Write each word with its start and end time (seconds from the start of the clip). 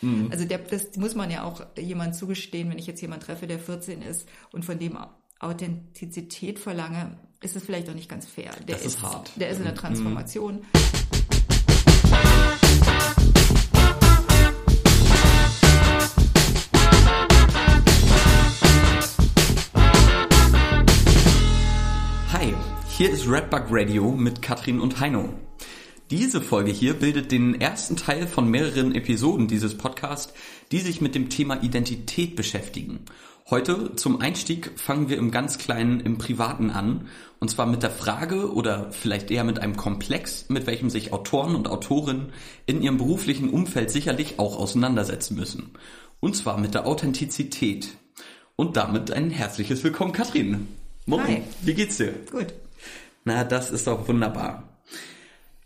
Mhm. 0.00 0.28
Also 0.30 0.44
der, 0.44 0.58
das 0.58 0.96
muss 0.96 1.14
man 1.14 1.30
ja 1.30 1.44
auch 1.44 1.64
jemand 1.76 2.14
zugestehen, 2.14 2.70
wenn 2.70 2.78
ich 2.78 2.86
jetzt 2.86 3.00
jemanden 3.00 3.24
treffe, 3.24 3.46
der 3.46 3.58
14 3.58 4.02
ist 4.02 4.28
und 4.52 4.64
von 4.64 4.78
dem 4.78 4.98
Authentizität 5.40 6.58
verlange, 6.58 7.18
ist 7.40 7.56
es 7.56 7.64
vielleicht 7.64 7.88
auch 7.88 7.94
nicht 7.94 8.08
ganz 8.08 8.26
fair. 8.26 8.50
Der 8.66 8.76
das 8.76 8.84
ist, 8.84 8.94
ist 8.96 9.02
hart. 9.02 9.30
Der 9.36 9.50
ist 9.50 9.58
in 9.58 9.64
der 9.64 9.72
mhm. 9.72 9.78
Transformation. 9.78 10.54
Mhm. 10.56 10.62
Hi, 22.32 22.54
hier 22.88 23.10
ist 23.10 23.28
Redbug 23.28 23.66
Radio 23.70 24.10
mit 24.12 24.42
Katrin 24.42 24.80
und 24.80 25.00
Heino. 25.00 25.47
Diese 26.10 26.40
Folge 26.40 26.70
hier 26.70 26.94
bildet 26.94 27.32
den 27.32 27.60
ersten 27.60 27.94
Teil 27.96 28.26
von 28.26 28.48
mehreren 28.50 28.94
Episoden 28.94 29.46
dieses 29.46 29.76
Podcasts, 29.76 30.32
die 30.72 30.78
sich 30.78 31.02
mit 31.02 31.14
dem 31.14 31.28
Thema 31.28 31.62
Identität 31.62 32.34
beschäftigen. 32.34 33.00
Heute 33.50 33.94
zum 33.94 34.22
Einstieg 34.22 34.72
fangen 34.76 35.10
wir 35.10 35.18
im 35.18 35.30
ganz 35.30 35.58
kleinen, 35.58 36.00
im 36.00 36.16
Privaten 36.16 36.70
an. 36.70 37.08
Und 37.40 37.50
zwar 37.50 37.66
mit 37.66 37.82
der 37.82 37.90
Frage 37.90 38.54
oder 38.54 38.90
vielleicht 38.90 39.30
eher 39.30 39.44
mit 39.44 39.58
einem 39.58 39.76
Komplex, 39.76 40.46
mit 40.48 40.66
welchem 40.66 40.88
sich 40.88 41.12
Autoren 41.12 41.54
und 41.54 41.68
Autorinnen 41.68 42.32
in 42.64 42.80
ihrem 42.80 42.96
beruflichen 42.96 43.50
Umfeld 43.50 43.90
sicherlich 43.90 44.38
auch 44.38 44.58
auseinandersetzen 44.58 45.36
müssen. 45.36 45.72
Und 46.20 46.36
zwar 46.36 46.58
mit 46.58 46.72
der 46.72 46.86
Authentizität. 46.86 47.90
Und 48.56 48.78
damit 48.78 49.10
ein 49.10 49.28
herzliches 49.28 49.84
Willkommen, 49.84 50.12
Katrin. 50.12 50.68
Hi. 51.10 51.42
Wie 51.60 51.74
geht's 51.74 51.98
dir? 51.98 52.14
Gut. 52.30 52.54
Na, 53.26 53.44
das 53.44 53.70
ist 53.70 53.86
doch 53.86 54.08
wunderbar. 54.08 54.67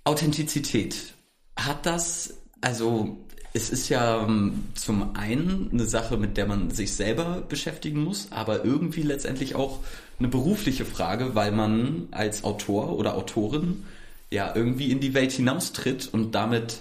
Authentizität. 0.05 1.15
Hat 1.57 1.87
das, 1.87 2.35
also 2.61 3.19
es 3.55 3.71
ist 3.71 3.89
ja 3.89 4.23
ähm, 4.23 4.65
zum 4.75 5.15
einen 5.15 5.71
eine 5.73 5.85
Sache, 5.85 6.17
mit 6.17 6.37
der 6.37 6.47
man 6.47 6.71
sich 6.71 6.93
selber 6.93 7.43
beschäftigen 7.43 8.03
muss, 8.03 8.29
aber 8.31 8.65
irgendwie 8.65 9.03
letztendlich 9.03 9.55
auch 9.55 9.81
eine 10.19 10.29
berufliche 10.29 10.85
Frage, 10.85 11.35
weil 11.35 11.53
man 11.53 12.09
als 12.11 12.45
Autor 12.45 12.99
oder 12.99 13.15
Autorin 13.17 13.85
ja 14.31 14.55
irgendwie 14.55 14.91
in 14.91 15.01
die 15.01 15.15
Welt 15.15 15.33
hinaustritt 15.33 16.09
und 16.11 16.35
damit, 16.35 16.81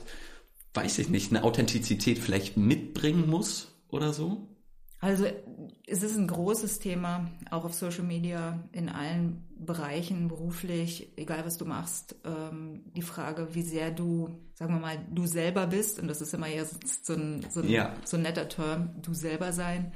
weiß 0.73 1.00
ich 1.00 1.09
nicht, 1.09 1.31
eine 1.31 1.44
Authentizität 1.44 2.19
vielleicht 2.19 2.56
mitbringen 2.56 3.30
muss 3.30 3.67
oder 3.89 4.13
so? 4.13 4.47
Also 5.02 5.25
es 5.88 6.03
ist 6.03 6.16
ein 6.16 6.27
großes 6.27 6.77
Thema, 6.77 7.31
auch 7.49 7.66
auf 7.66 7.73
Social 7.73 8.03
Media, 8.03 8.63
in 8.71 8.88
allen 8.88 9.44
Bereichen, 9.57 10.27
beruflich, 10.27 11.11
egal 11.17 11.44
was 11.44 11.57
du 11.57 11.66
machst. 11.66 12.16
Ähm, 12.23 12.83
die 12.95 13.02
Frage, 13.02 13.55
wie 13.55 13.63
sehr 13.63 13.89
du, 13.89 14.29
sagen 14.53 14.75
wir 14.75 14.79
mal, 14.79 15.03
du 15.09 15.25
selber 15.25 15.66
bist, 15.66 15.99
und 15.99 16.07
das 16.07 16.22
ist 16.22 16.35
immer 16.35 16.47
ja 16.47 16.66
so 16.66 17.13
ein, 17.13 17.44
so 17.49 17.61
ein, 17.61 17.69
ja. 17.69 17.95
so 18.05 18.17
ein 18.17 18.23
netter 18.23 18.47
Term, 18.47 18.91
du 19.02 19.16
selber 19.16 19.53
sein. 19.53 19.91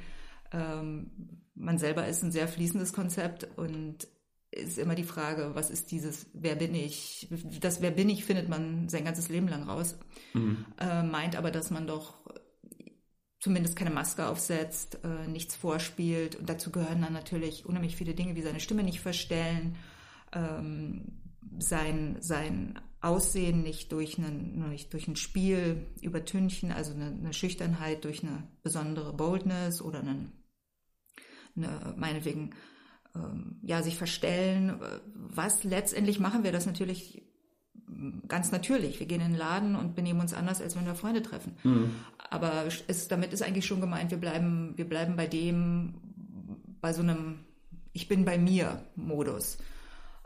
Ähm, 0.50 1.10
man 1.54 1.78
selber 1.78 2.08
ist 2.08 2.24
ein 2.24 2.32
sehr 2.32 2.48
fließendes 2.48 2.92
Konzept 2.92 3.46
und 3.56 4.08
ist 4.50 4.78
immer 4.78 4.96
die 4.96 5.04
Frage, 5.04 5.50
was 5.54 5.70
ist 5.70 5.92
dieses, 5.92 6.26
wer 6.32 6.56
bin 6.56 6.74
ich? 6.74 7.28
Das 7.60 7.80
Wer 7.80 7.90
bin 7.92 8.08
ich 8.08 8.24
findet 8.24 8.48
man 8.48 8.88
sein 8.88 9.04
ganzes 9.04 9.28
Leben 9.28 9.48
lang 9.48 9.64
raus. 9.64 9.98
Mhm. 10.34 10.64
Äh, 10.80 11.04
meint 11.04 11.36
aber, 11.36 11.50
dass 11.50 11.70
man 11.70 11.86
doch 11.86 12.18
zumindest 13.46 13.76
keine 13.76 13.92
Maske 13.92 14.26
aufsetzt, 14.26 14.98
äh, 15.04 15.28
nichts 15.28 15.54
vorspielt. 15.54 16.34
Und 16.34 16.50
dazu 16.50 16.72
gehören 16.72 17.00
dann 17.00 17.12
natürlich 17.12 17.64
unheimlich 17.64 17.94
viele 17.94 18.12
Dinge 18.12 18.34
wie 18.34 18.42
seine 18.42 18.58
Stimme 18.58 18.82
nicht 18.82 18.98
verstellen, 18.98 19.76
ähm, 20.32 21.12
sein, 21.60 22.16
sein 22.18 22.80
Aussehen 23.00 23.62
nicht 23.62 23.92
durch, 23.92 24.18
einen, 24.18 24.68
nicht 24.68 24.92
durch 24.92 25.06
ein 25.06 25.14
Spiel 25.14 25.86
übertünchen, 26.00 26.72
also 26.72 26.92
eine, 26.92 27.06
eine 27.06 27.32
Schüchternheit 27.32 28.04
durch 28.04 28.24
eine 28.24 28.42
besondere 28.64 29.12
Boldness 29.12 29.80
oder 29.80 30.00
einen, 30.00 30.32
eine, 31.54 31.94
meinetwegen 31.96 32.50
ähm, 33.14 33.60
ja, 33.62 33.80
sich 33.84 33.96
verstellen. 33.96 34.80
Was 35.14 35.62
letztendlich 35.62 36.18
machen 36.18 36.42
wir 36.42 36.50
das 36.50 36.66
natürlich 36.66 37.22
ganz 38.28 38.52
natürlich. 38.52 38.98
Wir 38.98 39.06
gehen 39.06 39.20
in 39.20 39.32
den 39.32 39.38
Laden 39.38 39.76
und 39.76 39.94
benehmen 39.94 40.20
uns 40.20 40.34
anders, 40.34 40.60
als 40.60 40.76
wenn 40.76 40.86
wir 40.86 40.94
Freunde 40.94 41.22
treffen. 41.22 41.56
Mhm. 41.62 41.90
Aber 42.30 42.64
es, 42.86 43.08
damit 43.08 43.32
ist 43.32 43.42
eigentlich 43.42 43.66
schon 43.66 43.80
gemeint, 43.80 44.10
wir 44.10 44.18
bleiben, 44.18 44.74
wir 44.76 44.88
bleiben 44.88 45.16
bei 45.16 45.26
dem, 45.26 45.94
bei 46.80 46.92
so 46.92 47.02
einem 47.02 47.40
Ich 47.92 48.08
bin 48.08 48.24
bei 48.24 48.38
mir 48.38 48.82
Modus. 48.96 49.58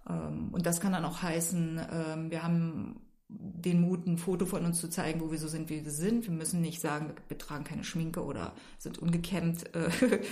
Ähm, 0.09 0.49
und 0.53 0.67
das 0.67 0.81
kann 0.81 0.93
dann 0.93 1.05
auch 1.05 1.23
heißen, 1.23 1.81
ähm, 1.93 2.31
wir 2.31 2.43
haben 2.43 3.01
den 3.33 3.81
Mut, 3.81 4.07
ein 4.07 4.19
Foto 4.19 4.45
von 4.45 4.65
uns 4.65 4.81
zu 4.81 4.89
zeigen, 4.89 5.21
wo 5.21 5.31
wir 5.31 5.39
so 5.39 5.47
sind, 5.47 5.71
wie 5.71 5.85
wir 5.85 5.91
sind. 5.93 6.27
Wir 6.27 6.35
müssen 6.35 6.61
nicht 6.61 6.81
sagen, 6.81 7.13
wir 7.29 7.39
tragen 7.39 7.63
keine 7.63 7.85
Schminke 7.85 8.25
oder 8.25 8.55
sind 8.79 8.99
ungekämmt. 8.99 9.65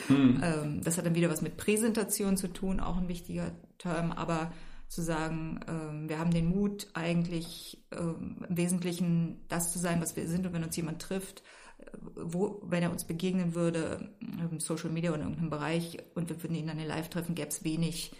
Hm. 0.09 0.81
Das 0.83 0.99
hat 0.99 1.07
dann 1.07 1.15
wieder 1.15 1.31
was 1.31 1.43
mit 1.43 1.57
Präsentation 1.57 2.37
zu 2.37 2.49
tun, 2.49 2.81
auch 2.81 2.97
ein 2.97 3.09
wichtiger 3.09 3.53
Term. 3.79 4.11
Aber 4.11 4.51
zu 4.89 5.03
sagen, 5.03 5.61
ähm, 5.69 6.09
wir 6.09 6.19
haben 6.19 6.33
den 6.33 6.49
Mut, 6.49 6.89
eigentlich 6.95 7.79
ähm, 7.93 8.45
im 8.49 8.57
Wesentlichen 8.57 9.41
das 9.49 9.73
zu 9.73 9.79
sein, 9.79 10.01
was 10.01 10.17
wir 10.17 10.27
sind. 10.27 10.47
Und 10.47 10.55
wenn 10.55 10.65
uns 10.65 10.77
jemand 10.77 11.01
trifft, 11.01 11.43
äh, 11.79 11.85
wo, 12.17 12.63
wenn 12.65 12.83
er 12.83 12.91
uns 12.91 13.05
begegnen 13.05 13.55
würde, 13.55 14.11
im 14.21 14.61
Social 14.61 14.91
Media 14.91 15.11
oder 15.11 15.21
in 15.21 15.29
irgendeinem 15.29 15.51
Bereich, 15.51 15.99
und 16.15 16.31
wir 16.31 16.43
würden 16.43 16.57
ihn 16.57 16.67
dann 16.67 16.79
in 16.79 16.87
Live 16.87 17.11
treffen, 17.11 17.35
gäbe 17.35 17.49
es 17.49 17.65
wenig, 17.65 18.13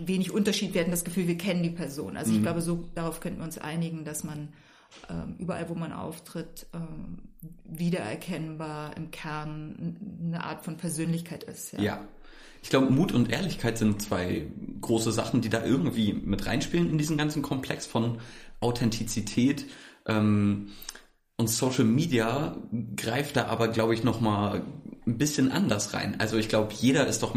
wenig 0.00 0.32
Unterschied. 0.32 0.74
Wir 0.74 0.80
hätten 0.80 0.90
das 0.90 1.04
Gefühl, 1.04 1.28
wir 1.28 1.38
kennen 1.38 1.62
die 1.62 1.70
Person. 1.70 2.16
Also 2.16 2.32
mhm. 2.32 2.38
ich 2.38 2.42
glaube, 2.42 2.60
so 2.60 2.88
darauf 2.94 3.20
könnten 3.20 3.38
wir 3.38 3.44
uns 3.44 3.58
einigen, 3.58 4.04
dass 4.04 4.24
man 4.24 4.48
ähm, 5.08 5.36
überall, 5.38 5.68
wo 5.68 5.74
man 5.74 5.92
auftritt, 5.92 6.66
ähm, 6.74 7.18
wiedererkennbar 7.64 8.96
im 8.96 9.10
Kern 9.10 9.96
eine 10.24 10.42
Art 10.42 10.64
von 10.64 10.76
Persönlichkeit 10.76 11.44
ist. 11.44 11.72
Ja. 11.72 11.80
ja. 11.80 12.08
Ich 12.66 12.70
glaube, 12.70 12.90
Mut 12.90 13.12
und 13.12 13.30
Ehrlichkeit 13.30 13.78
sind 13.78 14.02
zwei 14.02 14.44
große 14.80 15.12
Sachen, 15.12 15.40
die 15.40 15.48
da 15.48 15.64
irgendwie 15.64 16.12
mit 16.12 16.46
reinspielen 16.46 16.90
in 16.90 16.98
diesen 16.98 17.16
ganzen 17.16 17.40
Komplex 17.40 17.86
von 17.86 18.18
Authentizität. 18.58 19.66
Ähm, 20.04 20.70
und 21.36 21.48
Social 21.48 21.84
Media 21.84 22.56
greift 22.96 23.36
da 23.36 23.46
aber, 23.46 23.68
glaube 23.68 23.94
ich, 23.94 24.02
nochmal 24.02 24.64
ein 25.06 25.16
bisschen 25.16 25.52
anders 25.52 25.94
rein. 25.94 26.16
Also 26.18 26.38
ich 26.38 26.48
glaube, 26.48 26.74
jeder 26.76 27.06
ist 27.06 27.22
doch 27.22 27.36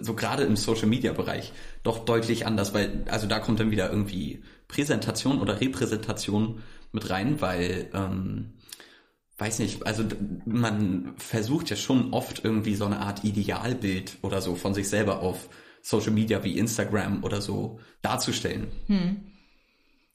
so 0.00 0.14
gerade 0.14 0.44
im 0.44 0.56
Social 0.56 0.88
Media 0.88 1.12
Bereich 1.12 1.52
doch 1.82 2.06
deutlich 2.06 2.46
anders, 2.46 2.72
weil, 2.72 3.04
also 3.10 3.26
da 3.26 3.38
kommt 3.38 3.60
dann 3.60 3.70
wieder 3.70 3.90
irgendwie 3.90 4.40
Präsentation 4.66 5.42
oder 5.42 5.60
Repräsentation 5.60 6.62
mit 6.90 7.10
rein, 7.10 7.42
weil 7.42 7.90
ähm, 7.92 8.54
weiß 9.40 9.58
nicht, 9.60 9.86
also 9.86 10.04
man 10.44 11.14
versucht 11.16 11.70
ja 11.70 11.76
schon 11.76 12.12
oft 12.12 12.44
irgendwie 12.44 12.74
so 12.74 12.84
eine 12.84 13.00
Art 13.00 13.24
Idealbild 13.24 14.18
oder 14.22 14.40
so 14.42 14.54
von 14.54 14.74
sich 14.74 14.88
selber 14.88 15.20
auf 15.20 15.48
Social 15.82 16.12
Media 16.12 16.44
wie 16.44 16.58
Instagram 16.58 17.24
oder 17.24 17.40
so 17.40 17.80
darzustellen. 18.02 18.68
Hm. 18.86 19.24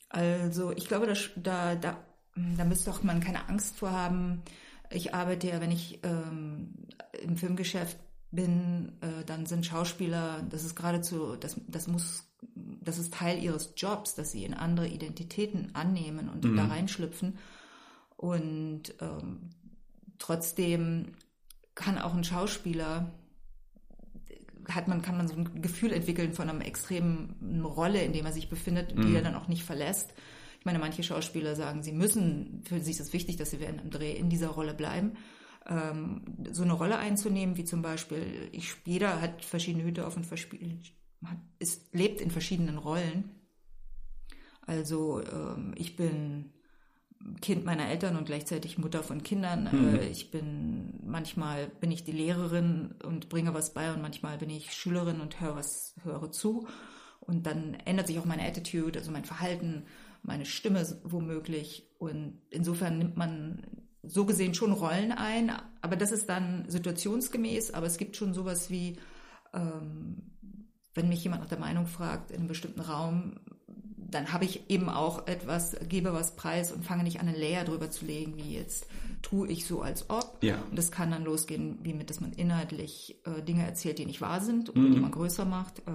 Also 0.10 0.72
ich 0.72 0.88
glaube, 0.88 1.08
da, 1.08 1.14
da, 1.36 1.76
da, 1.76 1.98
da 2.36 2.66
müsste 2.66 2.92
doch 2.92 3.04
man 3.04 3.20
keine 3.20 3.50
Angst 3.50 3.78
vor 3.78 3.92
haben. 3.92 4.44
Ich 4.92 5.16
arbeite 5.16 5.48
ja, 5.48 5.60
wenn 5.60 5.72
ich 5.72 6.00
ähm, 6.04 6.76
im 7.22 7.38
Filmgeschäft 7.38 7.98
bin, 8.32 8.94
äh, 9.02 9.26
dann 9.26 9.46
sind 9.48 9.66
Schauspieler, 9.66 10.44
das 10.50 10.64
ist 10.64 10.76
geradezu, 10.76 11.36
das, 11.36 11.60
das 11.68 11.88
muss, 11.88 12.28
das 12.54 13.00
ist 13.00 13.14
Teil 13.14 13.42
ihres 13.42 13.74
Jobs, 13.76 14.14
dass 14.14 14.32
sie 14.32 14.44
in 14.44 14.54
andere 14.54 14.88
Identitäten 14.88 15.74
annehmen 15.74 16.30
und 16.30 16.44
mhm. 16.44 16.58
da 16.58 16.66
reinschlüpfen. 16.66 17.38
Und 18.26 18.96
ähm, 19.02 19.52
trotzdem 20.18 21.12
kann 21.76 22.00
auch 22.00 22.16
ein 22.16 22.24
Schauspieler 22.24 23.12
hat 24.68 24.88
man, 24.88 25.04
kann 25.04 25.16
man 25.16 25.28
so 25.28 25.36
ein 25.36 25.62
Gefühl 25.62 25.94
entwickeln 25.94 26.34
von 26.34 26.50
einer 26.50 26.66
extremen 26.66 27.64
Rolle, 27.64 28.02
in 28.02 28.14
der 28.14 28.24
er 28.24 28.34
sich 28.34 28.50
befindet, 28.50 28.96
mhm. 28.96 29.06
die 29.06 29.16
er 29.16 29.22
dann 29.22 29.36
auch 29.36 29.48
nicht 29.48 29.64
verlässt. 29.64 30.12
Ich 30.60 30.66
meine, 30.66 30.80
manche 30.80 31.04
Schauspieler 31.04 31.56
sagen, 31.56 31.84
sie 31.84 31.92
müssen, 31.92 32.64
für 32.68 32.80
sie 32.80 32.90
ist 32.90 33.00
es 33.00 33.14
wichtig, 33.14 33.36
dass 33.36 33.52
sie 33.52 33.60
während 33.60 33.82
dem 33.82 33.92
Dreh 33.92 34.14
in 34.14 34.30
dieser 34.30 34.48
Rolle 34.48 34.74
bleiben. 34.74 35.18
Ähm, 35.68 36.24
so 36.52 36.64
eine 36.64 36.74
Rolle 36.74 36.98
einzunehmen, 36.98 37.58
wie 37.58 37.64
zum 37.64 37.84
Beispiel, 37.84 38.50
ich, 38.52 38.74
jeder 38.86 39.22
hat 39.22 39.46
verschiedene 39.46 39.84
Hüte 39.84 40.08
auf 40.08 40.18
und 40.18 40.26
hat, 40.32 41.38
ist, 41.60 41.94
lebt 41.94 42.22
in 42.22 42.32
verschiedenen 42.32 42.80
Rollen. 42.80 43.30
Also 44.62 45.22
ähm, 45.22 45.76
ich 45.78 45.96
bin 45.96 46.55
Kind 47.42 47.66
meiner 47.66 47.88
Eltern 47.88 48.18
und 48.18 48.26
gleichzeitig 48.26 48.78
Mutter 48.78 49.02
von 49.02 49.24
Kindern. 49.24 49.70
Mhm. 49.72 50.00
Ich 50.12 50.32
bin, 50.32 51.00
manchmal 51.06 51.68
bin 51.68 51.92
ich 51.92 52.04
die 52.04 52.12
Lehrerin 52.12 52.96
und 53.04 53.30
bringe 53.30 53.54
was 53.54 53.74
bei 53.74 53.92
und 53.92 54.02
manchmal 54.02 54.38
bin 54.38 54.50
ich 54.50 54.74
Schülerin 54.74 55.22
und 55.22 55.42
höre 55.42 55.56
was, 55.56 55.96
höre 56.04 56.32
zu. 56.32 56.68
Und 57.22 57.48
dann 57.48 57.74
ändert 57.86 58.08
sich 58.08 58.20
auch 58.20 58.26
meine 58.26 58.44
Attitude, 58.44 59.00
also 59.00 59.12
mein 59.12 59.26
Verhalten, 59.26 59.86
meine 60.22 60.46
Stimme 60.46 60.86
womöglich. 61.04 61.90
Und 61.98 62.42
insofern 62.52 63.00
nimmt 63.00 63.18
man 63.18 63.64
so 64.04 64.26
gesehen 64.26 64.54
schon 64.54 64.72
Rollen 64.72 65.12
ein, 65.12 65.52
aber 65.82 65.96
das 65.96 66.12
ist 66.12 66.30
dann 66.30 66.70
situationsgemäß, 66.70 67.74
aber 67.74 67.88
es 67.88 67.98
gibt 67.98 68.16
schon 68.16 68.34
sowas 68.34 68.70
wie, 68.70 68.98
ähm, 69.54 70.32
wenn 70.94 71.10
mich 71.10 71.24
jemand 71.24 71.42
nach 71.42 71.50
der 71.50 71.60
Meinung 71.60 71.88
fragt 71.88 72.32
in 72.32 72.38
einem 72.38 72.48
bestimmten 72.48 72.82
Raum, 72.82 73.40
dann 74.16 74.32
habe 74.32 74.46
ich 74.46 74.70
eben 74.70 74.88
auch 74.88 75.28
etwas, 75.28 75.76
gebe 75.90 76.14
was 76.14 76.36
preis 76.36 76.72
und 76.72 76.86
fange 76.86 77.04
nicht 77.04 77.20
an, 77.20 77.28
eine 77.28 77.38
Layer 77.38 77.66
drüber 77.66 77.92
zu 77.92 78.06
legen, 78.06 78.38
wie 78.38 78.56
jetzt 78.56 78.88
tue 79.22 79.50
ich 79.50 79.66
so, 79.66 79.82
als 79.82 80.10
ob. 80.10 80.42
Ja. 80.42 80.62
Und 80.70 80.78
das 80.78 80.92
kann 80.92 81.12
dann 81.12 81.26
losgehen, 81.26 81.80
wie 81.84 81.94
mit, 81.94 82.10
dass 82.10 82.22
man 82.22 82.32
inhaltlich 82.32 83.20
äh, 83.26 83.42
Dinge 83.42 83.66
erzählt, 83.66 84.00
die 84.00 84.06
nicht 84.06 84.22
wahr 84.22 84.40
sind 84.40 84.70
oder 84.70 84.90
die 84.90 85.00
man 85.00 85.12
größer 85.12 85.44
macht. 85.44 85.80
Äh, 85.80 85.92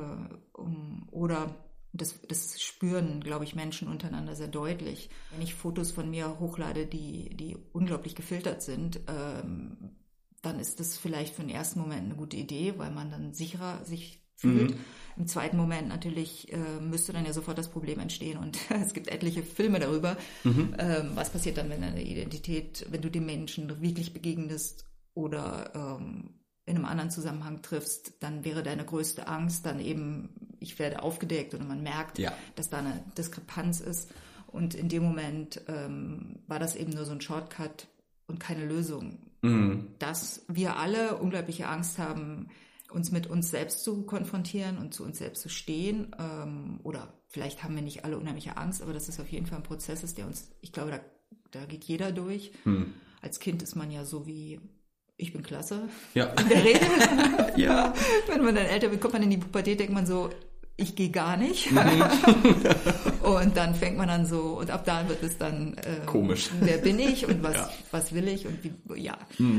um, 0.52 1.08
oder 1.10 1.54
das, 1.92 2.20
das 2.28 2.60
spüren, 2.60 3.20
glaube 3.20 3.44
ich, 3.44 3.54
Menschen 3.54 3.88
untereinander 3.88 4.36
sehr 4.36 4.48
deutlich. 4.48 5.08
Wenn 5.30 5.42
ich 5.42 5.54
Fotos 5.54 5.90
von 5.90 6.10
mir 6.10 6.38
hochlade, 6.38 6.86
die, 6.86 7.34
die 7.34 7.56
unglaublich 7.72 8.14
gefiltert 8.14 8.62
sind, 8.62 9.00
ähm, 9.08 9.96
dann 10.42 10.60
ist 10.60 10.78
das 10.78 10.98
vielleicht 10.98 11.34
für 11.34 11.42
den 11.42 11.50
ersten 11.50 11.80
Moment 11.80 12.04
eine 12.04 12.16
gute 12.16 12.36
Idee, 12.36 12.74
weil 12.76 12.90
man 12.90 13.10
dann 13.10 13.32
sicherer 13.32 13.84
sich 13.84 14.19
fühlt. 14.40 14.74
Im 15.16 15.26
zweiten 15.26 15.56
Moment 15.56 15.88
natürlich 15.88 16.52
äh, 16.52 16.56
müsste 16.80 17.12
dann 17.12 17.26
ja 17.26 17.32
sofort 17.32 17.58
das 17.58 17.68
Problem 17.68 17.98
entstehen 18.00 18.38
und 18.38 18.58
es 18.70 18.92
gibt 18.94 19.08
etliche 19.08 19.42
Filme 19.42 19.78
darüber. 19.78 20.16
Ähm, 20.44 21.10
was 21.14 21.30
passiert 21.30 21.58
dann, 21.58 21.68
wenn 21.70 21.82
deine 21.82 22.02
Identität, 22.02 22.86
wenn 22.90 23.02
du 23.02 23.10
dem 23.10 23.26
Menschen 23.26 23.68
wirklich 23.82 24.12
begegnest 24.14 24.84
oder 25.14 25.72
ähm, 26.00 26.30
in 26.66 26.76
einem 26.76 26.84
anderen 26.84 27.10
Zusammenhang 27.10 27.62
triffst, 27.62 28.14
dann 28.20 28.44
wäre 28.44 28.62
deine 28.62 28.84
größte 28.84 29.26
Angst 29.26 29.66
dann 29.66 29.80
eben, 29.80 30.28
ich 30.60 30.78
werde 30.78 31.02
aufgedeckt 31.02 31.52
oder 31.54 31.64
man 31.64 31.82
merkt, 31.82 32.18
Ja. 32.18 32.32
dass 32.54 32.70
da 32.70 32.78
eine 32.78 33.02
Diskrepanz 33.18 33.80
ist. 33.80 34.10
Und 34.46 34.74
in 34.74 34.88
dem 34.88 35.02
Moment 35.02 35.60
ähm, 35.68 36.36
war 36.46 36.58
das 36.58 36.76
eben 36.76 36.92
nur 36.92 37.04
so 37.04 37.12
ein 37.12 37.20
Shortcut 37.20 37.88
und 38.26 38.38
keine 38.40 38.64
Lösung. 38.66 39.18
Dass 39.98 40.44
wir 40.48 40.76
alle 40.76 41.16
unglaubliche 41.16 41.66
Angst 41.66 41.98
haben, 41.98 42.48
uns 42.92 43.10
mit 43.10 43.26
uns 43.26 43.50
selbst 43.50 43.84
zu 43.84 44.02
konfrontieren 44.02 44.78
und 44.78 44.94
zu 44.94 45.04
uns 45.04 45.18
selbst 45.18 45.42
zu 45.42 45.48
stehen. 45.48 46.14
Ähm, 46.18 46.80
oder 46.82 47.12
vielleicht 47.28 47.62
haben 47.62 47.74
wir 47.74 47.82
nicht 47.82 48.04
alle 48.04 48.18
unheimliche 48.18 48.56
Angst, 48.56 48.82
aber 48.82 48.92
dass 48.92 49.08
es 49.08 49.20
auf 49.20 49.28
jeden 49.28 49.46
Fall 49.46 49.58
ein 49.58 49.64
Prozess 49.64 50.02
ist, 50.02 50.18
der 50.18 50.26
uns, 50.26 50.50
ich 50.60 50.72
glaube, 50.72 50.90
da, 50.90 51.00
da 51.52 51.66
geht 51.66 51.84
jeder 51.84 52.12
durch. 52.12 52.52
Als 53.22 53.40
Kind 53.40 53.62
ist 53.62 53.76
man 53.76 53.90
ja 53.90 54.04
so 54.04 54.26
wie, 54.26 54.60
ich 55.16 55.32
bin 55.32 55.42
klasse. 55.42 55.88
Ja. 56.14 56.26
In 56.26 56.48
der 56.48 56.64
Regel. 56.64 56.88
Ja. 57.56 57.92
Wenn 58.28 58.44
man 58.44 58.54
dann 58.54 58.64
älter 58.64 58.90
wird, 58.90 59.00
kommt 59.00 59.14
man 59.14 59.24
in 59.24 59.30
die 59.30 59.36
Pubertät, 59.36 59.80
denkt 59.80 59.92
man 59.92 60.06
so, 60.06 60.30
ich 60.76 60.96
gehe 60.96 61.10
gar 61.10 61.36
nicht. 61.36 61.68
und 63.38 63.56
dann 63.56 63.74
fängt 63.74 63.96
man 63.96 64.08
an 64.10 64.26
so, 64.26 64.58
und 64.58 64.70
ab 64.70 64.84
da 64.84 65.08
wird 65.08 65.22
es 65.22 65.38
dann 65.38 65.76
ähm, 65.84 66.06
Komisch. 66.06 66.50
Wer 66.60 66.78
bin 66.78 66.98
ich 66.98 67.26
und 67.26 67.42
was, 67.42 67.54
Ja. 67.54 67.70
was 67.90 68.12
will 68.14 68.28
ich 68.28 68.46
und 68.46 68.58
wie, 68.64 68.72
ja. 69.00 69.16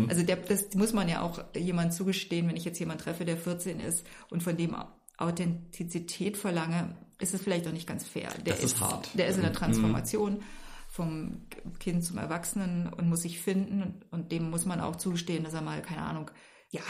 Also 0.09 0.23
der, 0.23 0.35
das 0.38 0.73
muss 0.75 0.94
man 0.94 1.07
ja 1.09 1.21
auch 1.21 1.44
jemand 1.56 1.94
zugestehen, 1.94 2.47
wenn 2.47 2.56
ich 2.56 2.65
jetzt 2.65 2.79
jemanden 2.79 3.03
treffe, 3.03 3.25
der 3.25 3.38
14 3.38 3.79
ist 3.79 4.06
und 4.29 4.44
von 4.44 4.56
dem 4.57 4.75
Authentizität 5.18 6.38
verlange, 6.38 6.95
ist 7.19 7.33
es 7.33 7.41
vielleicht 7.41 7.68
auch 7.68 7.71
nicht 7.71 7.88
ganz 7.88 8.03
fair. 8.07 8.29
Der 8.45 8.56
Das 8.56 8.63
ist 8.63 8.79
hart. 8.79 9.09
Der 9.13 9.27
ist 9.27 9.35
in 9.38 9.44
der 9.44 9.53
Transformation 9.53 10.41
vom 10.89 11.41
Kind 11.79 12.03
zum 12.03 12.17
Erwachsenen 12.17 12.91
und 12.91 13.07
muss 13.07 13.21
sich 13.21 13.39
finden 13.39 13.81
und, 13.83 14.06
und 14.12 14.31
dem 14.31 14.50
muss 14.50 14.65
man 14.65 14.81
auch 14.81 14.95
zugestehen, 14.97 15.44
dass 15.44 15.53
er 15.53 15.62
mal, 15.62 15.81
keine 15.81 16.01
Ahnung, 16.01 16.29
ja, 16.73 16.81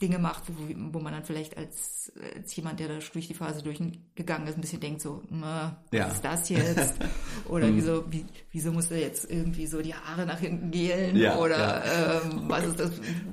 Dinge 0.00 0.18
macht, 0.18 0.44
wo, 0.48 0.94
wo 0.94 1.00
man 1.00 1.12
dann 1.12 1.24
vielleicht 1.24 1.56
als, 1.56 2.10
als 2.34 2.56
jemand, 2.56 2.80
der 2.80 2.88
da 2.88 2.94
durch 3.12 3.28
die 3.28 3.34
Phase 3.34 3.62
durchgegangen 3.62 4.48
ist, 4.48 4.54
ein 4.56 4.62
bisschen 4.62 4.80
denkt 4.80 5.02
so, 5.02 5.22
na, 5.28 5.82
was 5.90 5.98
Ja. 5.98 6.06
ist 6.08 6.24
das 6.24 6.48
jetzt? 6.48 6.94
Oder 7.48 7.74
wieso, 7.74 8.10
wie, 8.10 8.24
wieso 8.52 8.72
muss 8.72 8.90
er 8.90 9.00
jetzt 9.00 9.30
irgendwie 9.30 9.66
so 9.66 9.82
die 9.82 9.94
Haare 9.94 10.24
nach 10.24 10.38
hinten 10.40 10.70
gelen? 10.70 11.16
Ja, 11.16 11.36
Oder 11.36 11.84
Ähm, 12.24 12.44
was 12.48 12.64
ist 12.64 12.80
das? 12.80 12.90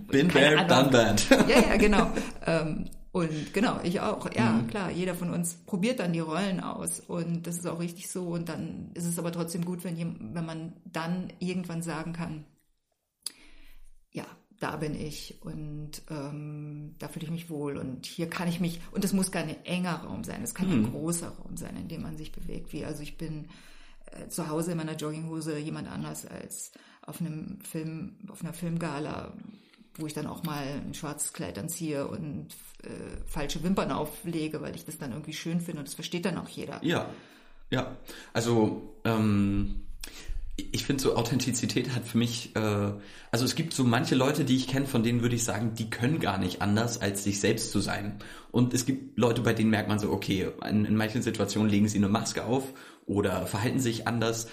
Keine 0.10 0.28
there, 0.34 0.68
done 0.68 0.90
that. 0.92 1.30
Ja, 1.48 1.60
ja, 1.70 1.78
genau. 1.78 2.12
ähm, 2.46 2.86
und 3.14 3.54
genau, 3.54 3.80
ich 3.84 4.02
auch. 4.02 4.30
Ja, 4.36 4.52
Mhm. 4.52 4.68
klar, 4.68 4.92
jeder 4.92 5.16
von 5.16 5.30
uns 5.32 5.56
probiert 5.66 6.02
dann 6.02 6.12
die 6.12 6.20
Rollen 6.20 6.60
aus 6.60 7.00
und 7.00 7.48
das 7.48 7.56
ist 7.60 7.66
auch 7.68 7.80
richtig 7.80 8.10
so. 8.10 8.26
Und 8.28 8.50
dann 8.50 8.92
ist 8.96 9.06
es 9.06 9.18
aber 9.18 9.32
trotzdem 9.32 9.64
gut, 9.64 9.86
wenn, 9.86 9.98
wenn 10.36 10.46
man 10.46 10.74
dann 10.92 11.32
irgendwann 11.40 11.82
sagen 11.82 12.12
kann, 12.12 12.34
ja, 12.34 12.44
da 14.60 14.76
bin 14.76 15.00
ich 15.00 15.36
und 15.42 16.02
ähm, 16.10 16.96
da 17.00 17.08
fühle 17.08 17.26
ich 17.26 17.32
mich 17.32 17.50
wohl 17.50 17.78
und 17.78 18.06
hier 18.06 18.30
kann 18.30 18.48
ich 18.48 18.60
mich, 18.60 18.82
und 18.92 19.06
es 19.06 19.14
muss 19.14 19.32
gar 19.32 19.44
ein 19.44 19.66
enger 19.66 20.04
Raum 20.04 20.24
sein, 20.24 20.42
es 20.44 20.56
kann 20.56 20.72
ein 20.72 20.92
großer 20.92 21.30
Raum 21.30 21.58
sein, 21.58 21.78
in 21.78 21.88
dem 21.88 22.02
man 22.02 22.18
sich 22.18 22.32
bewegt. 22.32 22.74
Wie, 22.74 22.84
also 22.84 23.04
ich 23.04 23.18
bin 23.18 23.48
äh, 24.12 24.28
zu 24.30 24.48
Hause 24.48 24.72
in 24.72 24.78
meiner 24.78 24.96
Jogginghose 24.96 25.58
jemand 25.58 25.88
anders 25.88 26.26
als 26.26 26.72
auf 27.02 27.22
einem 27.22 27.60
Film, 27.62 28.16
auf 28.30 28.42
einer 28.42 28.54
Filmgala, 28.54 29.34
wo 29.96 30.08
ich 30.08 30.14
dann 30.14 30.28
auch 30.28 30.44
mal 30.44 30.64
ein 30.64 30.94
schwarzes 30.94 31.34
Kleid 31.34 31.58
anziehe 31.58 32.08
und 32.08 32.48
äh, 32.84 33.28
falsche 33.28 33.64
Wimpern 33.64 33.92
auflege, 33.92 34.62
weil 34.62 34.76
ich 34.76 34.86
das 34.86 34.98
dann 34.98 35.12
irgendwie 35.12 35.34
schön 35.34 35.62
finde 35.62 35.80
und 35.80 35.88
das 35.88 35.96
versteht 35.96 36.26
dann 36.26 36.38
auch 36.38 36.50
jeder. 36.50 36.84
Ja, 36.84 37.10
ja. 37.70 37.96
Also 38.34 39.00
ähm, 39.04 39.87
ich 40.58 40.86
finde 40.86 41.04
so 41.04 41.16
Authentizität 41.16 41.96
hat 41.96 42.06
für 42.06 42.18
mich, 42.18 42.56
äh, 42.56 42.92
also 43.32 43.46
es 43.46 43.54
gibt 43.54 43.74
so 43.74 43.84
manche 43.84 44.16
Leute, 44.16 44.44
die 44.44 44.56
ich 44.56 44.68
kenne, 44.68 44.88
von 44.88 45.04
denen 45.04 45.22
würde 45.22 45.36
ich 45.36 45.44
sagen, 45.44 45.76
die 45.76 45.90
können 45.90 46.20
gar 46.20 46.40
nicht 46.40 46.62
anders, 46.62 47.00
als 47.00 47.24
sich 47.24 47.40
selbst 47.40 47.72
zu 47.72 47.80
sein. 47.80 48.18
Und 48.52 48.74
es 48.74 48.86
gibt 48.86 49.18
Leute, 49.20 49.42
bei 49.42 49.54
denen 49.54 49.70
merkt 49.70 49.88
man 49.88 50.00
so, 50.00 50.12
okay, 50.12 50.50
in, 50.68 50.86
in 50.86 50.96
manchen 50.96 51.22
Situationen 51.22 51.70
legen 51.70 51.88
sie 51.88 52.00
eine 52.00 52.10
Maske 52.10 52.44
auf 52.44 52.74
oder 53.06 53.46
verhalten 53.46 53.80
sich 53.80 54.08
anders. 54.08 54.48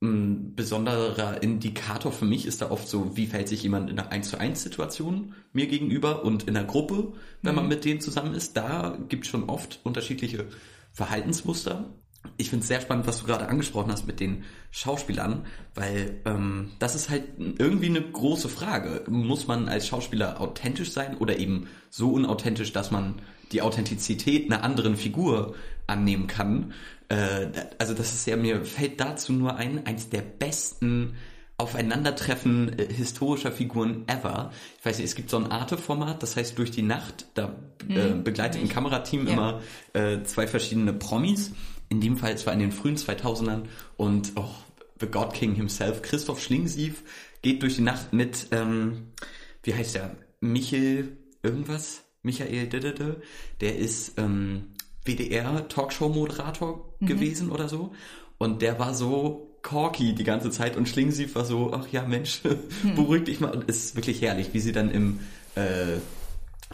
Ein 0.00 0.54
besonderer 0.54 1.42
Indikator 1.42 2.12
für 2.12 2.26
mich 2.26 2.46
ist 2.46 2.60
da 2.60 2.70
oft 2.70 2.86
so, 2.86 3.16
wie 3.16 3.26
verhält 3.26 3.48
sich 3.48 3.62
jemand 3.62 3.90
in 3.90 3.98
einer 3.98 4.12
1 4.12 4.28
zu 4.28 4.38
1 4.38 4.62
Situation 4.62 5.34
mir 5.52 5.66
gegenüber 5.66 6.24
und 6.24 6.44
in 6.44 6.54
der 6.54 6.64
Gruppe, 6.64 7.14
wenn 7.42 7.54
man 7.54 7.68
mit 7.68 7.84
denen 7.84 8.00
zusammen 8.00 8.34
ist. 8.34 8.56
Da 8.56 8.98
gibt 9.08 9.24
es 9.24 9.30
schon 9.30 9.48
oft 9.48 9.80
unterschiedliche 9.82 10.46
Verhaltensmuster. 10.92 11.94
Ich 12.36 12.50
finde 12.50 12.62
es 12.62 12.68
sehr 12.68 12.80
spannend, 12.80 13.06
was 13.06 13.20
du 13.20 13.26
gerade 13.26 13.48
angesprochen 13.48 13.90
hast 13.90 14.06
mit 14.06 14.20
den 14.20 14.44
Schauspielern, 14.70 15.46
weil 15.74 16.20
ähm, 16.24 16.70
das 16.78 16.94
ist 16.94 17.08
halt 17.08 17.24
irgendwie 17.38 17.86
eine 17.86 18.02
große 18.02 18.48
Frage. 18.48 19.04
Muss 19.08 19.46
man 19.46 19.68
als 19.68 19.86
Schauspieler 19.86 20.40
authentisch 20.40 20.90
sein 20.92 21.16
oder 21.16 21.38
eben 21.38 21.68
so 21.90 22.10
unauthentisch, 22.12 22.72
dass 22.72 22.90
man 22.90 23.20
die 23.52 23.62
Authentizität 23.62 24.50
einer 24.50 24.62
anderen 24.62 24.96
Figur 24.96 25.54
annehmen 25.86 26.26
kann? 26.26 26.72
Äh, 27.08 27.48
also 27.78 27.94
das 27.94 28.12
ist 28.12 28.26
ja, 28.26 28.36
mir 28.36 28.64
fällt 28.64 29.00
dazu 29.00 29.32
nur 29.32 29.56
ein, 29.56 29.86
eins 29.86 30.10
der 30.10 30.22
besten 30.22 31.14
Aufeinandertreffen 31.60 32.78
äh, 32.78 32.86
historischer 32.92 33.50
Figuren 33.50 34.04
ever. 34.06 34.52
Ich 34.78 34.86
weiß 34.86 34.98
nicht, 34.98 35.06
es 35.06 35.16
gibt 35.16 35.28
so 35.28 35.38
ein 35.38 35.50
Arte-Format, 35.50 36.22
das 36.22 36.36
heißt 36.36 36.56
Durch 36.56 36.70
die 36.70 36.82
Nacht, 36.82 37.26
da 37.34 37.56
äh, 37.88 38.14
begleitet 38.22 38.62
ein 38.62 38.68
Kamerateam 38.68 39.26
Ja. 39.26 39.32
immer 39.32 39.60
äh, 39.92 40.22
zwei 40.22 40.46
verschiedene 40.46 40.92
Promis. 40.92 41.52
In 41.88 42.00
dem 42.00 42.16
Fall 42.16 42.36
zwar 42.36 42.52
in 42.52 42.60
den 42.60 42.72
frühen 42.72 42.96
2000ern 42.96 43.62
und 43.96 44.32
oh, 44.36 44.50
The 45.00 45.06
God 45.06 45.32
King 45.32 45.54
himself, 45.54 46.02
Christoph 46.02 46.42
Schlingensief, 46.42 47.02
geht 47.42 47.62
durch 47.62 47.76
die 47.76 47.82
Nacht 47.82 48.12
mit, 48.12 48.48
ähm, 48.50 49.12
wie 49.62 49.74
heißt 49.74 49.94
der, 49.94 50.16
Michel 50.40 51.16
irgendwas? 51.42 52.02
Michael 52.22 52.66
Didede, 52.66 53.22
der 53.60 53.78
ist 53.78 54.18
ähm, 54.18 54.74
WDR-Talkshow-Moderator 55.04 56.94
gewesen 57.00 57.50
oder 57.50 57.68
so. 57.68 57.92
Und 58.38 58.60
der 58.60 58.78
war 58.78 58.92
so 58.92 59.58
corky 59.62 60.14
die 60.14 60.24
ganze 60.24 60.50
Zeit 60.50 60.76
und 60.76 60.88
Schlingensief 60.88 61.34
war 61.34 61.44
so, 61.44 61.72
ach 61.72 61.88
ja 61.88 62.04
Mensch, 62.04 62.42
beruhig 62.96 63.24
dich 63.24 63.40
mal. 63.40 63.50
Und 63.50 63.68
es 63.68 63.86
ist 63.86 63.96
wirklich 63.96 64.20
herrlich, 64.22 64.50
wie 64.52 64.60
sie 64.60 64.72
dann 64.72 64.90
im, 64.90 65.20
äh, 65.54 65.98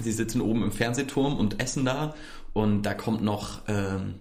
sie 0.01 0.13
sitzen 0.13 0.41
oben 0.41 0.63
im 0.63 0.73
Fernsehturm 0.73 1.37
und 1.37 1.61
essen 1.61 1.85
da 1.85 2.15
und 2.53 2.83
da 2.83 2.95
kommt 2.95 3.23
noch, 3.23 3.63
ähm, 3.69 4.15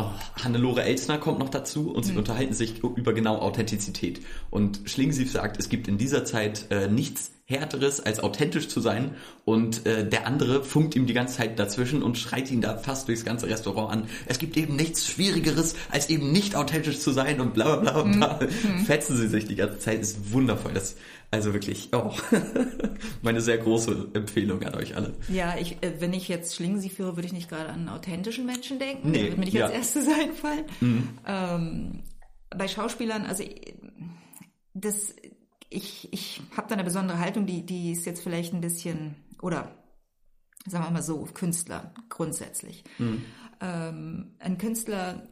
Oh, 0.00 0.42
Hannelore 0.42 0.82
Elsner 0.82 1.18
kommt 1.18 1.38
noch 1.38 1.50
dazu 1.50 1.92
und 1.92 2.04
sie 2.04 2.16
unterhalten 2.16 2.54
sich 2.54 2.82
über 2.82 3.12
genau 3.12 3.38
Authentizität. 3.38 4.20
Und 4.50 4.80
Schlingensief 4.86 5.30
sagt, 5.30 5.58
es 5.58 5.68
gibt 5.68 5.88
in 5.88 5.98
dieser 5.98 6.24
Zeit 6.24 6.66
äh, 6.70 6.88
nichts 6.88 7.32
Härteres, 7.50 8.00
als 8.00 8.20
authentisch 8.20 8.68
zu 8.68 8.80
sein. 8.80 9.16
Und 9.44 9.84
äh, 9.84 10.08
der 10.08 10.26
andere 10.26 10.62
funkt 10.62 10.94
ihm 10.94 11.06
die 11.06 11.12
ganze 11.12 11.36
Zeit 11.36 11.58
dazwischen 11.58 12.02
und 12.02 12.16
schreit 12.16 12.50
ihn 12.50 12.60
da 12.60 12.78
fast 12.78 13.08
durchs 13.08 13.24
ganze 13.24 13.48
Restaurant 13.48 13.92
an. 13.92 14.08
Es 14.26 14.38
gibt 14.38 14.56
eben 14.56 14.76
nichts 14.76 15.06
Schwierigeres, 15.06 15.74
als 15.90 16.08
eben 16.08 16.32
nicht 16.32 16.54
authentisch 16.54 17.00
zu 17.00 17.10
sein 17.10 17.40
und 17.40 17.52
bla 17.52 17.76
bla 17.76 18.02
bla. 18.02 18.34
bla. 18.34 18.48
Fetzen 18.86 19.16
sie 19.16 19.28
sich 19.28 19.46
die 19.46 19.56
ganze 19.56 19.78
Zeit. 19.80 20.00
ist 20.00 20.32
wundervoll. 20.32 20.72
Das, 20.72 20.96
also 21.32 21.52
wirklich, 21.52 21.90
oh, 21.92 22.12
meine 23.22 23.40
sehr 23.40 23.58
große 23.58 24.08
Empfehlung 24.14 24.62
an 24.62 24.76
euch 24.76 24.96
alle. 24.96 25.14
Ja, 25.28 25.56
ich, 25.58 25.82
äh, 25.82 26.00
wenn 26.00 26.12
ich 26.12 26.28
jetzt 26.28 26.54
Schlingensief 26.54 26.94
führe, 26.94 27.16
würde 27.16 27.26
ich 27.26 27.32
nicht 27.32 27.48
gerade 27.48 27.70
an 27.70 27.88
authentischen 27.88 28.46
Menschen 28.46 28.78
denken. 28.78 29.10
Nee, 29.10 29.24
wird 29.24 29.38
mir 29.38 29.44
nicht 29.44 29.54
ja. 29.54 29.66
als 29.66 29.74
erstes 29.74 30.06
einfallen. 30.20 30.64
Ähm, 31.26 32.02
bei 32.56 32.68
Schauspielern, 32.68 33.26
also 33.26 33.42
äh, 33.42 33.74
das, 34.74 35.14
ich, 35.70 36.12
ich 36.12 36.42
habe 36.56 36.68
da 36.68 36.74
eine 36.74 36.84
besondere 36.84 37.18
Haltung, 37.18 37.46
die, 37.46 37.64
die 37.64 37.92
ist 37.92 38.04
jetzt 38.04 38.22
vielleicht 38.22 38.52
ein 38.52 38.60
bisschen, 38.60 39.14
oder 39.40 39.70
sagen 40.66 40.84
wir 40.84 40.90
mal 40.90 41.02
so, 41.02 41.26
Künstler 41.32 41.94
grundsätzlich. 42.08 42.84
Ähm, 43.60 44.34
ein 44.40 44.58
Künstler 44.58 45.28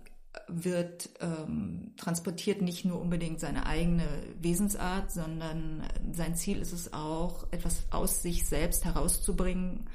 wird 0.47 1.11
ähm, 1.21 1.95
transportiert 1.97 2.63
nicht 2.63 2.85
nur 2.85 3.01
unbedingt 3.01 3.41
seine 3.41 3.67
eigene 3.67 4.07
Wesensart, 4.39 5.11
sondern 5.11 5.83
sein 6.13 6.37
Ziel 6.37 6.59
ist 6.59 6.73
es 6.73 6.93
auch, 6.93 7.51
etwas 7.51 7.87
aus 7.91 8.23
sich 8.23 8.47
selbst 8.47 8.85
herauszubringen, 8.85 9.89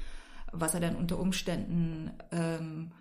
was 0.52 0.74
er 0.74 0.80
dann 0.80 0.96
unter 0.96 1.18
Umständen 1.18 2.10
ähm, 2.30 2.92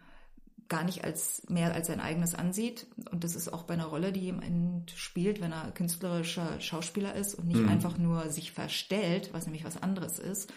gar 0.70 0.84
nicht 0.84 1.04
als 1.04 1.44
mehr 1.50 1.74
als 1.74 1.88
sein 1.88 2.00
eigenes 2.00 2.36
ansieht. 2.36 2.88
Und 3.12 3.24
das 3.24 3.36
ist 3.36 3.52
auch 3.52 3.64
bei 3.64 3.74
einer 3.74 3.86
Rolle, 3.86 4.12
die 4.12 4.22
jemand 4.22 4.92
spielt, 4.92 5.42
wenn 5.42 5.52
er 5.52 5.72
künstlerischer 5.72 6.60
Schauspieler 6.60 7.16
ist 7.16 7.36
und 7.36 7.48
nicht 7.48 7.62
mhm. 7.62 7.70
einfach 7.70 7.98
nur 7.98 8.30
sich 8.30 8.52
verstellt, 8.52 9.30
was 9.34 9.46
nämlich 9.46 9.66
was 9.66 9.82
anderes 9.82 10.20
ist, 10.20 10.52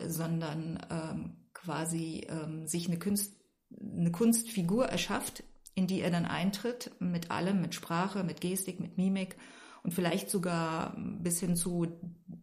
sondern 0.00 0.78
ähm, 0.90 1.36
quasi 1.54 2.26
ähm, 2.28 2.66
sich 2.66 2.88
eine, 2.88 2.98
Kunst, 2.98 3.34
eine 3.80 4.12
Kunstfigur 4.12 4.86
erschafft, 4.86 5.42
in 5.74 5.86
die 5.86 6.00
er 6.00 6.10
dann 6.10 6.24
eintritt, 6.24 6.90
mit 6.98 7.30
allem, 7.30 7.60
mit 7.60 7.74
Sprache, 7.74 8.24
mit 8.24 8.40
Gestik, 8.40 8.80
mit 8.80 8.96
Mimik 8.96 9.36
und 9.82 9.92
vielleicht 9.92 10.30
sogar 10.30 10.96
bis 10.96 11.40
hin 11.40 11.54
zu, 11.54 11.86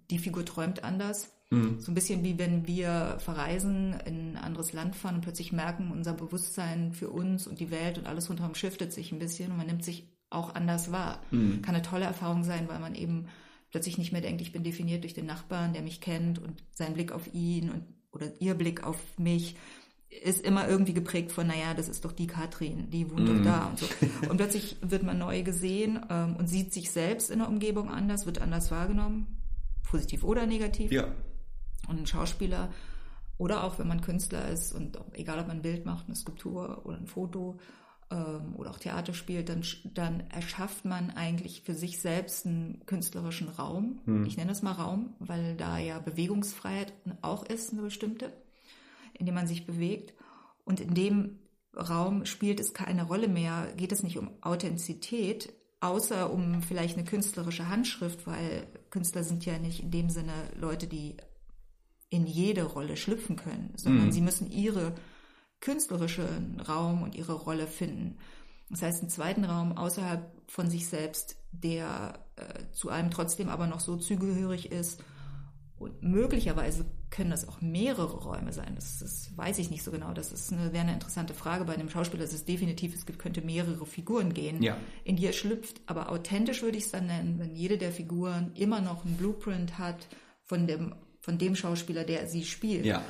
die 0.09 0.19
Figur 0.19 0.45
träumt 0.45 0.83
anders. 0.83 1.32
Mhm. 1.49 1.79
So 1.79 1.91
ein 1.91 1.95
bisschen 1.95 2.23
wie 2.23 2.37
wenn 2.37 2.67
wir 2.67 3.17
verreisen, 3.19 3.93
in 4.05 4.31
ein 4.31 4.37
anderes 4.37 4.73
Land 4.73 4.95
fahren 4.95 5.15
und 5.15 5.21
plötzlich 5.21 5.51
merken, 5.51 5.91
unser 5.91 6.13
Bewusstsein 6.13 6.93
für 6.93 7.09
uns 7.09 7.47
und 7.47 7.59
die 7.59 7.71
Welt 7.71 7.97
und 7.97 8.07
alles 8.07 8.29
rundherum 8.29 8.55
shiftet 8.55 8.93
sich 8.93 9.11
ein 9.11 9.19
bisschen 9.19 9.51
und 9.51 9.57
man 9.57 9.67
nimmt 9.67 9.83
sich 9.83 10.07
auch 10.29 10.55
anders 10.55 10.91
wahr. 10.91 11.21
Mhm. 11.31 11.61
Kann 11.61 11.75
eine 11.75 11.83
tolle 11.83 12.05
Erfahrung 12.05 12.43
sein, 12.43 12.67
weil 12.67 12.79
man 12.79 12.95
eben 12.95 13.27
plötzlich 13.69 13.97
nicht 13.97 14.11
mehr 14.11 14.21
denkt, 14.21 14.41
ich 14.41 14.51
bin 14.51 14.63
definiert 14.63 15.03
durch 15.03 15.13
den 15.13 15.25
Nachbarn, 15.25 15.73
der 15.73 15.81
mich 15.81 16.01
kennt 16.01 16.39
und 16.39 16.63
sein 16.71 16.93
Blick 16.93 17.11
auf 17.11 17.33
ihn 17.33 17.69
und 17.69 17.83
oder 18.11 18.31
ihr 18.39 18.53
Blick 18.53 18.83
auf 18.83 18.99
mich 19.17 19.55
ist 20.21 20.45
immer 20.45 20.67
irgendwie 20.67 20.93
geprägt 20.93 21.31
von, 21.31 21.47
naja, 21.47 21.73
das 21.73 21.89
ist 21.89 22.05
doch 22.05 22.11
die 22.11 22.27
Katrin, 22.27 22.89
die 22.91 23.09
wohnt 23.09 23.23
mm. 23.23 23.37
doch 23.37 23.43
da 23.43 23.65
und 23.65 23.79
so. 23.79 23.87
Und 24.29 24.37
plötzlich 24.37 24.77
wird 24.81 25.01
man 25.01 25.17
neu 25.17 25.41
gesehen 25.41 26.05
ähm, 26.09 26.35
und 26.35 26.47
sieht 26.47 26.71
sich 26.71 26.91
selbst 26.91 27.31
in 27.31 27.39
der 27.39 27.47
Umgebung 27.47 27.89
anders, 27.89 28.27
wird 28.27 28.39
anders 28.39 28.69
wahrgenommen, 28.69 29.25
positiv 29.83 30.23
oder 30.23 30.45
negativ. 30.45 30.91
Ja. 30.91 31.07
Und 31.87 31.99
ein 31.99 32.07
Schauspieler 32.07 32.71
oder 33.37 33.63
auch 33.63 33.79
wenn 33.79 33.87
man 33.87 34.01
Künstler 34.01 34.47
ist 34.47 34.73
und 34.73 34.97
egal 35.13 35.39
ob 35.39 35.47
man 35.47 35.57
ein 35.57 35.61
Bild 35.63 35.85
macht, 35.85 36.05
eine 36.05 36.15
Skulptur 36.15 36.85
oder 36.85 36.97
ein 36.97 37.07
Foto 37.07 37.59
ähm, 38.09 38.55
oder 38.55 38.71
auch 38.71 38.79
Theater 38.79 39.13
spielt, 39.13 39.49
dann, 39.49 39.63
dann 39.93 40.21
erschafft 40.29 40.85
man 40.85 41.09
eigentlich 41.09 41.63
für 41.63 41.73
sich 41.73 41.99
selbst 41.99 42.45
einen 42.45 42.85
künstlerischen 42.85 43.49
Raum. 43.49 43.99
Mm. 44.05 44.25
Ich 44.25 44.37
nenne 44.37 44.49
das 44.49 44.61
mal 44.61 44.71
Raum, 44.71 45.15
weil 45.19 45.55
da 45.57 45.77
ja 45.77 45.99
Bewegungsfreiheit 45.99 46.93
auch 47.21 47.43
ist, 47.45 47.73
eine 47.73 47.81
bestimmte 47.81 48.31
in 49.13 49.25
dem 49.25 49.35
man 49.35 49.47
sich 49.47 49.65
bewegt. 49.65 50.13
Und 50.65 50.79
in 50.79 50.93
dem 50.93 51.39
Raum 51.75 52.25
spielt 52.25 52.59
es 52.59 52.73
keine 52.73 53.03
Rolle 53.03 53.27
mehr, 53.27 53.73
geht 53.75 53.91
es 53.91 54.03
nicht 54.03 54.17
um 54.17 54.29
Authentizität, 54.41 55.53
außer 55.79 56.31
um 56.31 56.61
vielleicht 56.61 56.97
eine 56.97 57.05
künstlerische 57.05 57.67
Handschrift, 57.67 58.25
weil 58.27 58.67
Künstler 58.89 59.23
sind 59.23 59.45
ja 59.45 59.57
nicht 59.57 59.81
in 59.81 59.91
dem 59.91 60.09
Sinne 60.09 60.33
Leute, 60.59 60.87
die 60.87 61.17
in 62.13 62.27
jede 62.27 62.63
Rolle 62.63 62.95
schlüpfen 62.95 63.37
können, 63.37 63.73
sondern 63.75 64.05
mhm. 64.05 64.11
sie 64.11 64.21
müssen 64.21 64.51
ihre 64.51 64.93
künstlerischen 65.61 66.59
Raum 66.59 67.01
und 67.01 67.15
ihre 67.15 67.33
Rolle 67.33 67.65
finden. 67.65 68.17
Das 68.69 68.83
heißt, 68.83 69.01
einen 69.01 69.09
zweiten 69.09 69.45
Raum 69.45 69.75
außerhalb 69.75 70.31
von 70.47 70.69
sich 70.69 70.87
selbst, 70.87 71.37
der 71.51 72.19
äh, 72.35 72.71
zu 72.71 72.89
einem 72.89 73.09
trotzdem 73.09 73.49
aber 73.49 73.65
noch 73.65 73.79
so 73.79 73.97
zugehörig 73.97 74.71
ist 74.71 75.03
und 75.79 76.03
möglicherweise 76.03 76.85
können 77.09 77.31
das 77.31 77.47
auch 77.47 77.61
mehrere 77.61 78.17
Räume 78.23 78.53
sein. 78.53 78.73
Das, 78.75 78.99
das 78.99 79.35
weiß 79.35 79.57
ich 79.57 79.71
nicht 79.71 79.83
so 79.83 79.91
genau. 79.91 80.13
Das 80.13 80.31
ist 80.31 80.53
eine, 80.53 80.71
wäre 80.71 80.83
eine 80.83 80.93
interessante 80.93 81.33
Frage 81.33 81.65
bei 81.65 81.73
einem 81.73 81.89
Schauspieler. 81.89 82.23
Es 82.23 82.33
ist 82.33 82.47
definitiv, 82.47 82.95
es 82.95 83.07
gibt, 83.07 83.17
könnte 83.17 83.41
mehrere 83.41 83.85
Figuren 83.87 84.33
gehen, 84.33 84.61
ja. 84.61 84.77
in 85.03 85.15
die 85.15 85.25
er 85.25 85.33
schlüpft. 85.33 85.81
Aber 85.87 86.11
authentisch 86.11 86.61
würde 86.61 86.77
ich 86.77 86.85
es 86.85 86.91
dann 86.91 87.07
nennen, 87.07 87.39
wenn 87.39 87.55
jede 87.55 87.79
der 87.79 87.91
Figuren 87.91 88.51
immer 88.53 88.81
noch 88.81 89.03
einen 89.03 89.17
Blueprint 89.17 89.79
hat 89.79 90.07
von 90.43 90.67
dem, 90.67 90.95
von 91.23 91.37
dem 91.37 91.55
Schauspieler, 91.55 92.03
der 92.03 92.27
sie 92.27 92.43
spielt. 92.43 92.85
Ja. 92.85 93.01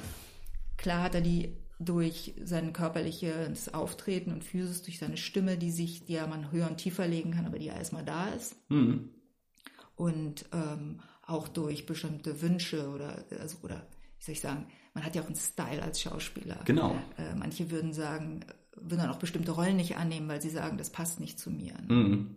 Klar 0.78 1.02
hat 1.02 1.16
er 1.16 1.22
die 1.22 1.58
durch 1.80 2.36
sein 2.44 2.72
körperliches 2.72 3.74
Auftreten 3.74 4.32
und 4.32 4.44
Physis, 4.44 4.84
durch 4.84 5.00
seine 5.00 5.18
Stimme, 5.18 5.58
die 5.58 5.72
sich, 5.72 6.06
die 6.06 6.14
ja 6.14 6.28
man 6.28 6.52
höher 6.52 6.70
und 6.70 6.78
tiefer 6.78 7.08
legen 7.08 7.32
kann, 7.32 7.48
aber 7.48 7.58
die 7.58 7.66
ja 7.66 7.74
erstmal 7.74 8.06
da 8.06 8.28
ist. 8.28 8.56
Mhm. 8.70 9.10
Und 9.96 10.46
ähm, 10.54 11.00
auch 11.26 11.48
durch 11.48 11.88
bestimmte 11.88 12.40
Wünsche 12.44 12.88
oder, 12.90 13.26
also, 13.40 13.58
oder 13.64 13.88
wie 14.20 14.24
soll 14.24 14.34
ich 14.34 14.42
sagen, 14.42 14.68
man 14.94 15.04
hat 15.04 15.16
ja 15.16 15.24
auch 15.24 15.28
einen 15.28 15.36
Style 15.36 15.82
als 15.82 16.00
Schauspieler. 16.00 16.60
Genau. 16.66 16.96
Äh, 17.18 17.34
manche 17.36 17.72
würden 17.72 17.94
sagen, 17.94 18.42
würden 18.76 19.00
dann 19.00 19.10
auch 19.10 19.18
bestimmte 19.20 19.52
Rollen 19.52 19.78
nicht 19.78 19.98
annehmen, 19.98 20.28
weil 20.28 20.42
sie 20.42 20.52
sagen, 20.52 20.78
das 20.78 20.92
passt 20.92 21.20
nicht 21.20 21.40
zu 21.40 21.50
mir. 21.50 21.74
Mhm. 21.88 22.36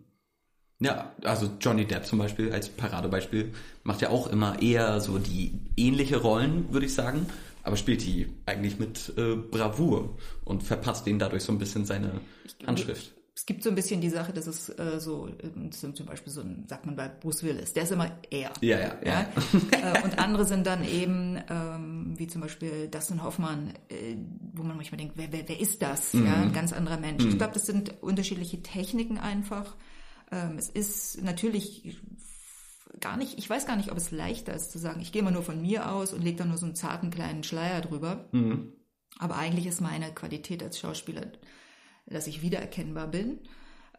Ja, 0.79 1.11
also 1.23 1.49
Johnny 1.59 1.85
Depp 1.85 2.05
zum 2.05 2.19
Beispiel 2.19 2.51
als 2.51 2.69
Paradebeispiel 2.69 3.53
macht 3.83 4.01
ja 4.01 4.09
auch 4.09 4.27
immer 4.27 4.61
eher 4.61 5.01
so 5.01 5.17
die 5.17 5.59
ähnliche 5.75 6.17
Rollen, 6.17 6.71
würde 6.71 6.85
ich 6.85 6.93
sagen, 6.93 7.25
aber 7.63 7.77
spielt 7.77 8.05
die 8.05 8.27
eigentlich 8.45 8.77
mit 8.77 9.13
äh, 9.17 9.35
Bravour 9.35 10.17
und 10.45 10.61
verpasst 10.61 11.07
denen 11.07 11.19
dadurch 11.19 11.43
so 11.43 11.51
ein 11.51 11.57
bisschen 11.57 11.85
seine 11.85 12.21
Handschrift 12.65 13.17
es 13.37 13.45
gibt 13.45 13.61
so 13.61 13.69
ein 13.69 13.75
bisschen 13.75 14.01
die 14.01 14.09
Sache, 14.09 14.33
dass 14.33 14.47
es 14.47 14.67
äh, 14.79 14.99
so, 14.99 15.27
äh, 15.27 15.69
zum 15.69 15.93
Beispiel 16.07 16.33
so 16.33 16.41
ein, 16.41 16.65
sagt 16.67 16.87
man 16.87 16.95
bei 16.95 17.07
Bruce 17.07 17.43
Willis, 17.43 17.71
der 17.71 17.83
ist 17.83 17.91
immer 17.91 18.09
er. 18.31 18.51
Ja, 18.61 18.79
ja, 18.79 18.95
ja. 19.05 19.11
ja? 19.11 19.27
Äh, 19.93 20.03
und 20.03 20.17
andere 20.17 20.43
sind 20.43 20.65
dann 20.65 20.83
eben, 20.83 21.37
ähm, 21.47 22.15
wie 22.17 22.25
zum 22.25 22.41
Beispiel 22.41 22.87
Dustin 22.87 23.21
Hoffmann, 23.21 23.73
äh, 23.89 24.15
wo 24.53 24.63
man 24.63 24.75
manchmal 24.75 24.97
denkt, 24.97 25.13
wer, 25.17 25.31
wer, 25.31 25.47
wer 25.47 25.59
ist 25.59 25.83
das? 25.83 26.15
Mhm. 26.15 26.25
Ja, 26.25 26.33
ein 26.33 26.51
ganz 26.51 26.73
anderer 26.73 26.97
Mensch. 26.97 27.23
Mhm. 27.23 27.29
Ich 27.29 27.37
glaube, 27.37 27.53
das 27.53 27.67
sind 27.67 28.01
unterschiedliche 28.01 28.63
Techniken 28.63 29.19
einfach. 29.19 29.75
Ähm, 30.31 30.57
es 30.57 30.69
ist 30.69 31.23
natürlich 31.23 31.99
gar 32.99 33.17
nicht, 33.17 33.37
ich 33.37 33.49
weiß 33.49 33.65
gar 33.65 33.75
nicht, 33.75 33.91
ob 33.91 33.97
es 33.97 34.11
leichter 34.11 34.53
ist 34.53 34.71
zu 34.71 34.79
sagen, 34.79 35.01
ich 35.01 35.11
gehe 35.11 35.23
mal 35.23 35.31
nur 35.31 35.43
von 35.43 35.61
mir 35.61 35.91
aus 35.91 36.13
und 36.13 36.23
lege 36.23 36.37
da 36.37 36.45
nur 36.45 36.57
so 36.57 36.65
einen 36.65 36.75
zarten 36.75 37.09
kleinen 37.09 37.43
Schleier 37.43 37.81
drüber. 37.81 38.27
Mhm. 38.31 38.73
Aber 39.19 39.37
eigentlich 39.37 39.65
ist 39.65 39.81
meine 39.81 40.13
Qualität 40.13 40.61
als 40.63 40.79
Schauspieler 40.79 41.23
dass 42.09 42.27
ich 42.27 42.41
wiedererkennbar 42.41 43.07
bin. 43.07 43.39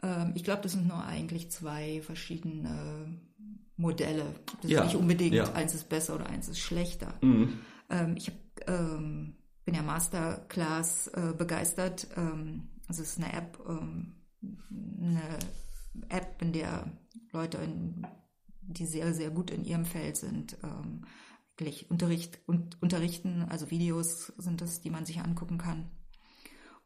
Ähm, 0.03 0.33
ich 0.35 0.45
glaube, 0.45 0.63
das 0.63 0.73
sind 0.73 0.89
nur 0.89 1.05
eigentlich 1.05 1.51
zwei 1.51 2.01
verschiedene 2.03 3.19
Modelle. 3.77 4.35
Das 4.63 4.71
ja, 4.71 4.81
ist 4.81 4.87
nicht 4.87 4.97
unbedingt, 4.97 5.35
ja. 5.35 5.53
eins 5.53 5.75
ist 5.75 5.89
besser 5.89 6.15
oder 6.15 6.27
eins 6.27 6.49
ist 6.49 6.59
schlechter. 6.59 7.15
Mhm. 7.21 7.59
Ähm, 7.91 8.17
ich 8.17 8.29
hab, 8.29 8.35
bin 9.65 9.75
ja 9.75 9.83
Masterclass 9.83 11.09
äh, 11.09 11.33
begeistert. 11.37 12.09
Also 12.17 13.03
es 13.03 13.11
ist 13.11 13.19
eine 13.19 13.33
App, 13.33 13.59
eine 13.67 15.23
App, 16.09 16.41
in 16.41 16.53
der 16.53 16.93
Leute, 17.33 17.59
in, 17.59 18.07
die 18.63 18.87
sehr, 18.87 19.15
sehr 19.15 19.31
gut 19.31 19.51
in 19.51 19.65
ihrem 19.65 19.85
Feld 19.85 20.17
sind, 20.17 20.57
ähm, 20.63 21.05
wirklich 21.57 21.91
Unterricht, 21.91 22.39
und, 22.47 22.81
unterrichten. 22.83 23.47
Also 23.49 23.71
Videos 23.71 24.33
sind 24.39 24.61
das, 24.61 24.81
die 24.81 24.91
man 24.91 25.07
sich 25.07 25.21
angucken 25.21 25.59
kann. 25.59 25.91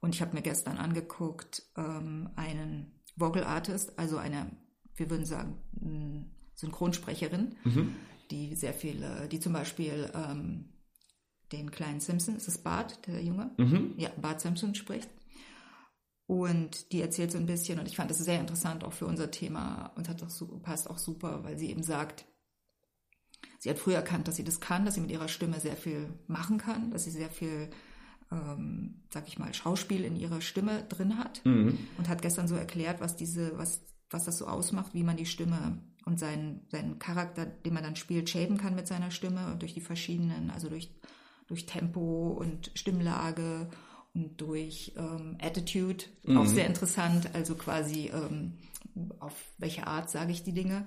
Und 0.00 0.14
ich 0.14 0.20
habe 0.20 0.34
mir 0.34 0.42
gestern 0.42 0.78
angeguckt, 0.78 1.62
ähm, 1.76 2.30
einen 2.36 2.92
Vocal 3.16 3.44
Artist, 3.44 3.98
also 3.98 4.16
eine, 4.16 4.50
wir 4.96 5.10
würden 5.10 5.26
sagen, 5.26 6.30
Synchronsprecherin, 6.54 7.54
mhm. 7.64 7.94
die 8.30 8.54
sehr 8.54 8.74
viele, 8.74 9.28
die 9.28 9.40
zum 9.40 9.52
Beispiel 9.52 10.10
ähm, 10.14 10.70
den 11.52 11.70
kleinen 11.70 12.00
Simpson, 12.00 12.36
ist 12.36 12.48
es 12.48 12.58
Bart, 12.58 13.06
der 13.06 13.22
Junge? 13.22 13.50
Mhm. 13.58 13.94
Ja, 13.96 14.10
Bart 14.20 14.40
Simpson 14.40 14.74
spricht. 14.74 15.08
Und 16.32 16.92
die 16.92 17.02
erzählt 17.02 17.30
so 17.30 17.36
ein 17.36 17.44
bisschen, 17.44 17.78
und 17.78 17.86
ich 17.86 17.96
fand 17.96 18.10
das 18.10 18.16
sehr 18.16 18.40
interessant 18.40 18.84
auch 18.84 18.94
für 18.94 19.04
unser 19.04 19.30
Thema 19.30 19.92
und 19.96 20.08
hat 20.08 20.22
auch, 20.22 20.62
passt 20.62 20.88
auch 20.88 20.96
super, 20.96 21.44
weil 21.44 21.58
sie 21.58 21.68
eben 21.68 21.82
sagt, 21.82 22.24
sie 23.58 23.68
hat 23.68 23.78
früher 23.78 23.96
erkannt, 23.96 24.28
dass 24.28 24.36
sie 24.36 24.42
das 24.42 24.58
kann, 24.58 24.86
dass 24.86 24.94
sie 24.94 25.02
mit 25.02 25.10
ihrer 25.10 25.28
Stimme 25.28 25.60
sehr 25.60 25.76
viel 25.76 26.08
machen 26.28 26.56
kann, 26.56 26.90
dass 26.90 27.04
sie 27.04 27.10
sehr 27.10 27.28
viel 27.28 27.68
ähm, 28.30 29.02
sag 29.10 29.28
ich 29.28 29.38
mal, 29.38 29.52
Schauspiel 29.52 30.06
in 30.06 30.16
ihrer 30.16 30.40
Stimme 30.40 30.84
drin 30.88 31.18
hat 31.18 31.44
mhm. 31.44 31.76
und 31.98 32.08
hat 32.08 32.22
gestern 32.22 32.48
so 32.48 32.54
erklärt, 32.54 33.02
was 33.02 33.14
diese, 33.14 33.58
was, 33.58 33.82
was 34.08 34.24
das 34.24 34.38
so 34.38 34.46
ausmacht, 34.46 34.94
wie 34.94 35.04
man 35.04 35.18
die 35.18 35.26
Stimme 35.26 35.82
und 36.06 36.18
seinen, 36.18 36.66
seinen 36.70 36.98
Charakter, 36.98 37.44
den 37.44 37.74
man 37.74 37.82
dann 37.82 37.96
spielt, 37.96 38.30
schäben 38.30 38.56
kann 38.56 38.74
mit 38.74 38.88
seiner 38.88 39.10
Stimme 39.10 39.54
durch 39.58 39.74
die 39.74 39.82
verschiedenen, 39.82 40.50
also 40.50 40.70
durch, 40.70 40.98
durch 41.46 41.66
Tempo 41.66 42.28
und 42.40 42.70
Stimmlage 42.74 43.68
und 44.14 44.40
durch 44.40 44.92
ähm, 44.96 45.38
Attitude, 45.40 46.04
mhm. 46.24 46.38
auch 46.38 46.46
sehr 46.46 46.66
interessant, 46.66 47.30
also 47.34 47.54
quasi 47.54 48.10
ähm, 48.12 48.54
auf 49.20 49.32
welche 49.58 49.86
Art 49.86 50.10
sage 50.10 50.32
ich 50.32 50.42
die 50.42 50.52
Dinge. 50.52 50.86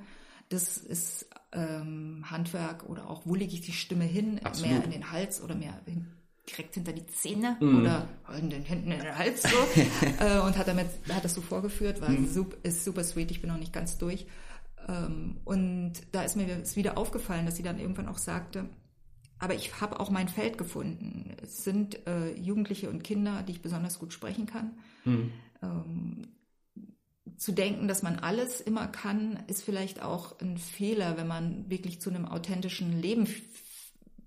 Das 0.50 0.78
ist 0.78 1.28
ähm, 1.52 2.24
Handwerk 2.30 2.88
oder 2.88 3.10
auch, 3.10 3.24
wo 3.26 3.34
lege 3.34 3.54
ich 3.54 3.62
die 3.62 3.72
Stimme 3.72 4.04
hin, 4.04 4.40
Absolut. 4.44 4.72
mehr 4.72 4.84
in 4.84 4.92
den 4.92 5.12
Hals 5.12 5.42
oder 5.42 5.56
mehr 5.56 5.82
hin, 5.86 6.08
direkt 6.48 6.76
hinter 6.76 6.94
die 6.94 7.08
Zähne 7.08 7.58
mm. 7.60 7.80
oder 7.80 8.08
in 8.38 8.52
den 8.52 8.64
Händen 8.64 8.92
in 8.92 9.00
den 9.00 9.18
Hals 9.18 9.42
so 9.42 9.58
äh, 10.24 10.40
und 10.42 10.56
hat 10.56 10.68
damit 10.68 10.88
hat 11.10 11.26
das 11.26 11.34
so 11.34 11.42
vorgeführt, 11.42 12.00
war 12.00 12.10
mm. 12.10 12.28
super, 12.32 12.58
ist 12.62 12.86
super 12.86 13.04
sweet, 13.04 13.32
ich 13.32 13.42
bin 13.42 13.50
noch 13.50 13.58
nicht 13.58 13.74
ganz 13.74 13.98
durch. 13.98 14.28
Ähm, 14.88 15.38
und 15.46 15.94
da 16.12 16.22
ist 16.22 16.36
mir 16.36 16.48
wieder 16.76 16.98
aufgefallen, 17.00 17.48
dass 17.48 17.56
sie 17.56 17.64
dann 17.64 17.80
irgendwann 17.80 18.08
auch 18.08 18.20
sagte, 18.20 18.70
aber 19.46 19.54
ich 19.54 19.80
habe 19.80 20.00
auch 20.00 20.10
mein 20.10 20.28
Feld 20.28 20.58
gefunden. 20.58 21.36
Es 21.42 21.64
sind 21.64 22.06
äh, 22.08 22.34
Jugendliche 22.34 22.90
und 22.90 23.04
Kinder, 23.04 23.44
die 23.44 23.54
ich 23.54 23.62
besonders 23.62 24.00
gut 24.00 24.12
sprechen 24.12 24.48
kann. 24.48 24.72
Mm. 25.06 25.32
Ähm, 25.62 26.28
zu 27.38 27.52
denken, 27.52 27.88
dass 27.88 28.02
man 28.02 28.18
alles 28.18 28.60
immer 28.60 28.88
kann, 28.88 29.44
ist 29.46 29.64
vielleicht 29.64 30.02
auch 30.02 30.40
ein 30.40 30.58
Fehler, 30.58 31.16
wenn 31.18 31.28
man 31.28 31.70
wirklich 31.70 32.02
zu 32.02 32.10
einem 32.10 32.26
authentischen 32.26 33.00
Leben 33.00 33.28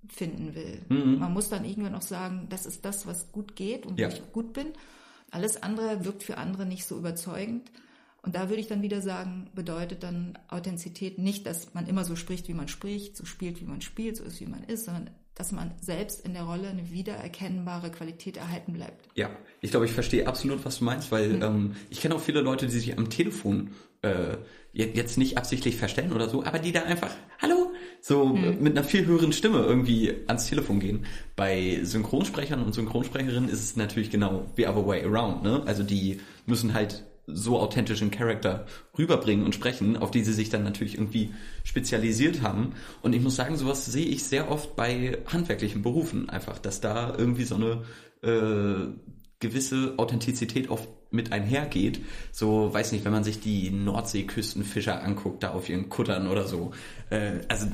finden 0.09 0.55
will. 0.55 0.83
Mhm. 0.89 1.19
Man 1.19 1.33
muss 1.33 1.49
dann 1.49 1.65
irgendwann 1.65 1.95
auch 1.95 2.03
sagen, 2.03 2.47
das 2.49 2.65
ist 2.65 2.85
das, 2.85 3.07
was 3.07 3.33
gut 3.33 3.57
geht 3.57 3.87
und 3.87 3.99
ja. 3.99 4.09
wo 4.09 4.13
ich 4.13 4.33
gut 4.33 4.53
bin. 4.53 4.69
Alles 5.31 5.63
andere 5.63 6.05
wirkt 6.05 6.23
für 6.23 6.39
andere 6.39 6.65
nicht 6.65 6.85
so 6.85 6.97
überzeugend. 6.97 7.71
Und 8.29 8.35
da 8.35 8.51
würde 8.51 8.61
ich 8.61 8.67
dann 8.67 8.83
wieder 8.83 9.01
sagen, 9.01 9.49
bedeutet 9.55 10.03
dann 10.03 10.37
Authentizität 10.49 11.17
nicht, 11.19 11.47
dass 11.47 11.73
man 11.73 11.87
immer 11.87 12.05
so 12.05 12.15
spricht, 12.15 12.47
wie 12.47 12.53
man 12.53 12.69
spricht, 12.69 13.17
so 13.17 13.25
spielt, 13.25 13.59
wie 13.63 13.65
man 13.65 13.81
spielt, 13.81 14.19
so 14.19 14.25
ist, 14.25 14.39
wie 14.43 14.47
man 14.47 14.65
ist, 14.65 14.85
sondern 14.85 15.09
dass 15.35 15.51
man 15.51 15.73
selbst 15.81 16.27
in 16.27 16.35
der 16.35 16.43
Rolle 16.43 16.69
eine 16.69 16.91
wiedererkennbare 16.91 17.91
Qualität 17.91 18.37
erhalten 18.37 18.75
bleibt. 18.75 19.09
Ja, 19.15 19.31
ich 19.63 19.71
glaube, 19.71 19.87
ich 19.87 19.93
verstehe 19.93 20.27
absolut, 20.27 20.63
was 20.67 20.81
du 20.81 20.85
meinst, 20.85 21.11
weil 21.11 21.37
mhm. 21.37 21.43
ähm, 21.43 21.77
ich 21.89 22.03
kenne 22.03 22.17
auch 22.17 22.21
viele 22.21 22.43
Leute, 22.43 22.67
die 22.67 22.73
sich 22.73 22.99
am 22.99 23.09
Telefon 23.09 23.71
äh, 24.03 24.37
jetzt 24.75 25.17
nicht 25.17 25.39
absichtlich 25.39 25.77
verstellen 25.77 26.13
oder 26.13 26.29
so, 26.29 26.45
aber 26.45 26.59
die 26.59 26.73
da 26.73 26.83
einfach, 26.83 27.11
hallo, 27.41 27.73
so 28.03 28.27
mhm. 28.27 28.59
mit 28.61 28.77
einer 28.77 28.87
viel 28.87 29.07
höheren 29.07 29.33
Stimme 29.33 29.61
irgendwie 29.61 30.13
ans 30.27 30.49
Telefon 30.49 30.81
gehen. 30.81 31.07
Bei 31.35 31.81
Synchronsprechern 31.83 32.63
und 32.63 32.75
Synchronsprecherinnen 32.75 33.49
ist 33.49 33.65
es 33.65 33.77
natürlich 33.77 34.11
genau 34.11 34.45
the 34.59 34.67
other 34.67 34.87
way 34.87 35.03
around, 35.03 35.43
ne? 35.43 35.63
Also 35.65 35.83
die 35.83 36.21
müssen 36.45 36.75
halt 36.75 37.08
so 37.31 37.61
authentischen 37.61 38.11
Charakter 38.11 38.67
rüberbringen 38.97 39.45
und 39.45 39.55
sprechen, 39.55 39.97
auf 39.97 40.11
die 40.11 40.25
sie 40.25 40.33
sich 40.33 40.49
dann 40.49 40.65
natürlich 40.65 40.95
irgendwie 40.95 41.31
spezialisiert 41.63 42.43
haben. 42.43 42.73
Und 43.03 43.15
ich 43.15 43.23
muss 43.23 43.37
sagen, 43.37 43.57
sowas 43.57 43.85
sehe 43.87 44.07
ich 44.07 44.25
sehr 44.25 44.51
oft 44.51 44.77
bei 44.77 45.19
handwerklichen 45.27 45.83
Berufen 45.83 46.29
einfach, 46.31 46.59
dass 46.59 46.81
da 46.81 47.15
irgendwie 47.17 47.45
so 47.45 47.57
eine 47.57 47.83
äh, 48.23 48.89
gewisse 49.41 49.95
Authentizität 49.99 50.71
oft 50.71 50.89
mit 51.11 51.33
einhergeht. 51.33 52.01
So, 52.33 52.73
weiß 52.73 52.93
nicht, 52.93 53.05
wenn 53.05 53.13
man 53.13 53.25
sich 53.25 53.41
die 53.41 53.71
Nordseeküstenfischer 53.71 55.03
anguckt, 55.03 55.43
da 55.43 55.51
auf 55.51 55.69
ihren 55.69 55.89
Kuttern 55.89 56.29
oder 56.29 56.47
so. 56.47 56.73
Äh, 57.11 57.41
also 57.49 57.67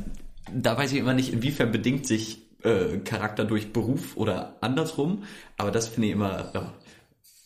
da 0.52 0.76
weiß 0.76 0.92
ich 0.92 0.98
immer 0.98 1.14
nicht, 1.14 1.32
inwiefern 1.32 1.72
bedingt 1.72 2.06
sich 2.06 2.42
äh, 2.62 2.98
Charakter 2.98 3.44
durch 3.44 3.72
Beruf 3.72 4.16
oder 4.16 4.56
andersrum. 4.60 5.24
Aber 5.56 5.70
das 5.70 5.88
finde 5.88 6.08
ich 6.08 6.14
immer, 6.14 6.50
ja, 6.54 6.72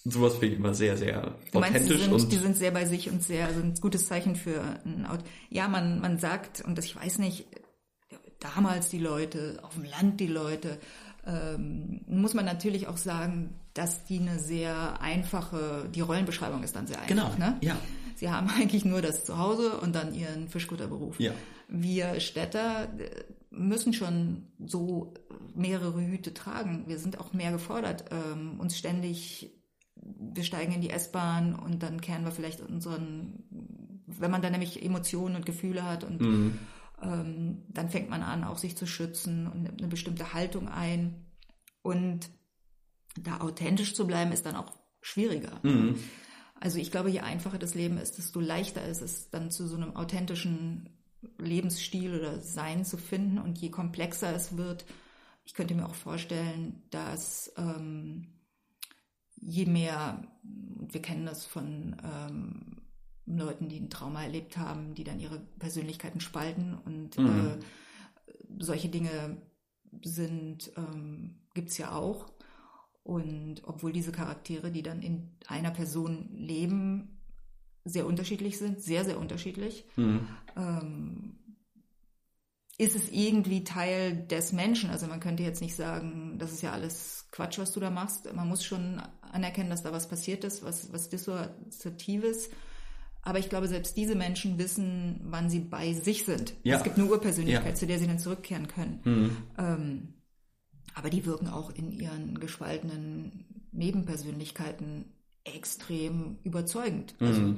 sowas 0.05 0.35
finde 0.35 0.47
ich 0.47 0.61
immer 0.61 0.75
sehr, 0.75 0.97
sehr 0.97 1.37
du 1.53 1.59
meinst, 1.59 1.77
authentisch. 1.77 1.97
Die 1.97 2.03
sind, 2.03 2.13
und 2.13 2.33
die 2.33 2.37
sind 2.37 2.57
sehr 2.57 2.71
bei 2.71 2.85
sich 2.85 3.11
und 3.11 3.23
sehr, 3.23 3.47
also 3.47 3.61
ein 3.61 3.75
gutes 3.75 4.07
Zeichen 4.07 4.37
für 4.37 4.63
ein 4.85 5.07
Auto. 5.07 5.25
Ja, 5.51 5.69
man, 5.69 6.01
man 6.01 6.19
sagt, 6.19 6.63
und 6.63 6.79
das, 6.79 6.85
ich 6.85 6.97
weiß 6.97 7.19
nicht, 7.19 7.47
damals 8.41 8.89
die 8.89 8.99
Leute, 8.99 9.59
auf 9.63 9.75
dem 9.75 9.85
Land 9.85 10.21
die 10.21 10.27
Leute, 10.27 10.79
ähm, 11.27 12.01
muss 12.07 12.35
man 12.35 12.45
natürlich 12.45 12.87
auch 12.89 12.97
sagen, 12.97 13.55
dass 13.75 14.05
die 14.05 14.19
eine 14.19 14.39
sehr 14.39 15.01
einfache, 15.01 15.89
die 15.95 16.01
Rollenbeschreibung 16.01 16.63
ist 16.63 16.75
dann 16.75 16.87
sehr 16.87 17.01
einfach. 17.01 17.09
Genau, 17.09 17.35
ne? 17.39 17.59
ja. 17.61 17.77
Sie 18.17 18.31
haben 18.31 18.49
eigentlich 18.59 18.85
nur 18.85 19.03
das 19.03 19.25
Zuhause 19.25 19.79
und 19.79 19.95
dann 19.95 20.15
ihren 20.15 20.49
Fischgutterberuf. 20.49 21.21
Ja. 21.21 21.33
Wir 21.69 22.21
Städter 22.21 22.89
äh, 22.99 23.25
müssen 23.51 23.93
schon 23.93 24.47
so 24.65 25.15
mehrere 25.55 26.01
Hüte 26.01 26.33
tragen. 26.35 26.85
Wir 26.87 26.99
sind 26.99 27.21
auch 27.21 27.33
mehr 27.33 27.53
gefordert, 27.53 28.07
ähm, 28.11 28.59
uns 28.59 28.79
ständig 28.79 29.51
wir 30.19 30.45
steigen 30.45 30.73
in 30.73 30.81
die 30.81 30.91
S-Bahn 30.91 31.55
und 31.55 31.83
dann 31.83 32.01
kehren 32.01 32.25
wir 32.25 32.33
vielleicht 32.33 32.61
unseren, 32.61 33.45
wenn 34.07 34.31
man 34.31 34.43
dann 34.43 34.53
nämlich 34.53 34.83
Emotionen 34.85 35.37
und 35.37 35.47
Gefühle 35.47 35.85
hat 35.85 36.05
und 36.05 36.21
mhm. 36.21 36.59
ähm, 37.03 37.63
dann 37.69 37.91
fängt 37.91 38.11
man 38.11 38.23
an, 38.23 38.45
auch 38.45 38.59
sich 38.59 38.77
zu 38.77 38.87
schützen 38.87 39.47
und 39.47 39.79
eine 39.79 39.89
bestimmte 39.89 40.33
Haltung 40.35 40.69
ein. 40.69 41.27
Und 41.83 42.29
da 43.17 43.41
authentisch 43.41 43.95
zu 43.95 44.07
bleiben, 44.07 44.33
ist 44.33 44.47
dann 44.47 44.57
auch 44.57 44.73
schwieriger. 45.01 45.61
Mhm. 45.63 45.99
Also 46.61 46.79
ich 46.79 46.91
glaube, 46.91 47.11
je 47.11 47.21
einfacher 47.21 47.59
das 47.59 47.75
Leben 47.75 47.99
ist, 47.99 48.19
desto 48.19 48.41
leichter 48.41 48.85
ist 48.85 49.01
es 49.01 49.31
dann 49.31 49.51
zu 49.51 49.67
so 49.67 49.77
einem 49.77 49.95
authentischen 49.95 50.91
Lebensstil 51.39 52.19
oder 52.19 52.41
Sein 52.41 52.85
zu 52.85 52.97
finden. 52.97 53.39
Und 53.39 53.59
je 53.59 53.71
komplexer 53.71 54.35
es 54.35 54.57
wird, 54.57 54.85
ich 55.45 55.55
könnte 55.55 55.75
mir 55.75 55.87
auch 55.87 55.95
vorstellen, 55.95 56.83
dass 56.91 57.53
ähm, 57.57 58.27
je 59.41 59.67
mehr, 59.67 60.23
wir 60.43 61.03
kennen 61.03 61.27
das 61.27 61.47
von 61.47 61.97
ähm, 62.03 62.83
Leuten, 63.27 63.69
die 63.69 63.81
ein 63.81 63.91
Trauma 63.91 64.23
erlebt 64.23 64.57
haben, 64.57 64.95
die 64.95 65.05
dann 65.05 65.21
ihre 65.21 65.39
Persönlichkeiten 65.59 66.21
spalten 66.21 66.77
und 66.85 67.19
mhm. 67.19 67.27
äh, 67.27 68.63
solche 68.63 68.89
Dinge 68.89 69.43
sind, 70.03 70.71
ähm, 70.77 71.41
gibt 71.55 71.71
es 71.71 71.79
ja 71.79 71.93
auch. 71.93 72.33
Und 73.03 73.63
obwohl 73.65 73.93
diese 73.93 74.13
Charaktere, 74.13 74.71
die 74.71 74.83
dann 74.83 75.01
in 75.03 75.31
einer 75.47 75.71
Person 75.71 76.29
leben, 76.33 77.19
sehr 77.85 78.07
unterschiedlich 78.07 78.59
sind, 78.59 78.83
sehr, 78.83 79.05
sehr 79.05 79.19
unterschiedlich, 79.19 79.87
mhm. 79.97 80.29
ähm, 80.57 81.39
ist 82.77 82.95
es 82.95 83.11
irgendwie 83.11 83.65
Teil 83.65 84.27
des 84.27 84.53
Menschen. 84.53 84.91
Also 84.91 85.07
man 85.07 85.21
könnte 85.21 85.43
jetzt 85.43 85.61
nicht 85.61 85.75
sagen, 85.75 86.39
das 86.39 86.53
ist 86.53 86.63
ja 86.63 86.73
alles 86.73 87.27
Quatsch, 87.33 87.59
was 87.59 87.73
du 87.73 87.81
da 87.81 87.91
machst. 87.91 88.33
Man 88.33 88.49
muss 88.49 88.65
schon 88.65 89.03
anerkennen, 89.33 89.71
dass 89.71 89.83
da 89.83 89.93
was 89.93 90.09
passiert 90.09 90.45
ist, 90.45 90.65
was, 90.65 90.93
was 90.93 91.09
Dissoziatives. 91.09 92.51
Aber 93.23 93.39
ich 93.39 93.49
glaube, 93.49 93.69
selbst 93.69 93.97
diese 93.97 94.15
Menschen 94.15 94.59
wissen, 94.59 95.21
wann 95.25 95.51
sie 95.51 95.61
bei 95.61 95.93
sich 95.93 96.25
sind. 96.25 96.55
Ja. 96.63 96.77
Es 96.77 96.85
gibt 96.85 96.99
eine 96.99 97.07
Urpersönlichkeit, 97.07 97.67
ja. 97.67 97.75
zu 97.75 97.87
der 97.87 97.99
sie 97.99 98.07
dann 98.07 98.19
zurückkehren 98.19 98.69
können. 98.69 99.01
Mhm. 99.05 99.37
Ähm, 99.59 100.15
aber 100.95 101.11
die 101.11 101.27
wirken 101.27 101.49
auch 101.49 101.71
in 101.71 101.93
ihren 101.93 102.41
gespaltenen 102.41 103.45
Nebenpersönlichkeiten 103.73 105.05
extrem 105.45 106.39
überzeugend. 106.43 107.15
Mhm. 107.21 107.27
Also 107.27 107.55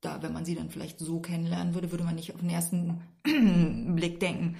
da, 0.00 0.22
wenn 0.22 0.32
man 0.32 0.44
sie 0.44 0.54
dann 0.54 0.70
vielleicht 0.70 0.98
so 0.98 1.20
kennenlernen 1.20 1.74
würde, 1.74 1.90
würde 1.90 2.04
man 2.04 2.14
nicht 2.14 2.34
auf 2.34 2.40
den 2.40 2.50
ersten 2.50 3.00
Blick 3.96 4.20
denken, 4.20 4.56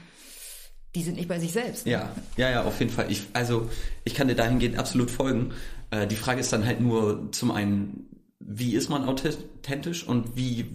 die 0.95 1.03
sind 1.03 1.17
nicht 1.17 1.29
bei 1.29 1.41
sich 1.41 1.53
selbst. 1.53 1.87
Ja, 1.87 2.15
ja, 2.37 2.51
ja, 2.51 2.65
auf 2.65 2.79
jeden 2.79 2.93
Fall. 2.93 3.11
Ich, 3.11 3.27
also 3.33 3.69
ich 4.05 4.15
kann 4.15 4.29
dir 4.29 4.37
dahingehend 4.37 4.79
absolut 4.79 5.11
folgen. 5.11 5.53
Äh, 5.95 6.07
die 6.07 6.17
Frage 6.17 6.41
ist 6.41 6.53
dann 6.53 6.67
halt 6.67 6.81
nur 6.81 7.31
zum 7.33 7.51
einen, 7.51 8.09
wie 8.41 8.75
ist 8.75 8.89
man 8.89 9.05
authentisch 9.05 10.07
und 10.07 10.37
wie 10.37 10.67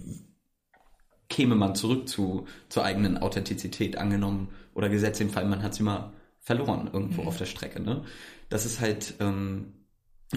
käme 1.27 1.55
man 1.55 1.75
zurück 1.75 2.07
zu 2.07 2.47
zur 2.69 2.83
eigenen 2.85 3.17
Authentizität 3.17 3.97
angenommen 3.97 4.49
oder 4.73 4.89
gesetzt 4.89 5.21
im 5.21 5.29
Fall, 5.29 5.45
man 5.45 5.61
hat 5.61 5.75
sie 5.75 5.83
mal 5.83 6.13
verloren 6.39 6.89
irgendwo 6.91 7.23
mhm. 7.23 7.27
auf 7.27 7.37
der 7.37 7.45
Strecke. 7.45 7.81
Ne? 7.81 8.03
Das 8.49 8.65
ist 8.65 8.79
halt, 8.79 9.15
ähm, 9.19 9.73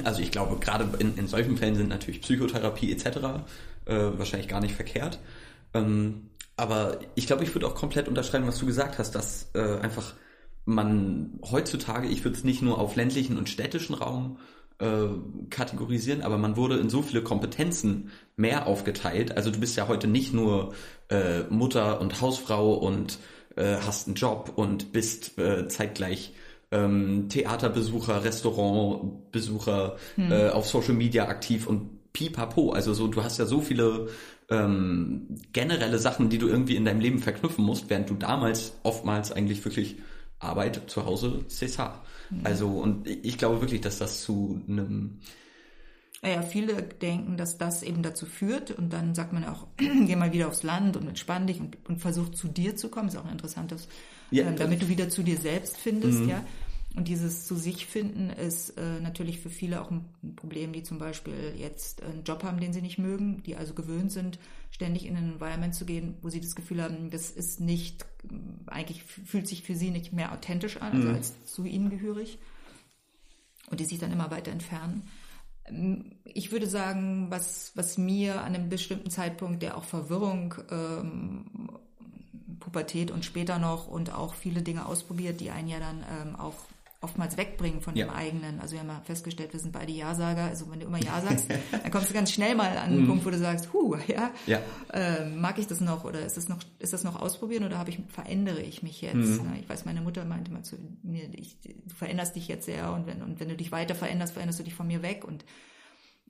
also 0.04 0.20
ich 0.20 0.32
glaube, 0.32 0.58
gerade 0.58 0.88
in, 0.98 1.16
in 1.16 1.28
solchen 1.28 1.56
Fällen 1.56 1.76
sind 1.76 1.88
natürlich 1.88 2.20
Psychotherapie 2.20 2.92
etc. 2.92 3.06
Äh, 3.86 3.94
wahrscheinlich 4.16 4.48
gar 4.48 4.60
nicht 4.60 4.74
verkehrt. 4.74 5.20
Ähm, 5.74 6.30
aber 6.56 6.98
ich 7.14 7.26
glaube, 7.26 7.44
ich 7.44 7.54
würde 7.54 7.66
auch 7.66 7.74
komplett 7.74 8.08
unterschreiben, 8.08 8.46
was 8.46 8.58
du 8.58 8.66
gesagt 8.66 8.98
hast, 8.98 9.14
dass 9.14 9.50
äh, 9.54 9.78
einfach 9.80 10.14
man 10.64 11.40
heutzutage, 11.50 12.08
ich 12.08 12.24
würde 12.24 12.36
es 12.36 12.44
nicht 12.44 12.62
nur 12.62 12.78
auf 12.78 12.94
ländlichen 12.96 13.38
und 13.38 13.48
städtischen 13.48 13.94
Raum 13.94 14.38
äh, 14.82 15.08
kategorisieren, 15.48 16.22
aber 16.22 16.38
man 16.38 16.56
wurde 16.56 16.76
in 16.76 16.90
so 16.90 17.02
viele 17.02 17.22
Kompetenzen 17.22 18.10
mehr 18.36 18.66
aufgeteilt. 18.66 19.36
Also 19.36 19.50
du 19.50 19.60
bist 19.60 19.76
ja 19.76 19.86
heute 19.86 20.08
nicht 20.08 20.34
nur 20.34 20.74
äh, 21.08 21.42
Mutter 21.50 22.00
und 22.00 22.20
Hausfrau 22.20 22.74
und 22.74 23.18
äh, 23.56 23.76
hast 23.76 24.08
einen 24.08 24.16
Job 24.16 24.52
und 24.56 24.92
bist 24.92 25.38
äh, 25.38 25.68
zeitgleich 25.68 26.34
ähm, 26.72 27.28
Theaterbesucher, 27.28 28.24
Restaurantbesucher, 28.24 29.96
hm. 30.16 30.32
äh, 30.32 30.48
auf 30.48 30.66
Social 30.66 30.94
Media 30.94 31.28
aktiv 31.28 31.66
und 31.66 32.12
pipapo. 32.12 32.72
Also 32.72 32.92
so, 32.92 33.06
du 33.06 33.22
hast 33.22 33.38
ja 33.38 33.46
so 33.46 33.60
viele 33.60 34.08
ähm, 34.50 35.28
generelle 35.52 35.98
Sachen, 35.98 36.28
die 36.28 36.38
du 36.38 36.48
irgendwie 36.48 36.76
in 36.76 36.84
deinem 36.84 37.00
Leben 37.00 37.20
verknüpfen 37.20 37.64
musst, 37.64 37.88
während 37.88 38.10
du 38.10 38.14
damals 38.14 38.74
oftmals 38.82 39.30
eigentlich 39.30 39.64
wirklich 39.64 39.96
Arbeit 40.40 40.82
zu 40.88 41.06
Hause 41.06 41.44
César. 41.48 42.00
Also, 42.44 42.68
und 42.68 43.06
ich 43.06 43.38
glaube 43.38 43.60
wirklich, 43.60 43.80
dass 43.80 43.98
das 43.98 44.22
zu 44.22 44.62
einem 44.68 45.18
naja, 46.24 46.42
viele 46.42 46.82
denken, 46.84 47.36
dass 47.36 47.58
das 47.58 47.82
eben 47.82 48.04
dazu 48.04 48.26
führt 48.26 48.70
und 48.70 48.92
dann 48.92 49.12
sagt 49.12 49.32
man 49.32 49.44
auch, 49.44 49.66
geh 49.76 50.14
mal 50.14 50.32
wieder 50.32 50.46
aufs 50.46 50.62
Land 50.62 50.96
und 50.96 51.08
entspann 51.08 51.48
dich 51.48 51.58
und, 51.58 51.76
und 51.88 51.98
versuch 51.98 52.28
zu 52.28 52.46
dir 52.46 52.76
zu 52.76 52.90
kommen. 52.90 53.08
Ist 53.08 53.16
auch 53.16 53.24
ein 53.24 53.32
interessantes, 53.32 53.88
ja, 54.30 54.48
äh, 54.48 54.54
damit 54.54 54.82
du 54.82 54.88
wieder 54.88 55.08
zu 55.08 55.24
dir 55.24 55.36
selbst 55.36 55.78
findest, 55.78 56.20
mhm. 56.20 56.28
ja. 56.28 56.44
Und 56.94 57.08
dieses 57.08 57.46
zu 57.46 57.56
sich 57.56 57.86
finden 57.86 58.28
ist 58.28 58.70
äh, 58.70 59.00
natürlich 59.00 59.40
für 59.40 59.48
viele 59.48 59.80
auch 59.80 59.90
ein, 59.90 60.04
Problem, 60.36 60.72
die 60.72 60.82
zum 60.82 60.98
Beispiel 60.98 61.54
jetzt 61.56 62.02
einen 62.02 62.24
Job 62.24 62.42
haben, 62.44 62.60
den 62.60 62.72
sie 62.72 62.82
nicht 62.82 62.98
mögen, 62.98 63.42
die 63.44 63.56
also 63.56 63.72
gewöhnt 63.72 64.12
sind, 64.12 64.38
ständig 64.70 65.06
in 65.06 65.16
ein 65.16 65.32
Environment 65.32 65.74
zu 65.74 65.86
gehen, 65.86 66.16
wo 66.20 66.28
sie 66.28 66.40
das 66.40 66.54
Gefühl 66.54 66.82
haben, 66.82 67.10
das 67.10 67.30
ist 67.30 67.60
nicht, 67.60 68.04
eigentlich 68.66 69.04
fühlt 69.04 69.48
sich 69.48 69.62
für 69.62 69.74
sie 69.74 69.90
nicht 69.90 70.12
mehr 70.12 70.32
authentisch 70.32 70.76
an, 70.78 70.92
also 70.92 71.08
mhm. 71.08 71.14
als 71.14 71.44
zu 71.44 71.64
ihnen 71.64 71.90
gehörig. 71.90 72.38
Und 73.70 73.80
die 73.80 73.84
sich 73.84 73.98
dann 73.98 74.12
immer 74.12 74.30
weiter 74.30 74.52
entfernen. 74.52 75.08
Ähm, 75.64 76.16
ich 76.24 76.52
würde 76.52 76.66
sagen, 76.66 77.30
was, 77.30 77.72
was 77.74 77.96
mir 77.96 78.42
an 78.42 78.54
einem 78.54 78.68
bestimmten 78.68 79.10
Zeitpunkt, 79.10 79.62
der 79.62 79.78
auch 79.78 79.84
Verwirrung 79.84 80.54
ähm, 80.70 81.70
Pubertät 82.60 83.10
und 83.10 83.24
später 83.24 83.58
noch 83.58 83.88
und 83.88 84.12
auch 84.12 84.34
viele 84.34 84.62
Dinge 84.62 84.86
ausprobiert, 84.86 85.40
die 85.40 85.50
einen 85.50 85.68
ja 85.68 85.80
dann 85.80 86.04
ähm, 86.10 86.36
auch 86.36 86.56
oftmals 87.02 87.36
wegbringen 87.36 87.80
von 87.80 87.96
ja. 87.96 88.06
dem 88.06 88.14
eigenen. 88.14 88.60
Also 88.60 88.74
wir 88.74 88.80
haben 88.80 88.88
ja 88.88 89.02
festgestellt, 89.04 89.52
wir 89.52 89.60
sind 89.60 89.72
beide 89.72 89.92
Ja-Sager. 89.92 90.44
Also 90.44 90.70
wenn 90.70 90.80
du 90.80 90.86
immer 90.86 91.02
Ja 91.02 91.20
sagst, 91.20 91.46
dann 91.70 91.90
kommst 91.90 92.08
du 92.08 92.14
ganz 92.14 92.30
schnell 92.30 92.54
mal 92.54 92.78
an 92.78 92.92
den 92.92 93.04
mm. 93.04 93.08
Punkt, 93.08 93.26
wo 93.26 93.30
du 93.30 93.38
sagst, 93.38 93.72
huh, 93.72 93.96
ja, 94.06 94.30
ja. 94.46 94.60
Äh, 94.92 95.28
mag 95.28 95.58
ich 95.58 95.66
das 95.66 95.80
noch 95.80 96.04
oder 96.04 96.24
ist 96.24 96.36
das 96.36 96.48
noch, 96.48 96.58
ist 96.78 96.92
das 96.92 97.02
noch 97.02 97.20
ausprobieren 97.20 97.64
oder 97.64 97.76
habe 97.76 97.90
ich, 97.90 97.98
verändere 98.08 98.62
ich 98.62 98.84
mich 98.84 99.02
jetzt? 99.02 99.42
Mm. 99.42 99.52
Ich 99.60 99.68
weiß, 99.68 99.84
meine 99.84 100.00
Mutter 100.00 100.24
meinte 100.24 100.52
mal 100.52 100.62
zu 100.62 100.76
mir, 101.02 101.28
ich, 101.34 101.58
du 101.60 101.94
veränderst 101.94 102.36
dich 102.36 102.46
jetzt 102.46 102.66
sehr 102.66 102.92
und 102.92 103.06
wenn, 103.06 103.20
und 103.20 103.40
wenn 103.40 103.48
du 103.48 103.56
dich 103.56 103.72
weiter 103.72 103.96
veränderst, 103.96 104.32
veränderst 104.34 104.60
du 104.60 104.64
dich 104.64 104.74
von 104.74 104.86
mir 104.86 105.02
weg 105.02 105.24
und 105.26 105.44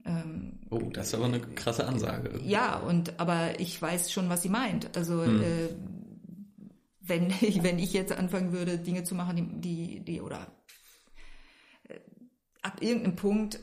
Ähm, 0.04 0.58
oh, 0.70 0.80
das 0.92 1.08
ist 1.08 1.14
aber 1.14 1.26
eine 1.26 1.38
krasse 1.38 1.86
Ansage. 1.86 2.40
Ja, 2.42 2.78
und 2.78 3.20
aber 3.20 3.60
ich 3.60 3.80
weiß 3.80 4.10
schon, 4.10 4.28
was 4.28 4.42
sie 4.42 4.48
meint. 4.48 4.96
Also 4.96 5.22
hm. 5.22 5.42
äh, 5.42 5.68
wenn 7.02 7.30
ich, 7.40 7.62
wenn 7.62 7.78
ich 7.78 7.92
jetzt 7.92 8.12
anfangen 8.12 8.52
würde, 8.52 8.78
Dinge 8.78 9.04
zu 9.04 9.14
machen, 9.14 9.36
die, 9.36 9.60
die, 9.60 10.00
die 10.00 10.20
oder 10.20 10.46
ab 12.62 12.80
irgendeinem 12.80 13.16
Punkt 13.16 13.60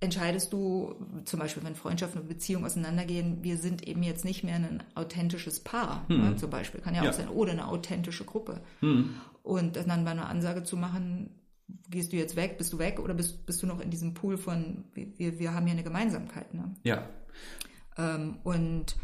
entscheidest 0.00 0.52
du, 0.52 0.96
zum 1.24 1.38
Beispiel 1.38 1.62
wenn 1.64 1.76
Freundschaften 1.76 2.22
und 2.22 2.28
Beziehungen 2.28 2.64
auseinandergehen, 2.64 3.42
wir 3.42 3.56
sind 3.56 3.86
eben 3.86 4.02
jetzt 4.02 4.24
nicht 4.24 4.42
mehr 4.42 4.56
ein 4.56 4.82
authentisches 4.96 5.60
Paar, 5.60 6.08
hm. 6.08 6.20
ne, 6.20 6.36
zum 6.36 6.50
Beispiel, 6.50 6.80
kann 6.80 6.94
ja, 6.94 7.04
ja, 7.04 7.10
auch 7.10 7.14
sein, 7.14 7.28
oder 7.28 7.52
eine 7.52 7.68
authentische 7.68 8.24
Gruppe. 8.24 8.60
Hm. 8.80 9.14
Und 9.44 9.76
dann 9.76 10.04
mal 10.04 10.10
eine 10.10 10.26
Ansage 10.26 10.64
zu 10.64 10.76
machen, 10.76 11.30
gehst 11.88 12.12
du 12.12 12.16
jetzt 12.16 12.36
weg, 12.36 12.58
bist 12.58 12.72
du 12.72 12.78
weg 12.78 12.98
oder 12.98 13.14
bist, 13.14 13.46
bist 13.46 13.62
du 13.62 13.66
noch 13.66 13.80
in 13.80 13.90
diesem 13.90 14.14
Pool 14.14 14.36
von, 14.36 14.84
wir, 14.94 15.38
wir 15.38 15.54
haben 15.54 15.66
ja 15.66 15.72
eine 15.72 15.84
Gemeinsamkeit. 15.84 16.52
Ne? 16.52 16.74
Ja. 16.82 17.08
Ähm, 17.96 18.38
und 18.42 18.96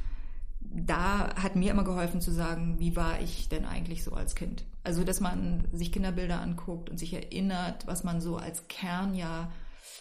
da 0.61 1.35
hat 1.37 1.57
mir 1.57 1.71
immer 1.71 1.85
geholfen 1.85 2.21
zu 2.21 2.33
sagen, 2.33 2.77
wie 2.79 2.97
war 2.97 3.21
ich 3.21 3.49
denn 3.49 3.65
eigentlich 3.65 4.05
so 4.05 4.13
als 4.13 4.35
Kind? 4.35 4.65
Also, 4.89 5.05
dass 5.05 5.21
man 5.21 5.69
sich 5.71 5.93
Kinderbilder 5.93 6.41
anguckt 6.41 6.89
und 6.89 6.97
sich 6.97 7.13
erinnert, 7.13 7.87
was 7.87 8.05
man 8.05 8.23
so 8.23 8.39
als 8.39 8.69
Kern 8.69 9.15
ja 9.15 9.53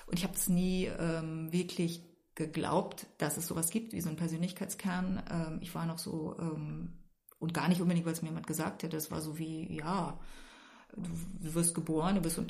und 0.08 0.18
ich 0.18 0.24
habe 0.24 0.34
es 0.34 0.48
nie 0.48 0.86
ähm, 0.86 1.52
wirklich 1.52 2.02
geglaubt, 2.34 3.08
dass 3.18 3.38
es 3.38 3.48
sowas 3.48 3.70
gibt 3.70 3.94
wie 3.94 4.02
so 4.02 4.10
einen 4.10 4.18
Persönlichkeitskern. 4.18 5.22
Ähm, 5.30 5.60
ich 5.62 5.76
war 5.76 5.86
noch 5.86 6.00
so, 6.00 6.36
ähm, 6.40 6.94
und 7.40 7.54
gar 7.54 7.68
nicht 7.68 7.82
unbedingt, 7.82 8.06
weil 8.06 8.14
es 8.14 8.22
mir 8.22 8.30
jemand 8.30 8.48
gesagt 8.48 8.84
hätte, 8.84 8.96
es 8.96 9.12
war 9.12 9.22
so 9.22 9.38
wie, 9.38 9.76
ja, 9.76 10.18
du 10.96 11.54
wirst 11.54 11.76
geboren, 11.76 12.16
du 12.16 12.22
bist 12.22 12.40
ein 12.40 12.48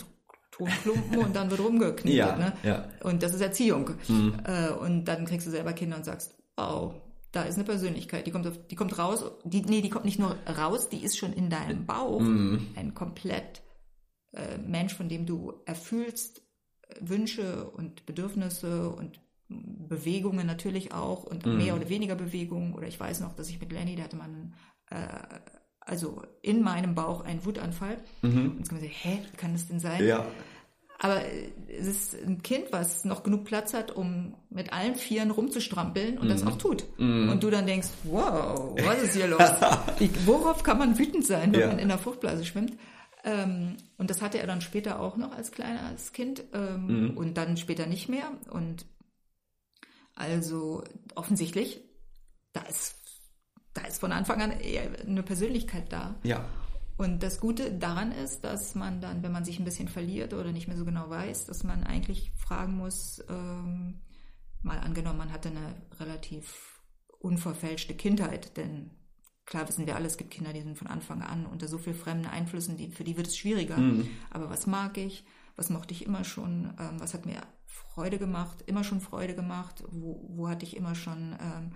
Tonklumpen 0.52 1.18
und 1.18 1.36
dann 1.36 1.50
wird 1.50 1.60
rumgeknetet. 1.60 2.18
Ja, 2.18 2.38
ne? 2.38 2.54
ja. 2.64 2.88
Und 3.02 3.24
das 3.24 3.34
ist 3.34 3.42
Erziehung. 3.42 3.92
Mhm. 4.08 4.40
Äh, 4.46 4.70
und 4.70 5.06
dann 5.06 5.26
kriegst 5.26 5.48
du 5.48 5.52
selber 5.52 5.74
Kinder 5.74 5.98
und 5.98 6.06
sagst, 6.06 6.38
wow, 6.56 6.94
da 7.38 7.44
ist 7.44 7.56
eine 7.56 7.66
Persönlichkeit, 7.66 8.26
die 8.26 8.32
kommt, 8.32 8.48
auf, 8.48 8.58
die 8.68 8.76
kommt 8.76 8.98
raus, 8.98 9.24
die, 9.44 9.62
nee, 9.62 9.82
die 9.82 9.92
kommt 9.92 10.06
nicht 10.06 10.18
nur 10.18 10.36
raus, 10.48 10.90
die 10.90 11.04
ist 11.04 11.20
schon 11.20 11.34
in 11.34 11.52
deinem 11.52 11.86
Bauch, 11.86 12.20
mhm. 12.20 12.66
ein 12.76 12.96
komplett 12.96 13.62
äh, 14.34 14.58
Mensch, 14.58 14.96
von 14.96 15.08
dem 15.08 15.28
du 15.28 15.54
erfüllst, 15.66 16.42
Wünsche 17.00 17.70
und 17.70 18.08
Bedürfnisse 18.08 18.90
und 18.90 19.20
Bewegungen 19.50 20.48
natürlich 20.48 20.94
auch 20.94 21.26
und 21.26 21.46
mhm. 21.46 21.58
mehr 21.58 21.76
oder 21.76 21.90
weniger 21.90 22.16
Bewegungen. 22.16 22.74
Oder 22.74 22.88
ich 22.88 23.00
weiß 23.00 23.20
noch, 23.20 23.36
dass 23.36 23.50
ich 23.50 23.62
mit 23.62 23.72
Lenny, 23.72 23.96
der 23.96 24.06
hatte 24.06 24.16
man 24.16 24.56
äh, 24.90 25.08
also 25.80 26.24
in 26.42 26.64
meinem 26.64 26.96
Bauch 26.96 27.22
einen 27.22 27.46
Wutanfall. 27.46 27.98
Mhm. 28.24 28.52
Und 28.52 28.58
jetzt 28.58 28.70
kann 28.70 28.80
man 28.80 28.90
sagen, 28.90 28.98
hä, 29.00 29.20
wie 29.32 29.38
kann 29.38 29.54
das 29.54 29.68
denn 29.68 29.80
sein? 29.80 30.04
Ja. 30.04 30.26
Aber 31.00 31.22
es 31.68 31.86
ist 31.86 32.16
ein 32.26 32.42
Kind, 32.42 32.72
was 32.72 33.06
noch 33.06 33.22
genug 33.22 33.46
Platz 33.46 33.74
hat, 33.74 33.92
um 33.92 34.34
mit 34.50 34.74
allen 34.74 34.96
Vieren 34.96 35.30
rumzustrampeln 35.30 36.18
und 36.18 36.26
mhm. 36.26 36.30
das 36.30 36.46
auch 36.46 36.58
tut. 36.58 36.86
Mhm. 36.98 37.30
Und 37.30 37.44
du 37.44 37.52
dann 37.52 37.68
denkst, 37.68 37.90
wow, 38.04 38.76
was 38.84 39.04
ist 39.04 39.16
hier 39.16 39.28
los? 39.28 39.42
Worauf 40.26 40.64
kann 40.64 40.80
man 40.80 40.98
wütend 40.98 41.26
sein, 41.26 41.54
wenn 41.54 41.60
ja. 41.60 41.68
man 41.68 41.80
in 41.80 41.90
der 41.90 42.00
Fruchtblase 42.00 42.46
schwimmt? 42.46 42.74
Ähm, 43.24 43.78
und 43.98 44.10
das 44.10 44.22
hatte 44.22 44.40
er 44.40 44.48
dann 44.48 44.62
später 44.62 45.00
auch 45.00 45.18
noch 45.18 45.34
als 45.34 45.52
kleines 45.52 46.14
Kind 46.14 46.44
ähm, 46.54 47.10
mhm. 47.10 47.18
und 47.18 47.36
dann 47.36 47.58
später 47.58 47.86
nicht 47.86 48.10
mehr. 48.10 48.32
Und 48.50 48.86
also 50.16 50.84
offensichtlich, 51.14 51.82
da 52.54 52.62
ist, 52.62 52.96
da 53.74 53.82
ist 53.82 54.00
von 54.00 54.12
Anfang 54.12 54.42
an 54.42 54.60
eher 54.60 54.90
eine 55.06 55.22
Persönlichkeit 55.22 55.92
da. 55.94 56.16
Ja. 56.24 56.44
Und 56.98 57.22
das 57.22 57.40
Gute 57.40 57.72
daran 57.72 58.12
ist, 58.12 58.44
dass 58.44 58.74
man 58.74 59.02
dann, 59.02 59.22
wenn 59.22 59.32
man 59.32 59.46
sich 59.46 59.60
ein 59.60 59.66
bisschen 59.66 59.88
verliert 59.88 60.34
oder 60.34 60.52
nicht 60.52 60.68
mehr 60.68 60.78
so 60.78 60.84
genau 60.84 61.10
weiß, 61.10 61.46
dass 61.46 61.64
man 61.64 61.84
eigentlich 61.84 62.32
fragen 62.36 62.76
muss, 62.76 63.24
ähm, 63.30 64.02
mal 64.64 64.80
angenommen, 64.80 65.20
man 65.20 65.32
hatte 65.32 65.50
eine 65.50 65.76
relativ 66.00 66.82
unverfälschte 67.20 67.96
Kindheit, 67.96 68.58
denn 68.58 68.92
klar 69.46 69.68
wissen 69.68 69.86
wir 69.86 69.96
alle, 69.96 70.08
es 70.08 70.18
gibt 70.18 70.32
Kinder, 70.32 70.54
die 70.54 70.62
sind 70.62 70.78
von 70.78 70.88
Anfang 70.88 71.22
an 71.22 71.46
unter 71.46 71.68
so 71.68 71.78
viel 71.78 71.94
fremden 71.94 72.26
Einflüssen, 72.26 72.78
die, 72.78 72.90
für 72.90 73.04
die 73.04 73.16
wird 73.16 73.28
es 73.28 73.38
schwieriger. 73.38 73.78
Mhm. 73.78 74.08
Aber 74.32 74.50
was 74.50 74.66
mag 74.68 74.98
ich? 74.98 75.24
Was 75.56 75.70
mochte 75.70 75.94
ich 75.94 76.06
immer 76.06 76.24
schon? 76.24 76.74
Ähm, 76.80 77.00
was 77.00 77.14
hat 77.14 77.26
mir 77.26 77.42
Freude 77.66 78.18
gemacht? 78.18 78.64
Immer 78.66 78.84
schon 78.84 79.02
Freude 79.02 79.36
gemacht? 79.36 79.84
Wo, 79.90 80.28
wo 80.30 80.50
hatte 80.50 80.66
ich 80.66 80.76
immer 80.76 80.96
schon 80.96 81.36
ähm, 81.40 81.72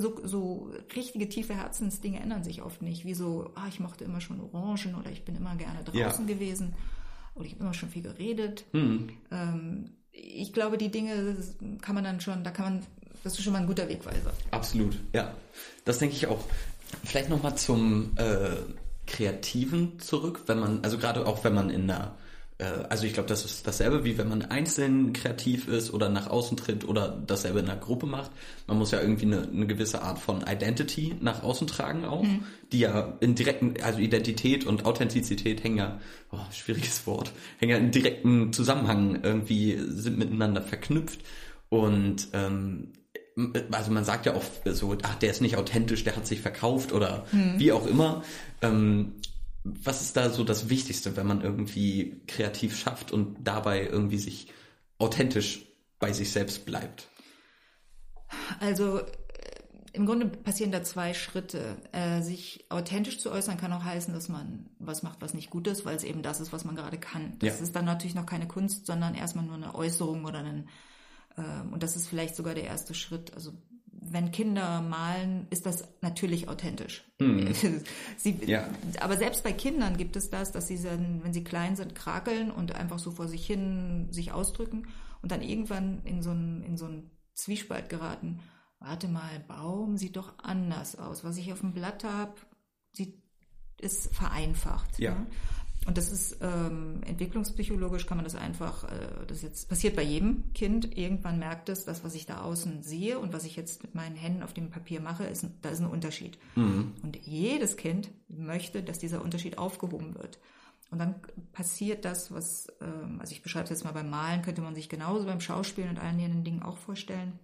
so, 0.00 0.20
so 0.24 0.70
richtige 0.94 1.28
tiefe 1.28 1.54
Herzensdinge 1.54 2.20
ändern 2.20 2.44
sich 2.44 2.62
oft 2.62 2.82
nicht. 2.82 3.04
Wie 3.04 3.14
so, 3.14 3.50
ah, 3.54 3.66
ich 3.68 3.80
mochte 3.80 4.04
immer 4.04 4.20
schon 4.20 4.40
Orangen 4.40 4.94
oder 4.94 5.10
ich 5.10 5.24
bin 5.24 5.36
immer 5.36 5.54
gerne 5.56 5.84
draußen 5.84 6.28
ja. 6.28 6.34
gewesen 6.34 6.74
oder 7.34 7.46
ich 7.46 7.52
habe 7.52 7.64
immer 7.64 7.74
schon 7.74 7.90
viel 7.90 8.02
geredet. 8.02 8.64
Mhm. 8.72 9.10
Ähm, 9.30 9.90
ich 10.12 10.52
glaube, 10.52 10.78
die 10.78 10.90
Dinge 10.90 11.36
kann 11.80 11.94
man 11.94 12.04
dann 12.04 12.20
schon, 12.20 12.44
da 12.44 12.50
kann 12.50 12.64
man 12.64 12.86
das 13.24 13.32
ist 13.32 13.42
schon 13.42 13.54
mal 13.54 13.60
ein 13.60 13.66
guter 13.66 13.88
Wegweiser. 13.88 14.32
Absolut, 14.50 14.94
ja. 15.14 15.34
Das 15.84 15.98
denke 15.98 16.14
ich 16.14 16.26
auch. 16.26 16.44
Vielleicht 17.04 17.30
nochmal 17.30 17.56
zum 17.56 18.12
äh, 18.16 18.56
Kreativen 19.06 19.98
zurück, 19.98 20.42
wenn 20.46 20.60
man, 20.60 20.84
also 20.84 20.98
gerade 20.98 21.26
auch 21.26 21.42
wenn 21.42 21.54
man 21.54 21.70
in 21.70 21.90
einer, 21.90 22.14
also 22.62 23.04
ich 23.04 23.14
glaube, 23.14 23.28
das 23.28 23.44
ist 23.44 23.66
dasselbe, 23.66 24.04
wie 24.04 24.16
wenn 24.16 24.28
man 24.28 24.42
einzeln 24.42 25.12
kreativ 25.12 25.66
ist 25.66 25.92
oder 25.92 26.08
nach 26.08 26.28
außen 26.28 26.56
tritt 26.56 26.86
oder 26.86 27.20
dasselbe 27.26 27.58
in 27.58 27.68
einer 27.68 27.80
Gruppe 27.80 28.06
macht. 28.06 28.30
Man 28.68 28.78
muss 28.78 28.92
ja 28.92 29.00
irgendwie 29.00 29.26
eine, 29.26 29.42
eine 29.42 29.66
gewisse 29.66 30.02
Art 30.02 30.20
von 30.20 30.44
Identity 30.46 31.16
nach 31.20 31.42
außen 31.42 31.66
tragen 31.66 32.04
auch, 32.04 32.22
mhm. 32.22 32.44
die 32.70 32.80
ja 32.80 33.16
in 33.20 33.34
direkten, 33.34 33.74
also 33.82 33.98
Identität 33.98 34.66
und 34.66 34.84
Authentizität 34.84 35.64
hängen 35.64 35.78
ja, 35.78 36.00
oh, 36.30 36.38
schwieriges 36.52 37.06
Wort, 37.08 37.32
hängen 37.58 37.72
ja 37.72 37.78
in 37.78 37.90
direkten 37.90 38.52
Zusammenhang 38.52 39.20
irgendwie, 39.24 39.76
sind 39.88 40.16
miteinander 40.18 40.62
verknüpft. 40.62 41.20
Und 41.70 42.28
ähm, 42.34 42.92
also 43.72 43.90
man 43.90 44.04
sagt 44.04 44.26
ja 44.26 44.36
oft 44.36 44.62
so, 44.64 44.96
ach, 45.02 45.16
der 45.16 45.32
ist 45.32 45.40
nicht 45.40 45.56
authentisch, 45.56 46.04
der 46.04 46.14
hat 46.14 46.24
sich 46.24 46.40
verkauft 46.40 46.92
oder 46.92 47.26
hm. 47.30 47.58
wie 47.58 47.72
auch 47.72 47.86
immer. 47.86 48.22
Ähm, 48.62 49.14
was 49.64 50.02
ist 50.02 50.16
da 50.16 50.30
so 50.30 50.44
das 50.44 50.68
Wichtigste, 50.68 51.16
wenn 51.16 51.26
man 51.26 51.40
irgendwie 51.40 52.22
kreativ 52.26 52.76
schafft 52.76 53.12
und 53.12 53.38
dabei 53.42 53.86
irgendwie 53.86 54.18
sich 54.18 54.52
authentisch 54.98 55.66
bei 55.98 56.12
sich 56.12 56.30
selbst 56.30 56.66
bleibt? 56.66 57.08
Also 58.60 58.98
äh, 58.98 59.06
im 59.94 60.04
Grunde 60.06 60.26
passieren 60.26 60.70
da 60.70 60.82
zwei 60.82 61.14
Schritte. 61.14 61.76
Äh, 61.92 62.20
sich 62.20 62.66
authentisch 62.68 63.18
zu 63.18 63.30
äußern 63.30 63.56
kann 63.56 63.72
auch 63.72 63.84
heißen, 63.84 64.12
dass 64.12 64.28
man 64.28 64.68
was 64.78 65.02
macht, 65.02 65.22
was 65.22 65.34
nicht 65.34 65.50
gut 65.50 65.66
ist, 65.66 65.86
weil 65.86 65.96
es 65.96 66.04
eben 66.04 66.22
das 66.22 66.40
ist, 66.40 66.52
was 66.52 66.64
man 66.64 66.76
gerade 66.76 66.98
kann. 66.98 67.38
Das 67.38 67.58
ja. 67.58 67.62
ist 67.64 67.74
dann 67.74 67.86
natürlich 67.86 68.14
noch 68.14 68.26
keine 68.26 68.46
Kunst, 68.46 68.86
sondern 68.86 69.14
erstmal 69.14 69.46
nur 69.46 69.56
eine 69.56 69.74
Äußerung 69.74 70.26
oder 70.26 70.40
ein 70.40 70.68
ähm, 71.36 71.72
und 71.72 71.82
das 71.82 71.96
ist 71.96 72.08
vielleicht 72.08 72.36
sogar 72.36 72.54
der 72.54 72.64
erste 72.64 72.94
Schritt. 72.94 73.34
Also 73.34 73.54
wenn 74.10 74.30
Kinder 74.30 74.80
malen, 74.82 75.46
ist 75.50 75.66
das 75.66 75.84
natürlich 76.00 76.48
authentisch. 76.48 77.04
Mm. 77.18 77.48
sie, 78.16 78.38
ja. 78.46 78.68
Aber 79.00 79.16
selbst 79.16 79.44
bei 79.44 79.52
Kindern 79.52 79.96
gibt 79.96 80.16
es 80.16 80.30
das, 80.30 80.52
dass 80.52 80.68
sie, 80.68 80.82
wenn 80.84 81.32
sie 81.32 81.44
klein 81.44 81.76
sind, 81.76 81.94
krakeln 81.94 82.50
und 82.50 82.74
einfach 82.74 82.98
so 82.98 83.10
vor 83.10 83.28
sich 83.28 83.46
hin 83.46 84.08
sich 84.10 84.32
ausdrücken 84.32 84.88
und 85.22 85.32
dann 85.32 85.42
irgendwann 85.42 86.02
in 86.04 86.22
so 86.22 86.30
einen, 86.30 86.62
in 86.62 86.76
so 86.76 86.86
einen 86.86 87.10
Zwiespalt 87.34 87.88
geraten. 87.88 88.40
Warte 88.78 89.08
mal, 89.08 89.40
Baum 89.48 89.96
sieht 89.96 90.16
doch 90.16 90.38
anders 90.38 90.96
aus. 90.96 91.24
Was 91.24 91.36
ich 91.38 91.52
auf 91.52 91.60
dem 91.60 91.72
Blatt 91.72 92.04
habe, 92.04 92.34
sieht 92.92 93.24
ist 93.80 94.14
vereinfacht. 94.14 94.98
Ja. 94.98 95.14
Ne? 95.14 95.26
Und 95.86 95.98
das 95.98 96.10
ist 96.10 96.38
ähm, 96.40 97.02
entwicklungspsychologisch 97.06 98.06
kann 98.06 98.16
man 98.16 98.24
das 98.24 98.34
einfach, 98.34 98.84
äh, 98.84 99.26
das 99.26 99.42
jetzt 99.42 99.68
passiert 99.68 99.96
bei 99.96 100.02
jedem 100.02 100.52
Kind. 100.54 100.96
Irgendwann 100.96 101.38
merkt 101.38 101.68
es, 101.68 101.84
dass 101.84 102.04
was 102.04 102.14
ich 102.14 102.26
da 102.26 102.42
außen 102.42 102.82
sehe 102.82 103.18
und 103.18 103.32
was 103.32 103.44
ich 103.44 103.56
jetzt 103.56 103.82
mit 103.82 103.94
meinen 103.94 104.16
Händen 104.16 104.42
auf 104.42 104.54
dem 104.54 104.70
Papier 104.70 105.00
mache, 105.00 105.24
ist, 105.24 105.46
da 105.62 105.68
ist 105.68 105.80
ein 105.80 105.86
Unterschied. 105.86 106.38
Mhm. 106.54 106.94
Und 107.02 107.16
jedes 107.16 107.76
Kind 107.76 108.10
möchte, 108.28 108.82
dass 108.82 108.98
dieser 108.98 109.22
Unterschied 109.22 109.58
aufgehoben 109.58 110.14
wird. 110.14 110.38
Und 110.90 110.98
dann 110.98 111.16
passiert 111.52 112.04
das, 112.04 112.32
was, 112.32 112.68
ähm, 112.80 113.20
also 113.20 113.32
ich 113.32 113.42
beschreibe 113.42 113.64
es 113.64 113.70
jetzt 113.70 113.84
mal 113.84 113.92
beim 113.92 114.08
Malen, 114.08 114.42
könnte 114.42 114.62
man 114.62 114.74
sich 114.74 114.88
genauso 114.88 115.26
beim 115.26 115.40
Schauspielen 115.40 115.90
und 115.90 115.98
allen 115.98 116.18
den 116.18 116.44
Dingen 116.44 116.62
auch 116.62 116.78
vorstellen. 116.78 117.38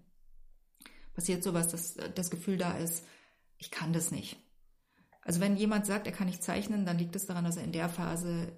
Passiert 1.15 1.43
sowas, 1.43 1.69
dass 1.69 1.97
das 2.15 2.31
Gefühl 2.31 2.57
da 2.57 2.73
ist, 2.79 3.05
ich 3.59 3.71
kann 3.71 3.93
das 3.93 4.11
nicht 4.11 4.39
also 5.31 5.41
wenn 5.41 5.57
jemand 5.57 5.87
sagt, 5.87 6.09
er 6.09 6.13
kann 6.13 6.27
nicht 6.27 6.43
zeichnen, 6.43 6.85
dann 6.85 6.99
liegt 6.99 7.15
es 7.15 7.25
daran, 7.25 7.45
dass 7.45 7.57
er 7.57 7.63
in 7.63 7.71
der 7.71 7.89
Phase 7.89 8.49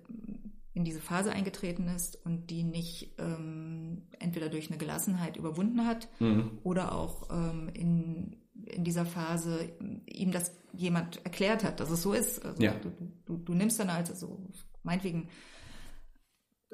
in 0.72 0.84
diese 0.86 1.00
Phase 1.00 1.30
eingetreten 1.30 1.86
ist 1.86 2.16
und 2.24 2.48
die 2.48 2.62
nicht 2.62 3.14
ähm, 3.18 4.06
entweder 4.18 4.48
durch 4.48 4.70
eine 4.70 4.78
Gelassenheit 4.78 5.36
überwunden 5.36 5.86
hat 5.86 6.08
mhm. 6.18 6.60
oder 6.62 6.94
auch 6.94 7.28
ähm, 7.30 7.68
in, 7.74 8.36
in 8.64 8.84
dieser 8.84 9.04
Phase 9.04 9.70
ihm 10.06 10.32
das 10.32 10.52
jemand 10.72 11.22
erklärt 11.26 11.62
hat, 11.62 11.78
dass 11.78 11.90
es 11.90 12.00
so 12.00 12.14
ist. 12.14 12.42
Also 12.42 12.62
ja. 12.62 12.72
du, 12.72 12.90
du, 13.26 13.36
du 13.36 13.52
nimmst 13.52 13.78
dann 13.78 13.92
halt 13.92 14.06
so, 14.06 14.40
meinetwegen 14.82 15.28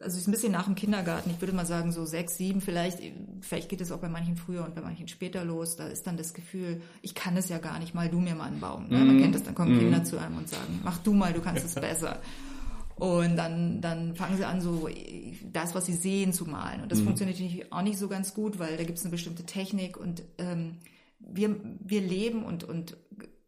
also 0.01 0.15
es 0.15 0.23
ist 0.23 0.29
ein 0.29 0.33
bisschen 0.33 0.53
nach 0.53 0.65
dem 0.65 0.75
Kindergarten. 0.75 1.31
Ich 1.31 1.41
würde 1.41 1.55
mal 1.55 1.67
sagen, 1.67 1.93
so 1.93 2.05
sechs, 2.05 2.37
sieben 2.37 2.61
vielleicht. 2.61 3.01
Vielleicht 3.41 3.69
geht 3.69 3.81
es 3.81 3.91
auch 3.93 3.99
bei 3.99 4.09
manchen 4.09 4.37
früher 4.37 4.65
und 4.65 4.75
bei 4.75 4.81
manchen 4.81 5.09
später 5.09 5.45
los. 5.45 5.77
Da 5.77 5.87
ist 5.87 6.07
dann 6.07 6.17
das 6.17 6.35
Gefühl, 6.35 6.81
ich 7.03 7.15
kann 7.15 7.37
es 7.37 7.49
ja 7.49 7.59
gar 7.59 7.79
nicht 7.79 7.95
mal, 7.95 8.09
du 8.09 8.21
mir 8.21 8.35
mal 8.35 8.45
einen 8.45 8.61
Baum. 8.61 8.89
Ne? 8.89 8.99
Man 8.99 9.17
mhm. 9.17 9.23
kennt 9.23 9.35
das, 9.35 9.43
dann 9.43 9.55
kommen 9.55 9.77
mm. 9.77 9.81
Kinder 9.81 10.05
zu 10.05 10.19
einem 10.19 10.39
und 10.39 10.49
sagen, 10.49 10.81
mach 10.85 10.99
du 10.99 11.13
mal, 11.13 11.33
du 11.33 11.41
kannst 11.41 11.65
es 11.65 11.75
besser. 11.81 12.21
Und 12.97 13.37
dann, 13.37 13.81
dann 13.81 14.17
fangen 14.17 14.37
sie 14.37 14.45
an, 14.45 14.61
so 14.61 14.89
das, 15.53 15.75
was 15.75 15.87
sie 15.87 15.95
sehen, 15.95 16.33
zu 16.33 16.47
malen. 16.47 16.83
Und 16.83 16.91
das 16.91 17.01
mhm. 17.01 17.05
funktioniert 17.05 17.39
natürlich 17.39 17.73
auch 17.73 17.83
nicht 17.83 17.99
so 17.99 18.09
ganz 18.09 18.35
gut, 18.35 18.59
weil 18.59 18.77
da 18.77 18.85
gibt 18.85 18.99
es 18.99 19.05
eine 19.05 19.13
bestimmte 19.13 19.45
Technik 19.45 19.97
und 19.97 20.23
ähm, 20.39 20.79
wir, 21.21 21.57
wir 21.81 22.01
leben 22.01 22.45
und, 22.45 22.65
und 22.65 22.97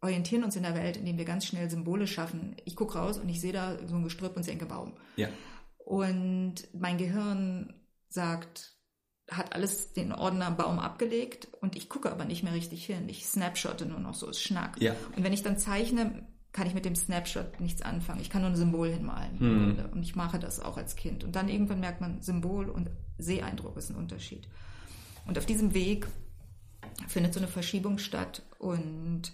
orientieren 0.01 0.43
uns 0.43 0.55
in 0.55 0.63
der 0.63 0.75
Welt, 0.75 0.97
indem 0.97 1.17
wir 1.17 1.25
ganz 1.25 1.45
schnell 1.45 1.69
Symbole 1.69 2.07
schaffen. 2.07 2.55
Ich 2.65 2.75
gucke 2.75 2.97
raus 2.97 3.17
und 3.17 3.29
ich 3.29 3.41
sehe 3.41 3.53
da 3.53 3.77
so 3.87 3.95
ein 3.95 4.03
Gestrüpp 4.03 4.35
und 4.35 4.47
denke 4.47 4.65
Baum. 4.65 4.93
Ja. 5.15 5.27
Und 5.85 6.55
mein 6.73 6.97
Gehirn 6.97 7.73
sagt, 8.09 8.77
hat 9.29 9.55
alles 9.55 9.93
den 9.93 10.11
Ordner 10.11 10.51
Baum 10.51 10.79
abgelegt 10.79 11.47
und 11.61 11.75
ich 11.75 11.89
gucke 11.89 12.11
aber 12.11 12.25
nicht 12.25 12.43
mehr 12.43 12.53
richtig 12.53 12.85
hin. 12.85 13.07
Ich 13.07 13.25
snapshotte 13.25 13.85
nur 13.85 13.99
noch 13.99 14.13
so, 14.13 14.29
ist 14.29 14.41
Schnack. 14.41 14.79
Ja. 14.81 14.93
Und 15.15 15.23
wenn 15.23 15.33
ich 15.33 15.43
dann 15.43 15.57
zeichne, 15.57 16.27
kann 16.51 16.67
ich 16.67 16.73
mit 16.73 16.83
dem 16.83 16.95
Snapshot 16.95 17.61
nichts 17.61 17.81
anfangen. 17.81 18.19
Ich 18.19 18.29
kann 18.29 18.41
nur 18.41 18.51
ein 18.51 18.57
Symbol 18.57 18.89
hinmalen. 18.89 19.39
Hm. 19.39 19.89
Und 19.93 20.03
ich 20.03 20.15
mache 20.15 20.37
das 20.37 20.59
auch 20.59 20.75
als 20.75 20.97
Kind. 20.97 21.23
Und 21.23 21.35
dann 21.35 21.47
irgendwann 21.47 21.79
merkt 21.79 22.01
man, 22.01 22.21
Symbol 22.21 22.69
und 22.69 22.89
Seeeindruck 23.17 23.77
ist 23.77 23.89
ein 23.89 23.95
Unterschied. 23.95 24.49
Und 25.25 25.37
auf 25.37 25.45
diesem 25.45 25.73
Weg 25.73 26.07
findet 27.07 27.33
so 27.33 27.39
eine 27.39 27.47
Verschiebung 27.47 27.99
statt. 27.99 28.43
Und 28.59 29.31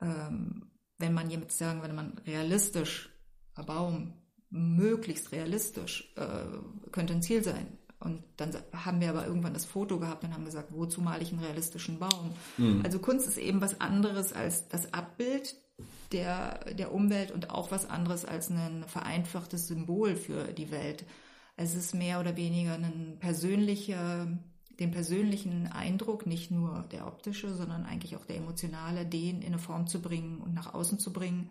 ähm, 0.00 0.70
wenn 0.98 1.14
man 1.14 1.30
jetzt 1.30 1.56
sagen, 1.56 1.82
wenn 1.82 1.94
man 1.94 2.18
realistisch, 2.26 3.10
Baum, 3.64 4.12
möglichst 4.50 5.32
realistisch, 5.32 6.12
äh, 6.16 6.90
könnte 6.92 7.14
ein 7.14 7.22
Ziel 7.22 7.42
sein. 7.42 7.66
Und 7.98 8.22
dann 8.36 8.50
haben 8.72 9.00
wir 9.00 9.08
aber 9.08 9.26
irgendwann 9.26 9.54
das 9.54 9.64
Foto 9.64 9.98
gehabt 9.98 10.22
und 10.22 10.34
haben 10.34 10.44
gesagt, 10.44 10.68
wozu 10.70 11.00
male 11.00 11.22
ich 11.22 11.32
einen 11.32 11.42
realistischen 11.42 11.98
Baum? 11.98 12.32
Mhm. 12.58 12.82
Also 12.84 12.98
Kunst 12.98 13.26
ist 13.26 13.38
eben 13.38 13.60
was 13.60 13.80
anderes 13.80 14.32
als 14.32 14.68
das 14.68 14.92
Abbild 14.92 15.56
der, 16.12 16.74
der 16.74 16.92
Umwelt 16.92 17.32
und 17.32 17.50
auch 17.50 17.70
was 17.70 17.88
anderes 17.88 18.24
als 18.24 18.50
ein 18.50 18.84
vereinfachtes 18.86 19.66
Symbol 19.66 20.14
für 20.14 20.52
die 20.52 20.70
Welt. 20.70 21.04
Es 21.56 21.74
ist 21.74 21.94
mehr 21.94 22.20
oder 22.20 22.36
weniger 22.36 22.74
ein 22.74 23.16
persönlicher, 23.18 24.28
den 24.78 24.90
persönlichen 24.90 25.66
Eindruck, 25.66 26.26
nicht 26.26 26.50
nur 26.50 26.84
der 26.92 27.06
optische, 27.06 27.54
sondern 27.54 27.86
eigentlich 27.86 28.14
auch 28.16 28.26
der 28.26 28.36
emotionale, 28.36 29.06
den 29.06 29.40
in 29.40 29.48
eine 29.48 29.58
Form 29.58 29.86
zu 29.86 30.02
bringen 30.02 30.38
und 30.42 30.54
nach 30.54 30.74
außen 30.74 30.98
zu 30.98 31.12
bringen 31.14 31.50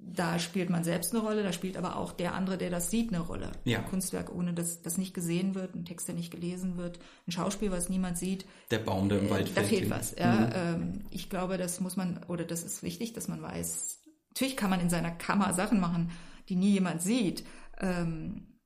da 0.00 0.38
spielt 0.38 0.70
man 0.70 0.84
selbst 0.84 1.12
eine 1.12 1.22
Rolle, 1.22 1.42
da 1.42 1.52
spielt 1.52 1.76
aber 1.76 1.96
auch 1.96 2.12
der 2.12 2.34
andere, 2.34 2.56
der 2.56 2.70
das 2.70 2.90
sieht, 2.90 3.12
eine 3.12 3.20
Rolle. 3.20 3.50
Ja. 3.64 3.78
Ein 3.78 3.86
Kunstwerk, 3.86 4.32
ohne 4.32 4.54
dass 4.54 4.80
das 4.80 4.96
nicht 4.96 5.12
gesehen 5.12 5.56
wird, 5.56 5.74
ein 5.74 5.84
Text, 5.84 6.06
der 6.06 6.14
nicht 6.14 6.30
gelesen 6.30 6.76
wird, 6.76 7.00
ein 7.26 7.32
Schauspiel, 7.32 7.72
was 7.72 7.88
niemand 7.88 8.16
sieht. 8.16 8.46
Der 8.70 8.78
Baum, 8.78 9.08
der 9.08 9.18
im 9.18 9.30
Wald 9.30 9.50
äh, 9.50 9.54
Da 9.54 9.62
fehlt 9.62 9.88
fällt. 9.88 9.90
was. 9.90 10.14
Ja, 10.16 10.34
mhm. 10.34 10.52
ähm, 10.54 11.04
ich 11.10 11.28
glaube, 11.28 11.58
das 11.58 11.80
muss 11.80 11.96
man, 11.96 12.24
oder 12.28 12.44
das 12.44 12.62
ist 12.62 12.82
wichtig, 12.84 13.12
dass 13.12 13.26
man 13.26 13.42
weiß, 13.42 14.00
natürlich 14.30 14.56
kann 14.56 14.70
man 14.70 14.80
in 14.80 14.90
seiner 14.90 15.10
Kammer 15.10 15.52
Sachen 15.52 15.80
machen, 15.80 16.12
die 16.48 16.56
nie 16.56 16.70
jemand 16.70 17.02
sieht. 17.02 17.44
Ähm, 17.80 18.60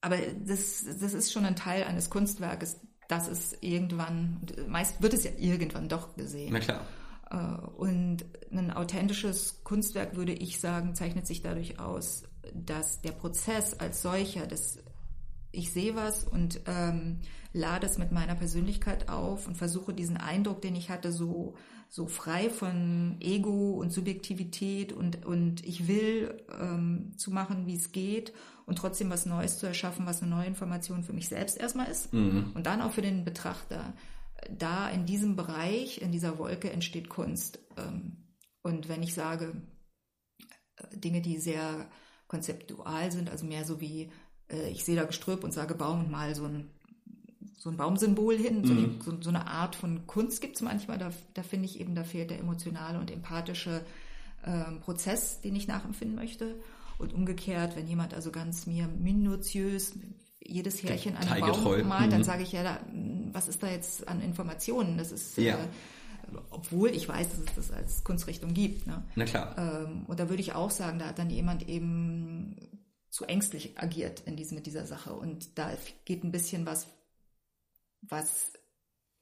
aber 0.00 0.16
das, 0.44 0.84
das 1.00 1.14
ist 1.14 1.32
schon 1.32 1.44
ein 1.44 1.54
Teil 1.54 1.84
eines 1.84 2.10
Kunstwerkes, 2.10 2.80
das 3.08 3.28
ist 3.28 3.58
irgendwann, 3.62 4.40
meist 4.66 5.00
wird 5.00 5.14
es 5.14 5.22
ja 5.22 5.30
irgendwann 5.38 5.88
doch 5.88 6.16
gesehen. 6.16 6.52
Na 6.52 6.58
klar. 6.58 6.80
Äh, 7.32 7.36
und 7.76 8.24
ein 8.52 8.70
authentisches 8.70 9.64
Kunstwerk, 9.64 10.16
würde 10.16 10.32
ich 10.32 10.60
sagen, 10.60 10.94
zeichnet 10.94 11.26
sich 11.26 11.42
dadurch 11.42 11.78
aus, 11.78 12.24
dass 12.54 13.00
der 13.00 13.12
Prozess 13.12 13.74
als 13.74 14.02
solcher, 14.02 14.46
dass 14.46 14.78
ich 15.52 15.72
sehe 15.72 15.94
was 15.94 16.24
und 16.24 16.60
ähm, 16.66 17.20
lade 17.52 17.86
es 17.86 17.98
mit 17.98 18.12
meiner 18.12 18.34
Persönlichkeit 18.34 19.08
auf 19.08 19.46
und 19.46 19.56
versuche 19.56 19.92
diesen 19.92 20.16
Eindruck, 20.16 20.62
den 20.62 20.74
ich 20.74 20.90
hatte, 20.90 21.12
so, 21.12 21.54
so 21.88 22.06
frei 22.06 22.48
von 22.48 23.16
Ego 23.20 23.72
und 23.72 23.92
Subjektivität 23.92 24.92
und, 24.92 25.26
und 25.26 25.64
ich 25.64 25.88
will 25.88 26.42
ähm, 26.58 27.12
zu 27.16 27.30
machen, 27.30 27.66
wie 27.66 27.76
es 27.76 27.92
geht 27.92 28.32
und 28.64 28.76
trotzdem 28.76 29.10
was 29.10 29.26
Neues 29.26 29.58
zu 29.58 29.66
erschaffen, 29.66 30.06
was 30.06 30.22
eine 30.22 30.30
neue 30.30 30.46
Information 30.46 31.04
für 31.04 31.12
mich 31.12 31.28
selbst 31.28 31.58
erstmal 31.58 31.90
ist 31.90 32.12
mhm. 32.14 32.52
und 32.54 32.66
dann 32.66 32.80
auch 32.80 32.92
für 32.92 33.02
den 33.02 33.24
Betrachter 33.24 33.92
da 34.50 34.88
in 34.88 35.06
diesem 35.06 35.36
Bereich, 35.36 36.00
in 36.00 36.12
dieser 36.12 36.38
Wolke 36.38 36.70
entsteht 36.70 37.08
Kunst. 37.08 37.58
Ähm, 37.76 38.16
und 38.62 38.88
wenn 38.88 39.02
ich 39.02 39.14
sage, 39.14 39.62
äh, 40.76 40.96
Dinge, 40.96 41.20
die 41.20 41.38
sehr 41.38 41.88
konzeptual 42.28 43.12
sind, 43.12 43.30
also 43.30 43.44
mehr 43.44 43.64
so 43.64 43.80
wie, 43.80 44.10
äh, 44.50 44.70
ich 44.70 44.84
sehe 44.84 44.96
da 44.96 45.04
Gestrüpp 45.04 45.44
und 45.44 45.52
sage 45.52 45.74
Baum 45.74 46.00
und 46.00 46.10
mal 46.10 46.34
so 46.34 46.44
ein, 46.44 46.70
so 47.58 47.70
ein 47.70 47.76
Baumsymbol 47.76 48.36
hin, 48.36 48.64
so, 48.64 48.74
Mhm. 48.74 49.00
so, 49.04 49.20
so 49.20 49.28
eine 49.30 49.46
Art 49.46 49.76
von 49.76 50.06
Kunst 50.06 50.40
gibt 50.40 50.56
es 50.56 50.62
manchmal, 50.62 50.98
da, 50.98 51.12
da 51.34 51.42
finde 51.42 51.66
ich 51.66 51.78
eben, 51.80 51.94
da 51.94 52.04
fehlt 52.04 52.30
der 52.30 52.40
emotionale 52.40 52.98
und 52.98 53.10
empathische 53.10 53.84
ähm, 54.44 54.80
Prozess, 54.80 55.40
den 55.40 55.54
ich 55.54 55.68
nachempfinden 55.68 56.16
möchte. 56.16 56.56
Und 56.98 57.12
umgekehrt, 57.12 57.74
wenn 57.76 57.88
jemand 57.88 58.14
also 58.14 58.30
ganz 58.30 58.66
mir 58.66 58.86
minutiös 58.86 59.92
jedes 60.44 60.82
Härchen 60.82 61.16
an 61.16 61.28
einem. 61.28 61.40
Baum 61.40 61.88
malt, 61.88 62.12
dann 62.12 62.20
Mhm. 62.20 62.24
sage 62.24 62.42
ich 62.42 62.52
ja, 62.52 62.62
da, 62.62 62.80
was 63.32 63.48
ist 63.48 63.62
da 63.62 63.68
jetzt 63.68 64.06
an 64.08 64.20
Informationen? 64.20 64.98
Das 64.98 65.12
ist, 65.12 65.36
Ja. 65.38 65.56
äh, 65.56 65.68
obwohl 66.50 66.90
ich 66.90 67.08
weiß, 67.08 67.28
dass 67.30 67.38
es 67.38 67.54
das 67.56 67.70
als 67.72 68.04
Kunstrichtung 68.04 68.54
gibt. 68.54 68.86
Ne? 68.86 69.04
Na 69.16 69.24
klar. 69.24 69.56
Ähm, 69.58 70.04
und 70.06 70.20
da 70.20 70.28
würde 70.28 70.42
ich 70.42 70.54
auch 70.54 70.70
sagen, 70.70 70.98
da 70.98 71.06
hat 71.06 71.18
dann 71.18 71.30
jemand 71.30 71.68
eben 71.68 72.56
zu 73.10 73.24
ängstlich 73.26 73.78
agiert 73.78 74.20
in 74.20 74.36
diesem, 74.36 74.56
mit 74.56 74.66
dieser 74.66 74.86
Sache. 74.86 75.12
Und 75.12 75.58
da 75.58 75.70
geht 76.04 76.24
ein 76.24 76.32
bisschen 76.32 76.64
was, 76.64 76.86
was 78.00 78.52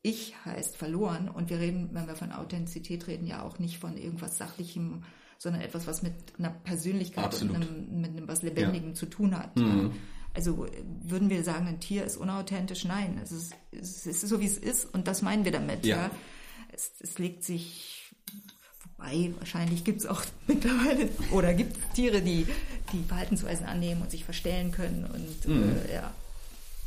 ich 0.03 0.35
heißt, 0.45 0.77
verloren. 0.77 1.29
Und 1.29 1.51
wir 1.51 1.59
reden, 1.59 1.91
wenn 1.93 2.07
wir 2.07 2.15
von 2.15 2.33
Authentizität 2.33 3.07
reden, 3.07 3.27
ja 3.27 3.43
auch 3.43 3.59
nicht 3.59 3.79
von 3.79 3.97
irgendwas 3.97 4.39
Sachlichem, 4.39 5.03
sondern 5.39 5.63
etwas, 5.63 5.87
was 5.87 6.03
mit 6.03 6.13
einer 6.39 6.51
Persönlichkeit 6.51 7.25
Absolut. 7.25 7.57
und 7.57 7.63
einem, 7.63 8.01
mit 8.01 8.11
einem 8.11 8.29
was 8.29 8.43
Lebendigem 8.43 8.95
zu 8.95 9.07
tun 9.07 9.37
hat. 9.37 9.57
Mhm. 9.57 9.93
Also 10.35 10.67
würden 11.03 11.29
wir 11.29 11.43
sagen, 11.43 11.67
ein 11.67 11.81
Tier 11.81 12.05
ist 12.05 12.17
unauthentisch? 12.17 12.85
Nein, 12.85 13.21
es 13.23 13.33
ist, 13.33 13.53
es 13.73 14.07
ist 14.07 14.21
so, 14.21 14.41
wie 14.41 14.47
es 14.47 14.59
ist 14.59 14.85
und 14.95 15.09
das 15.09 15.23
meinen 15.23 15.45
wir 15.45 15.53
damit. 15.53 15.85
Ja. 15.85 15.97
Ja. 16.05 16.11
Es, 16.73 16.93
es 17.01 17.19
legt 17.19 17.43
sich, 17.45 18.13
wobei 18.97 19.33
wahrscheinlich 19.39 19.83
gibt 19.85 20.01
es 20.01 20.07
auch 20.07 20.23
mittlerweile, 20.47 21.09
oder 21.33 21.53
gibt 21.55 21.77
es 21.77 21.95
Tiere, 21.95 22.23
die 22.23 22.47
die 22.93 23.03
Verhaltensweisen 23.05 23.67
annehmen 23.67 24.03
und 24.03 24.11
sich 24.11 24.25
verstellen 24.25 24.71
können 24.73 25.05
und 25.05 25.49
Mhm. 25.49 25.77
äh, 25.89 25.95
ja. 25.95 26.13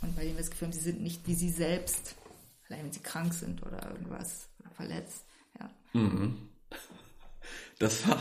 Und 0.01 0.15
bei 0.15 0.23
denen 0.23 0.35
wir 0.35 0.41
das 0.41 0.51
Gefühl 0.51 0.67
haben, 0.67 0.73
sie 0.73 0.79
sind 0.81 1.01
nicht 1.01 1.25
wie 1.27 1.35
sie 1.35 1.49
selbst, 1.49 2.15
allein 2.69 2.85
wenn 2.85 2.91
sie 2.93 2.99
krank 3.01 3.33
sind 3.33 3.61
oder 3.63 3.89
irgendwas 3.91 4.47
oder 4.59 4.69
verletzt. 4.71 5.23
Ja. 5.59 5.69
Mhm. 5.93 6.37
Das 7.83 8.07
war, 8.07 8.17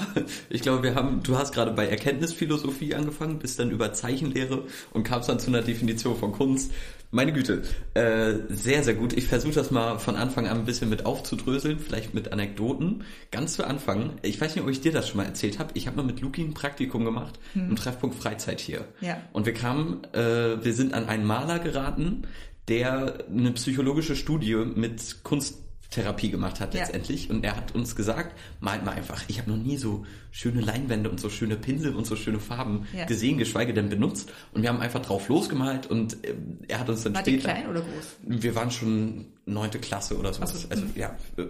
ich 0.51 0.61
glaube, 0.61 0.83
wir 0.83 0.97
haben, 0.97 1.23
du 1.23 1.39
hast 1.39 1.55
gerade 1.55 1.71
bei 1.71 1.87
Erkenntnisphilosophie 1.87 2.95
angefangen, 2.95 3.39
bist 3.39 3.61
dann 3.61 3.71
über 3.71 3.93
Zeichenlehre 3.93 4.65
und 4.93 5.05
kamst 5.05 5.29
dann 5.29 5.39
zu 5.39 5.49
einer 5.49 5.63
Definition 5.63 6.17
von 6.17 6.33
Kunst. 6.33 6.73
Meine 7.13 7.33
Güte, 7.33 7.63
äh, 7.95 8.35
sehr, 8.49 8.83
sehr 8.83 8.95
gut. 8.95 9.13
Ich 9.13 9.27
versuche 9.27 9.53
das 9.53 9.71
mal 9.71 9.99
von 9.99 10.17
Anfang 10.17 10.49
an 10.49 10.61
ein 10.61 10.65
bisschen 10.65 10.89
mit 10.89 11.07
aufzudröseln, 11.07 11.79
vielleicht 11.79 12.13
mit 12.13 12.33
Anekdoten. 12.33 13.05
Ganz 13.31 13.53
zu 13.53 13.65
Anfang, 13.65 14.15
ich 14.23 14.41
weiß 14.41 14.57
nicht, 14.57 14.65
ob 14.65 14.71
ich 14.71 14.81
dir 14.81 14.93
das 14.93 15.09
schon 15.09 15.19
mal 15.19 15.27
erzählt 15.27 15.59
habe, 15.59 15.71
ich 15.75 15.87
habe 15.87 15.99
mal 15.99 16.05
mit 16.05 16.21
Luki 16.21 16.43
ein 16.43 16.55
Praktikum 16.55 17.05
gemacht 17.05 17.39
im 17.55 17.77
Treffpunkt 17.77 18.17
Freizeit 18.17 18.61
hier. 18.61 18.87
Ja. 19.01 19.19
Und 19.33 19.47
wir 19.47 19.55
kamen, 19.55 20.03
äh, 20.13 20.65
wir 20.65 20.73
sind 20.73 20.95
an 20.95 21.07
einen 21.07 21.25
Maler 21.25 21.61
geraten, 21.61 22.23
der 22.69 23.25
eine 23.31 23.53
psychologische 23.53 24.17
Studie 24.17 24.57
mit 24.57 25.23
Kunsttherapie 25.93 26.31
gemacht 26.31 26.61
hat 26.61 26.75
Ja. 26.75 26.81
letztendlich. 26.81 27.31
Und 27.31 27.45
er 27.45 27.57
hat 27.57 27.75
uns 27.75 27.95
gesagt, 27.95 28.37
malt 28.61 28.85
mal 28.85 28.93
einfach, 28.93 29.23
ich 29.29 29.39
habe 29.39 29.51
noch 29.51 29.59
nie 29.59 29.77
so 29.77 30.05
schöne 30.31 30.61
Leinwände 30.61 31.11
und 31.11 31.21
so 31.21 31.29
schöne 31.29 31.57
Pinsel 31.57 31.95
und 31.95 32.07
so 32.07 32.17
schöne 32.17 32.41
Farben 32.41 32.87
Ja. 32.97 33.05
gesehen, 33.05 33.39
geschweige 33.39 33.75
denn 33.75 33.89
benutzt. 33.89 34.33
Und 34.53 34.63
wir 34.63 34.71
haben 34.71 34.81
einfach 34.81 35.03
drauf 35.03 35.29
losgemalt 35.29 35.87
und 35.87 36.25
äh, 36.25 36.35
er 36.69 36.81
hat 36.81 36.89
uns 36.89 37.03
dann 37.03 37.15
ihr 37.15 37.21
später... 37.21 37.49
klein 37.51 37.69
oder 37.69 37.81
groß? 37.81 38.17
Wir 38.27 38.55
waren 38.55 38.71
schon 38.71 39.27
neunte 39.45 39.79
Klasse 39.79 40.17
oder 40.19 40.33
sowas. 40.33 40.63
So. 40.63 40.69
Also 40.71 40.85
ja, 40.95 41.17
äh, 41.37 41.45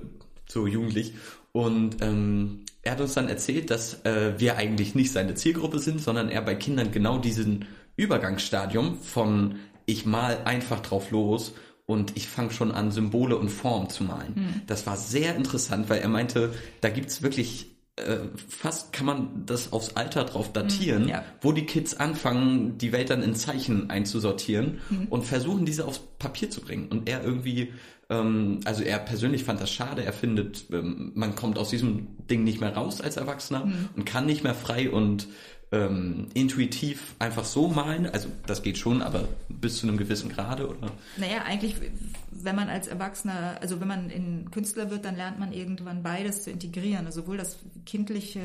so 0.49 0.67
jugendlich. 0.67 1.15
Und 1.53 2.03
ähm, 2.03 2.65
er 2.83 2.93
hat 2.93 3.01
uns 3.01 3.15
dann 3.15 3.29
erzählt, 3.29 3.71
dass 3.71 4.05
äh, 4.05 4.35
wir 4.39 4.57
eigentlich 4.57 4.95
nicht 4.95 5.13
seine 5.13 5.35
Zielgruppe 5.35 5.79
sind, 5.79 6.01
sondern 6.01 6.29
er 6.31 6.43
bei 6.43 6.55
Kindern 6.55 6.91
genau 6.91 7.19
diesen 7.19 7.67
Übergangsstadium 7.97 8.99
von 9.01 9.57
ich 9.87 10.07
mal 10.07 10.39
einfach 10.45 10.81
drauf 10.81 11.11
los 11.11 11.53
und 11.93 12.17
ich 12.17 12.29
fange 12.29 12.51
schon 12.51 12.73
an, 12.73 12.91
Symbole 12.91 13.37
und 13.37 13.49
Formen 13.51 13.89
zu 13.91 14.05
malen. 14.05 14.35
Hm. 14.35 14.63
Das 14.67 14.87
war 14.87 14.97
sehr 14.97 15.37
interessant, 15.37 15.89
weil 15.91 16.01
er 16.01 16.09
meinte, 16.09 16.53
da 16.81 16.89
gibt's 16.89 17.23
wirklich 17.23 17.69
äh, 17.97 18.21
fast 18.49 18.93
kann 18.95 19.05
man 19.05 19.45
das 19.45 19.73
aufs 19.73 19.97
Alter 19.97 20.25
drauf 20.25 20.51
datieren, 20.53 21.03
Hm, 21.03 21.09
ja. 21.11 21.25
wo 21.43 21.53
die 21.53 21.67
Kids 21.67 21.95
anfangen, 21.95 22.79
die 22.79 22.91
Welt 22.91 23.11
dann 23.11 23.23
in 23.23 23.35
Zeichen 23.35 23.91
einzusortieren 23.91 24.81
Hm. 24.89 25.09
und 25.11 25.25
versuchen, 25.25 25.67
diese 25.67 25.85
aufs 25.85 26.01
Papier 26.19 26.49
zu 26.49 26.63
bringen. 26.63 26.89
Und 26.89 27.09
er 27.09 27.23
irgendwie 27.23 27.73
Ähm, 28.11 28.61
also 28.67 28.83
er 28.83 28.99
persönlich 28.99 29.45
fand 29.45 29.61
das 29.61 29.71
schade. 29.71 30.05
Er 30.05 30.13
findet, 30.13 30.65
ähm, 30.71 31.13
man 31.15 31.35
kommt 31.35 31.57
aus 31.57 31.71
diesem 31.71 32.09
Ding 32.29 32.45
nicht 32.45 32.61
mehr 32.61 32.75
raus 32.75 33.01
als 33.01 33.17
Erwachsener 33.17 33.65
mhm. 33.65 33.89
und 33.97 34.05
kann 34.05 34.27
nicht 34.27 34.43
mehr 34.45 34.55
frei 34.55 34.91
und 34.91 35.29
ähm, 35.73 36.29
intuitiv 36.35 37.15
einfach 37.19 37.45
so 37.45 37.67
malen. 37.69 38.07
Also 38.07 38.29
das 38.47 38.63
geht 38.63 38.77
schon, 38.77 39.01
aber 39.03 39.27
bis 39.49 39.79
zu 39.79 39.89
einem 39.89 39.97
gewissen 39.97 40.31
Grade, 40.31 40.69
oder? 40.69 40.93
Naja, 41.17 41.43
eigentlich, 41.47 41.77
wenn 42.31 42.55
man 42.55 42.69
als 42.69 42.87
Erwachsener, 42.87 43.57
also 43.61 43.81
wenn 43.81 43.89
man 43.89 44.11
in 44.11 44.51
Künstler 44.51 44.91
wird, 44.91 45.07
dann 45.07 45.17
lernt 45.17 45.39
man 45.39 45.53
irgendwann 45.53 46.03
beides 46.03 46.43
zu 46.43 46.51
integrieren. 46.51 47.07
Also 47.07 47.23
sowohl 47.23 47.39
das 47.39 47.59
Kindliche, 47.87 48.43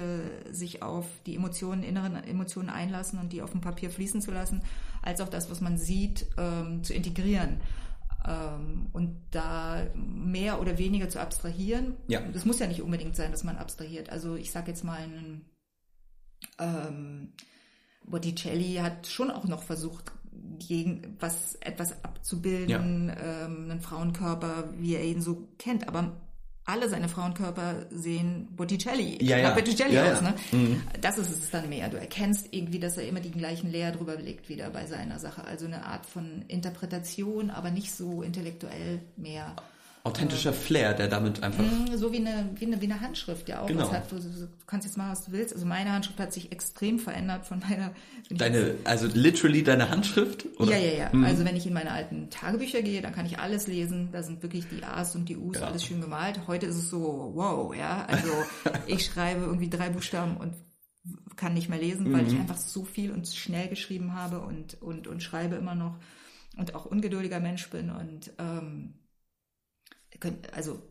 sich 0.52 0.82
auf 0.82 1.06
die 1.26 1.36
Emotionen, 1.36 1.84
inneren 1.84 2.16
Emotionen 2.24 2.70
einlassen 2.70 3.20
und 3.20 3.34
die 3.34 3.42
auf 3.42 3.52
dem 3.52 3.62
Papier 3.62 3.90
fließen 3.90 4.22
zu 4.22 4.32
lassen, 4.32 4.62
als 5.02 5.20
auch 5.20 5.30
das, 5.30 5.52
was 5.52 5.60
man 5.60 5.78
sieht, 5.78 6.26
ähm, 6.38 6.84
zu 6.84 6.94
integrieren 6.94 7.60
ähm, 8.26 8.88
und 8.94 9.18
da 9.32 9.86
mehr 9.96 10.62
oder 10.62 10.78
weniger 10.78 11.10
zu 11.10 11.20
abstrahieren. 11.20 11.98
Ja. 12.08 12.22
Das 12.22 12.46
muss 12.46 12.60
ja 12.60 12.68
nicht 12.68 12.82
unbedingt 12.82 13.18
sein, 13.18 13.32
dass 13.32 13.44
man 13.44 13.58
abstrahiert. 13.58 14.10
Also 14.10 14.36
ich 14.36 14.52
sage 14.52 14.72
jetzt 14.72 14.86
mal 14.86 15.00
einen 15.00 15.46
ähm, 16.60 17.34
Botticelli 18.04 18.76
hat 18.76 19.08
schon 19.08 19.32
auch 19.32 19.46
noch 19.46 19.64
versucht, 19.64 20.12
gegen 20.60 21.18
was 21.20 21.56
etwas 21.56 22.04
abzubilden, 22.04 23.10
ja. 23.10 23.46
ähm, 23.46 23.70
einen 23.70 23.82
Frauenkörper, 23.82 24.74
wie 24.78 24.96
er 24.96 25.04
ihn 25.04 25.22
so 25.22 25.48
kennt. 25.58 25.88
Aber 25.88 26.14
alle 26.66 26.90
seine 26.90 27.08
Frauenkörper 27.08 27.86
sehen 27.92 28.50
Botticelli, 28.56 29.24
ja, 29.24 29.38
ja. 29.38 29.54
Botticelli 29.54 29.96
ja, 29.96 30.12
aus. 30.12 30.22
Ne? 30.22 30.36
Mhm. 30.52 30.82
Das 31.00 31.18
ist 31.18 31.30
es 31.30 31.50
dann 31.50 31.70
mehr. 31.70 31.90
Du 31.90 31.98
erkennst 31.98 32.50
irgendwie, 32.52 32.80
dass 32.80 32.98
er 32.98 33.08
immer 33.08 33.22
die 33.22 33.32
gleichen 33.32 33.72
Leer 33.72 33.92
drüber 33.92 34.18
legt 34.18 34.50
wieder 34.50 34.70
bei 34.70 34.86
seiner 34.86 35.18
Sache. 35.20 35.46
Also 35.46 35.66
eine 35.66 35.86
Art 35.86 36.06
von 36.06 36.44
Interpretation, 36.48 37.50
aber 37.52 37.72
nicht 37.72 37.94
so 37.94 38.22
intellektuell 38.22 39.02
mehr 39.16 39.56
authentischer 40.08 40.54
Flair, 40.54 40.94
der 40.94 41.08
damit 41.08 41.44
einfach. 41.44 41.64
Mm, 41.64 41.96
so 41.96 42.12
wie 42.12 42.18
eine, 42.18 42.50
wie 42.56 42.66
eine, 42.66 42.82
wie 42.82 42.86
eine 42.86 43.00
Handschrift, 43.02 43.48
ja 43.50 43.62
auch. 43.62 43.68
Genau. 43.68 43.92
Hat, 43.92 44.12
du, 44.12 44.16
du, 44.16 44.48
kannst 44.66 44.88
jetzt 44.88 44.98
machen, 44.98 45.12
was 45.12 45.26
du 45.26 45.32
willst. 45.32 45.54
Also 45.54 45.66
meine 45.66 45.92
Handschrift 45.92 46.20
hat 46.20 46.34
sich 46.34 46.52
extrem 46.52 47.00
verändert 47.00 47.46
von 47.46 47.60
meiner. 47.60 47.92
Deine, 48.30 48.76
also 48.84 49.08
literally 49.08 49.64
deine 49.64 49.90
Handschrift? 49.90 50.46
Oder? 50.60 50.72
Ja, 50.72 50.78
ja, 50.78 50.98
ja. 50.98 51.10
Mhm. 51.12 51.26
Also 51.26 51.46
wenn 51.46 51.56
ich 51.56 51.68
in 51.68 51.74
meine 51.74 51.92
alten 51.92 52.30
Tagebücher 52.30 52.82
gehe, 52.82 53.02
dann 53.02 53.14
kann 53.14 53.26
ich 53.26 53.40
alles 53.40 53.68
lesen. 53.68 54.10
Da 54.12 54.24
sind 54.24 54.42
wirklich 54.42 54.66
die 54.68 54.84
A's 54.84 55.16
und 55.16 55.30
die 55.30 55.38
U's, 55.38 55.60
ja. 55.60 55.68
alles 55.68 55.84
schön 55.84 56.02
gemalt. 56.02 56.42
Heute 56.48 56.66
ist 56.66 56.78
es 56.78 56.90
so, 56.90 57.32
wow, 57.36 57.76
ja. 57.76 58.06
Also 58.08 58.30
ich 58.88 59.06
schreibe 59.06 59.46
irgendwie 59.46 59.70
drei 59.70 59.90
Buchstaben 59.90 60.38
und 60.38 60.54
kann 61.36 61.54
nicht 61.54 61.70
mehr 61.70 61.80
lesen, 61.80 62.12
weil 62.14 62.24
mhm. 62.24 62.28
ich 62.28 62.40
einfach 62.40 62.58
so 62.58 62.84
viel 62.84 63.12
und 63.12 63.28
schnell 63.28 63.68
geschrieben 63.68 64.16
habe 64.16 64.40
und, 64.40 64.82
und, 64.82 65.08
und 65.08 65.22
schreibe 65.22 65.56
immer 65.56 65.76
noch 65.76 65.98
und 66.58 66.76
auch 66.76 66.86
ungeduldiger 66.86 67.40
Mensch 67.40 67.70
bin 67.70 67.92
und 67.92 68.32
ähm, 68.40 68.96
also 70.54 70.82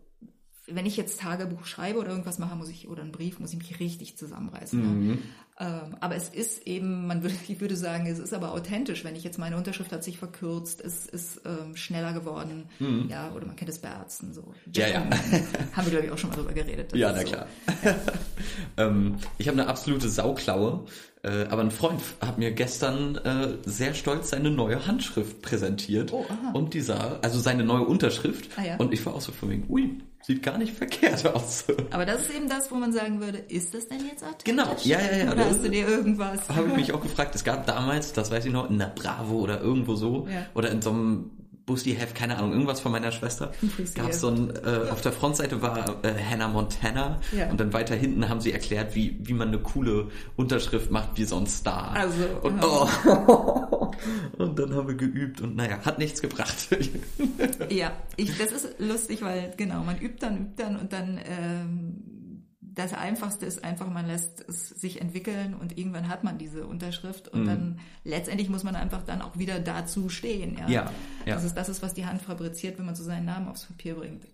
wenn 0.67 0.87
ich 0.87 0.97
jetzt 0.97 1.21
Tagebuch 1.21 1.65
schreibe 1.65 1.99
oder 1.99 2.11
irgendwas 2.11 2.39
mache, 2.39 2.57
muss 2.57 2.69
ich, 2.69 2.89
oder 2.89 3.03
einen 3.03 3.13
Brief, 3.13 3.39
muss 3.39 3.53
ich 3.53 3.59
mich 3.59 3.79
richtig 3.81 4.19
zusammenreißen. 4.19 4.81
Mhm. 4.81 5.07
Ne? 5.07 5.19
Ähm, 5.59 5.97
aber 6.01 6.17
es 6.17 6.29
ist 6.29 6.67
eben, 6.67 7.07
man 7.07 7.23
würde, 7.23 7.35
ich 7.49 7.61
würde 7.61 7.77
sagen, 7.77 8.07
es 8.07 8.19
ist 8.19 8.35
aber 8.35 8.53
authentisch, 8.53 9.05
wenn 9.05 9.17
ich 9.17 9.25
jetzt 9.25 9.39
meine 9.39 9.57
Unterschrift 9.57 9.91
hat 9.93 10.05
sich 10.05 10.19
verkürzt, 10.19 10.83
es 10.85 11.07
ist 11.07 11.41
ähm, 11.47 11.77
schneller 11.77 12.13
geworden, 12.13 12.65
mhm. 12.79 13.07
ja, 13.09 13.33
oder 13.35 13.47
man 13.47 13.57
kennt 13.57 13.71
es 13.71 13.79
bei 13.79 13.89
Ärzten 13.89 14.35
so. 14.35 14.53
Ja, 14.75 14.89
ja. 14.89 15.07
Haben 15.73 15.87
wir, 15.87 15.91
glaube 15.91 16.07
ich, 16.07 16.11
auch 16.11 16.19
schon 16.19 16.31
mal 16.31 16.37
drüber 16.37 16.53
geredet. 16.53 16.95
Ja, 16.95 17.13
na 17.13 17.21
so. 17.21 17.27
klar. 17.27 17.47
ähm, 18.77 19.17
ich 19.39 19.49
habe 19.49 19.59
eine 19.59 19.69
absolute 19.69 20.09
Sauklaue, 20.09 20.85
äh, 21.23 21.47
aber 21.49 21.63
ein 21.63 21.71
Freund 21.71 22.03
hat 22.21 22.39
mir 22.39 22.53
gestern 22.53 23.17
äh, 23.17 23.57
sehr 23.65 23.95
stolz 23.95 24.31
seine 24.31 24.51
neue 24.51 24.87
Handschrift 24.87 25.41
präsentiert. 25.41 26.13
Oh, 26.13 26.27
aha. 26.29 26.53
Und 26.53 26.75
dieser, 26.75 27.25
also 27.25 27.41
seine 27.41 27.65
neue 27.65 27.83
Unterschrift. 27.83 28.51
Ah, 28.57 28.63
ja. 28.63 28.77
Und 28.77 28.93
ich 28.93 29.05
war 29.07 29.15
auch 29.15 29.23
so 29.23 29.33
von 29.33 29.51
wegen, 29.51 29.65
ui, 29.71 29.99
Sieht 30.27 30.43
gar 30.43 30.59
nicht 30.59 30.75
verkehrt 30.75 31.25
aus. 31.25 31.67
Aber 31.93 32.05
das 32.05 32.23
ist 32.23 32.35
eben 32.35 32.49
das, 32.49 32.69
wo 32.73 32.75
man 32.75 32.93
sagen 32.93 33.21
würde, 33.21 33.39
ist 33.39 33.73
das 33.75 33.87
denn 33.87 34.01
jetzt 34.09 34.25
authentisch? 34.25 34.43
Genau, 34.43 34.75
ja, 34.83 34.99
ja, 35.01 35.25
ja. 35.25 35.31
Oder 35.31 35.45
hast 35.49 35.65
du 35.65 35.69
dir 35.69 35.87
irgendwas? 35.87 36.49
Habe 36.49 36.67
ich 36.67 36.75
mich 36.75 36.93
auch 36.95 37.01
gefragt. 37.01 37.37
Es 37.37 37.45
gab 37.45 37.65
damals, 37.65 38.13
das 38.13 38.33
weiß 38.33 38.45
ich 38.45 38.53
noch, 38.53 38.69
in 38.69 38.77
der 38.77 38.89
Bravo 38.93 39.37
oder 39.37 39.61
irgendwo 39.61 39.95
so, 39.95 40.27
ja. 40.29 40.47
oder 40.55 40.73
in 40.73 40.83
so 40.83 40.91
einem 40.91 41.31
Busty 41.67 41.97
Heft, 41.97 42.15
keine 42.15 42.39
Ahnung, 42.39 42.53
irgendwas 42.53 42.81
von 42.81 42.93
meiner 42.93 43.11
Schwester. 43.11 43.51
Gab 43.95 44.13
so 44.13 44.29
ein, 44.29 44.55
äh, 44.55 44.89
auf 44.91 45.01
der 45.01 45.13
Frontseite 45.13 45.61
war 45.63 46.05
äh, 46.05 46.15
Hannah 46.15 46.47
Montana 46.47 47.21
ja. 47.37 47.51
und 47.51 47.59
dann 47.59 47.73
weiter 47.73 47.97
hinten 47.97 48.29
haben 48.29 48.41
sie 48.41 48.53
erklärt, 48.53 48.95
wie, 48.95 49.19
wie 49.21 49.33
man 49.33 49.49
eine 49.49 49.59
coole 49.59 50.07
Unterschrift 50.37 50.93
macht 50.93 51.19
wie 51.19 51.25
so 51.25 51.37
ein 51.37 51.47
Star. 51.49 51.93
Also, 51.93 52.25
und, 52.43 52.65
oh. 52.65 53.91
und 54.39 54.59
dann 54.59 54.75
haben 54.75 54.87
wir 54.87 54.95
geübt 54.95 55.41
und 55.41 55.57
naja, 55.57 55.81
hat 55.85 55.99
nichts 55.99 56.23
gebracht. 56.23 56.69
ja, 57.69 57.93
ich, 58.15 58.39
das 58.39 58.53
ist 58.53 58.79
lustig, 58.79 59.23
weil 59.23 59.53
genau, 59.57 59.83
man 59.83 59.99
übt 59.99 60.19
dann, 60.21 60.39
übt 60.39 60.63
dann 60.63 60.77
und 60.77 60.93
dann 60.93 61.21
ähm, 61.29 62.16
das 62.77 62.93
Einfachste 62.93 63.47
ist 63.47 63.65
einfach, 63.65 63.89
man 63.89 64.07
lässt 64.07 64.45
es 64.49 64.69
sich 64.69 65.01
entwickeln 65.01 65.55
und 65.55 65.79
irgendwann 65.79 66.09
hat 66.09 66.25
man 66.25 66.37
diese 66.37 66.67
Unterschrift 66.67 67.27
und 67.27 67.43
mhm. 67.43 67.47
dann 67.47 67.81
letztendlich 68.05 68.51
muss 68.51 68.65
man 68.65 68.77
einfach 68.77 69.03
dann 69.03 69.23
auch 69.23 69.39
wieder 69.39 69.59
dazu 69.61 70.11
stehen. 70.11 70.59
Ja? 70.59 70.69
Ja, 70.69 70.93
ja. 71.25 71.35
Das 71.35 71.43
ist 71.43 71.55
das 71.55 71.71
ist, 71.71 71.83
was 71.83 71.95
die 71.95 72.05
Hand 72.05 72.21
fabriziert, 72.21 72.79
wenn 72.79 72.85
man 72.85 72.95
so 72.95 73.03
seinen 73.03 73.25
Namen 73.25 73.49
aufs 73.49 73.65
Papier 73.65 73.95
bringt. 73.95 74.27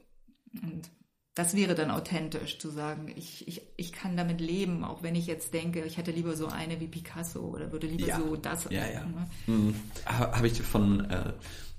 Und 0.61 0.91
das 1.35 1.55
wäre 1.55 1.77
dann 1.77 1.93
authentisch 1.93 2.59
zu 2.59 2.69
sagen, 2.69 3.13
ich, 3.17 3.47
ich, 3.47 3.63
ich 3.77 3.93
kann 3.93 4.17
damit 4.17 4.41
leben, 4.41 4.83
auch 4.83 5.05
wenn 5.05 5.15
ich 5.15 5.29
jetzt 5.29 5.55
denke, 5.55 5.85
ich 5.85 5.97
hätte 5.97 6.11
lieber 6.11 6.35
so 6.35 6.49
eine 6.49 6.81
wie 6.81 6.89
Picasso 6.89 7.41
oder 7.41 7.71
würde 7.71 7.87
lieber 7.87 8.09
ja. 8.09 8.19
so 8.19 8.35
das. 8.35 8.65
Ja, 8.71 8.87
ja. 8.87 9.05
Ne? 9.05 9.29
Mhm. 9.47 9.75
Habe 10.05 10.49
ich 10.49 10.61
von 10.61 11.09
äh, 11.09 11.33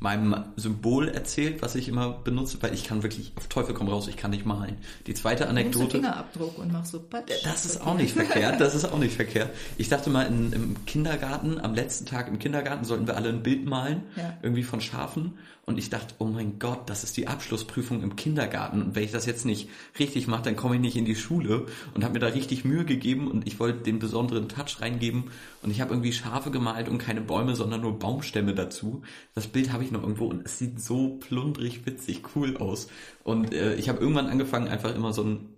meinem 0.03 0.35
Symbol 0.57 1.07
erzählt, 1.07 1.61
was 1.61 1.75
ich 1.75 1.87
immer 1.87 2.09
benutze, 2.09 2.57
weil 2.61 2.73
ich 2.73 2.83
kann 2.83 3.03
wirklich 3.03 3.31
auf 3.37 3.47
Teufel 3.47 3.73
komm 3.73 3.87
raus, 3.87 4.09
ich 4.09 4.17
kann 4.17 4.31
nicht 4.31 4.45
malen. 4.45 4.75
Die 5.07 5.13
zweite 5.13 5.47
Anekdote. 5.47 5.91
Fingerabdruck 5.91 6.59
und 6.59 6.73
mach 6.73 6.85
so 6.85 6.99
Patsch. 6.99 7.31
Das 7.45 7.63
ist 7.63 7.81
auch 7.81 7.95
nicht 7.95 8.13
verkehrt, 8.15 8.59
das 8.59 8.75
ist 8.75 8.83
auch 8.83 8.99
nicht 8.99 9.15
verkehrt. 9.15 9.51
Ich 9.77 9.87
dachte 9.87 10.09
mal 10.09 10.23
in, 10.23 10.51
im 10.51 10.85
Kindergarten, 10.85 11.57
am 11.57 11.73
letzten 11.73 12.05
Tag 12.05 12.27
im 12.27 12.37
Kindergarten 12.37 12.83
sollten 12.83 13.07
wir 13.07 13.15
alle 13.15 13.29
ein 13.29 13.43
Bild 13.43 13.65
malen, 13.65 14.03
ja. 14.17 14.37
irgendwie 14.41 14.63
von 14.63 14.81
Schafen 14.81 15.35
und 15.65 15.77
ich 15.77 15.89
dachte, 15.89 16.15
oh 16.17 16.25
mein 16.25 16.59
Gott, 16.59 16.89
das 16.89 17.05
ist 17.05 17.15
die 17.15 17.27
Abschlussprüfung 17.27 18.03
im 18.03 18.17
Kindergarten. 18.17 18.81
Und 18.81 18.95
wenn 18.95 19.03
ich 19.03 19.13
das 19.13 19.25
jetzt 19.25 19.45
nicht 19.45 19.69
richtig 19.97 20.27
mache, 20.27 20.43
dann 20.43 20.57
komme 20.57 20.75
ich 20.75 20.81
nicht 20.81 20.97
in 20.97 21.05
die 21.05 21.15
Schule. 21.15 21.67
Und 21.93 22.03
habe 22.03 22.15
mir 22.15 22.19
da 22.19 22.27
richtig 22.27 22.65
Mühe 22.65 22.83
gegeben 22.83 23.31
und 23.31 23.47
ich 23.47 23.61
wollte 23.61 23.79
den 23.79 23.97
besonderen 23.97 24.49
Touch 24.49 24.81
reingeben. 24.81 25.31
Und 25.61 25.71
ich 25.71 25.79
habe 25.79 25.93
irgendwie 25.93 26.11
Schafe 26.11 26.51
gemalt 26.51 26.89
und 26.89 26.97
keine 26.97 27.21
Bäume, 27.21 27.55
sondern 27.55 27.79
nur 27.79 27.97
Baumstämme 27.97 28.53
dazu. 28.53 29.03
Das 29.35 29.47
Bild 29.47 29.71
habe 29.71 29.85
ich 29.85 29.91
noch 29.93 30.03
irgendwo 30.03 30.25
und 30.25 30.45
es 30.45 30.57
sieht 30.57 30.81
so 30.81 31.17
plundrig, 31.19 31.85
witzig, 31.85 32.21
cool 32.35 32.57
aus. 32.57 32.87
Und 33.23 33.53
äh, 33.53 33.75
ich 33.75 33.89
habe 33.89 33.99
irgendwann 33.99 34.27
angefangen, 34.27 34.67
einfach 34.67 34.93
immer 34.93 35.13
so 35.13 35.23
ein 35.23 35.57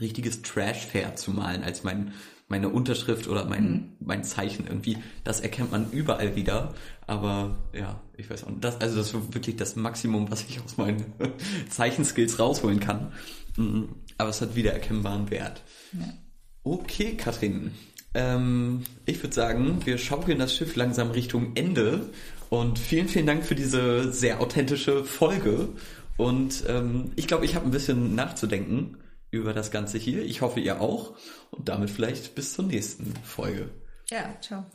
richtiges 0.00 0.42
Trash-Fair 0.42 1.14
zu 1.16 1.30
malen 1.30 1.62
als 1.62 1.84
mein 1.84 2.12
meine 2.48 2.68
Unterschrift 2.68 3.26
oder 3.26 3.44
mein, 3.46 3.64
mhm. 3.64 3.92
mein 4.00 4.24
Zeichen 4.24 4.66
irgendwie. 4.66 4.98
Das 5.24 5.40
erkennt 5.40 5.72
man 5.72 5.90
überall 5.90 6.36
wieder. 6.36 6.74
Aber 7.06 7.56
ja, 7.72 8.00
ich 8.16 8.28
weiß 8.28 8.44
auch 8.44 8.50
nicht. 8.50 8.62
Das, 8.62 8.80
also 8.80 8.96
das 8.96 9.12
ist 9.12 9.34
wirklich 9.34 9.56
das 9.56 9.76
Maximum, 9.76 10.30
was 10.30 10.44
ich 10.48 10.60
aus 10.60 10.76
meinen 10.76 11.04
Zeichenskills 11.70 12.38
rausholen 12.38 12.80
kann. 12.80 13.12
Mhm. 13.56 13.88
Aber 14.18 14.30
es 14.30 14.40
hat 14.40 14.54
wieder 14.54 14.72
erkennbaren 14.72 15.30
Wert. 15.30 15.62
Ja. 15.92 16.06
Okay, 16.62 17.16
Katrin. 17.16 17.72
Ähm, 18.14 18.84
ich 19.06 19.20
würde 19.22 19.34
sagen, 19.34 19.84
wir 19.84 19.98
schaukeln 19.98 20.38
das 20.38 20.54
Schiff 20.54 20.76
langsam 20.76 21.10
Richtung 21.10 21.56
Ende. 21.56 22.10
Und 22.50 22.78
vielen, 22.78 23.08
vielen 23.08 23.26
Dank 23.26 23.44
für 23.44 23.54
diese 23.54 24.12
sehr 24.12 24.40
authentische 24.40 25.04
Folge. 25.04 25.70
Und 26.16 26.64
ähm, 26.68 27.12
ich 27.16 27.26
glaube, 27.26 27.44
ich 27.44 27.54
habe 27.54 27.64
ein 27.64 27.70
bisschen 27.70 28.14
nachzudenken 28.14 28.98
über 29.30 29.52
das 29.52 29.70
Ganze 29.70 29.98
hier. 29.98 30.24
Ich 30.24 30.42
hoffe, 30.42 30.60
ihr 30.60 30.80
auch. 30.80 31.16
Und 31.50 31.68
damit 31.68 31.90
vielleicht 31.90 32.34
bis 32.34 32.54
zur 32.54 32.66
nächsten 32.66 33.14
Folge. 33.24 33.70
Ja, 34.10 34.36
ciao. 34.40 34.66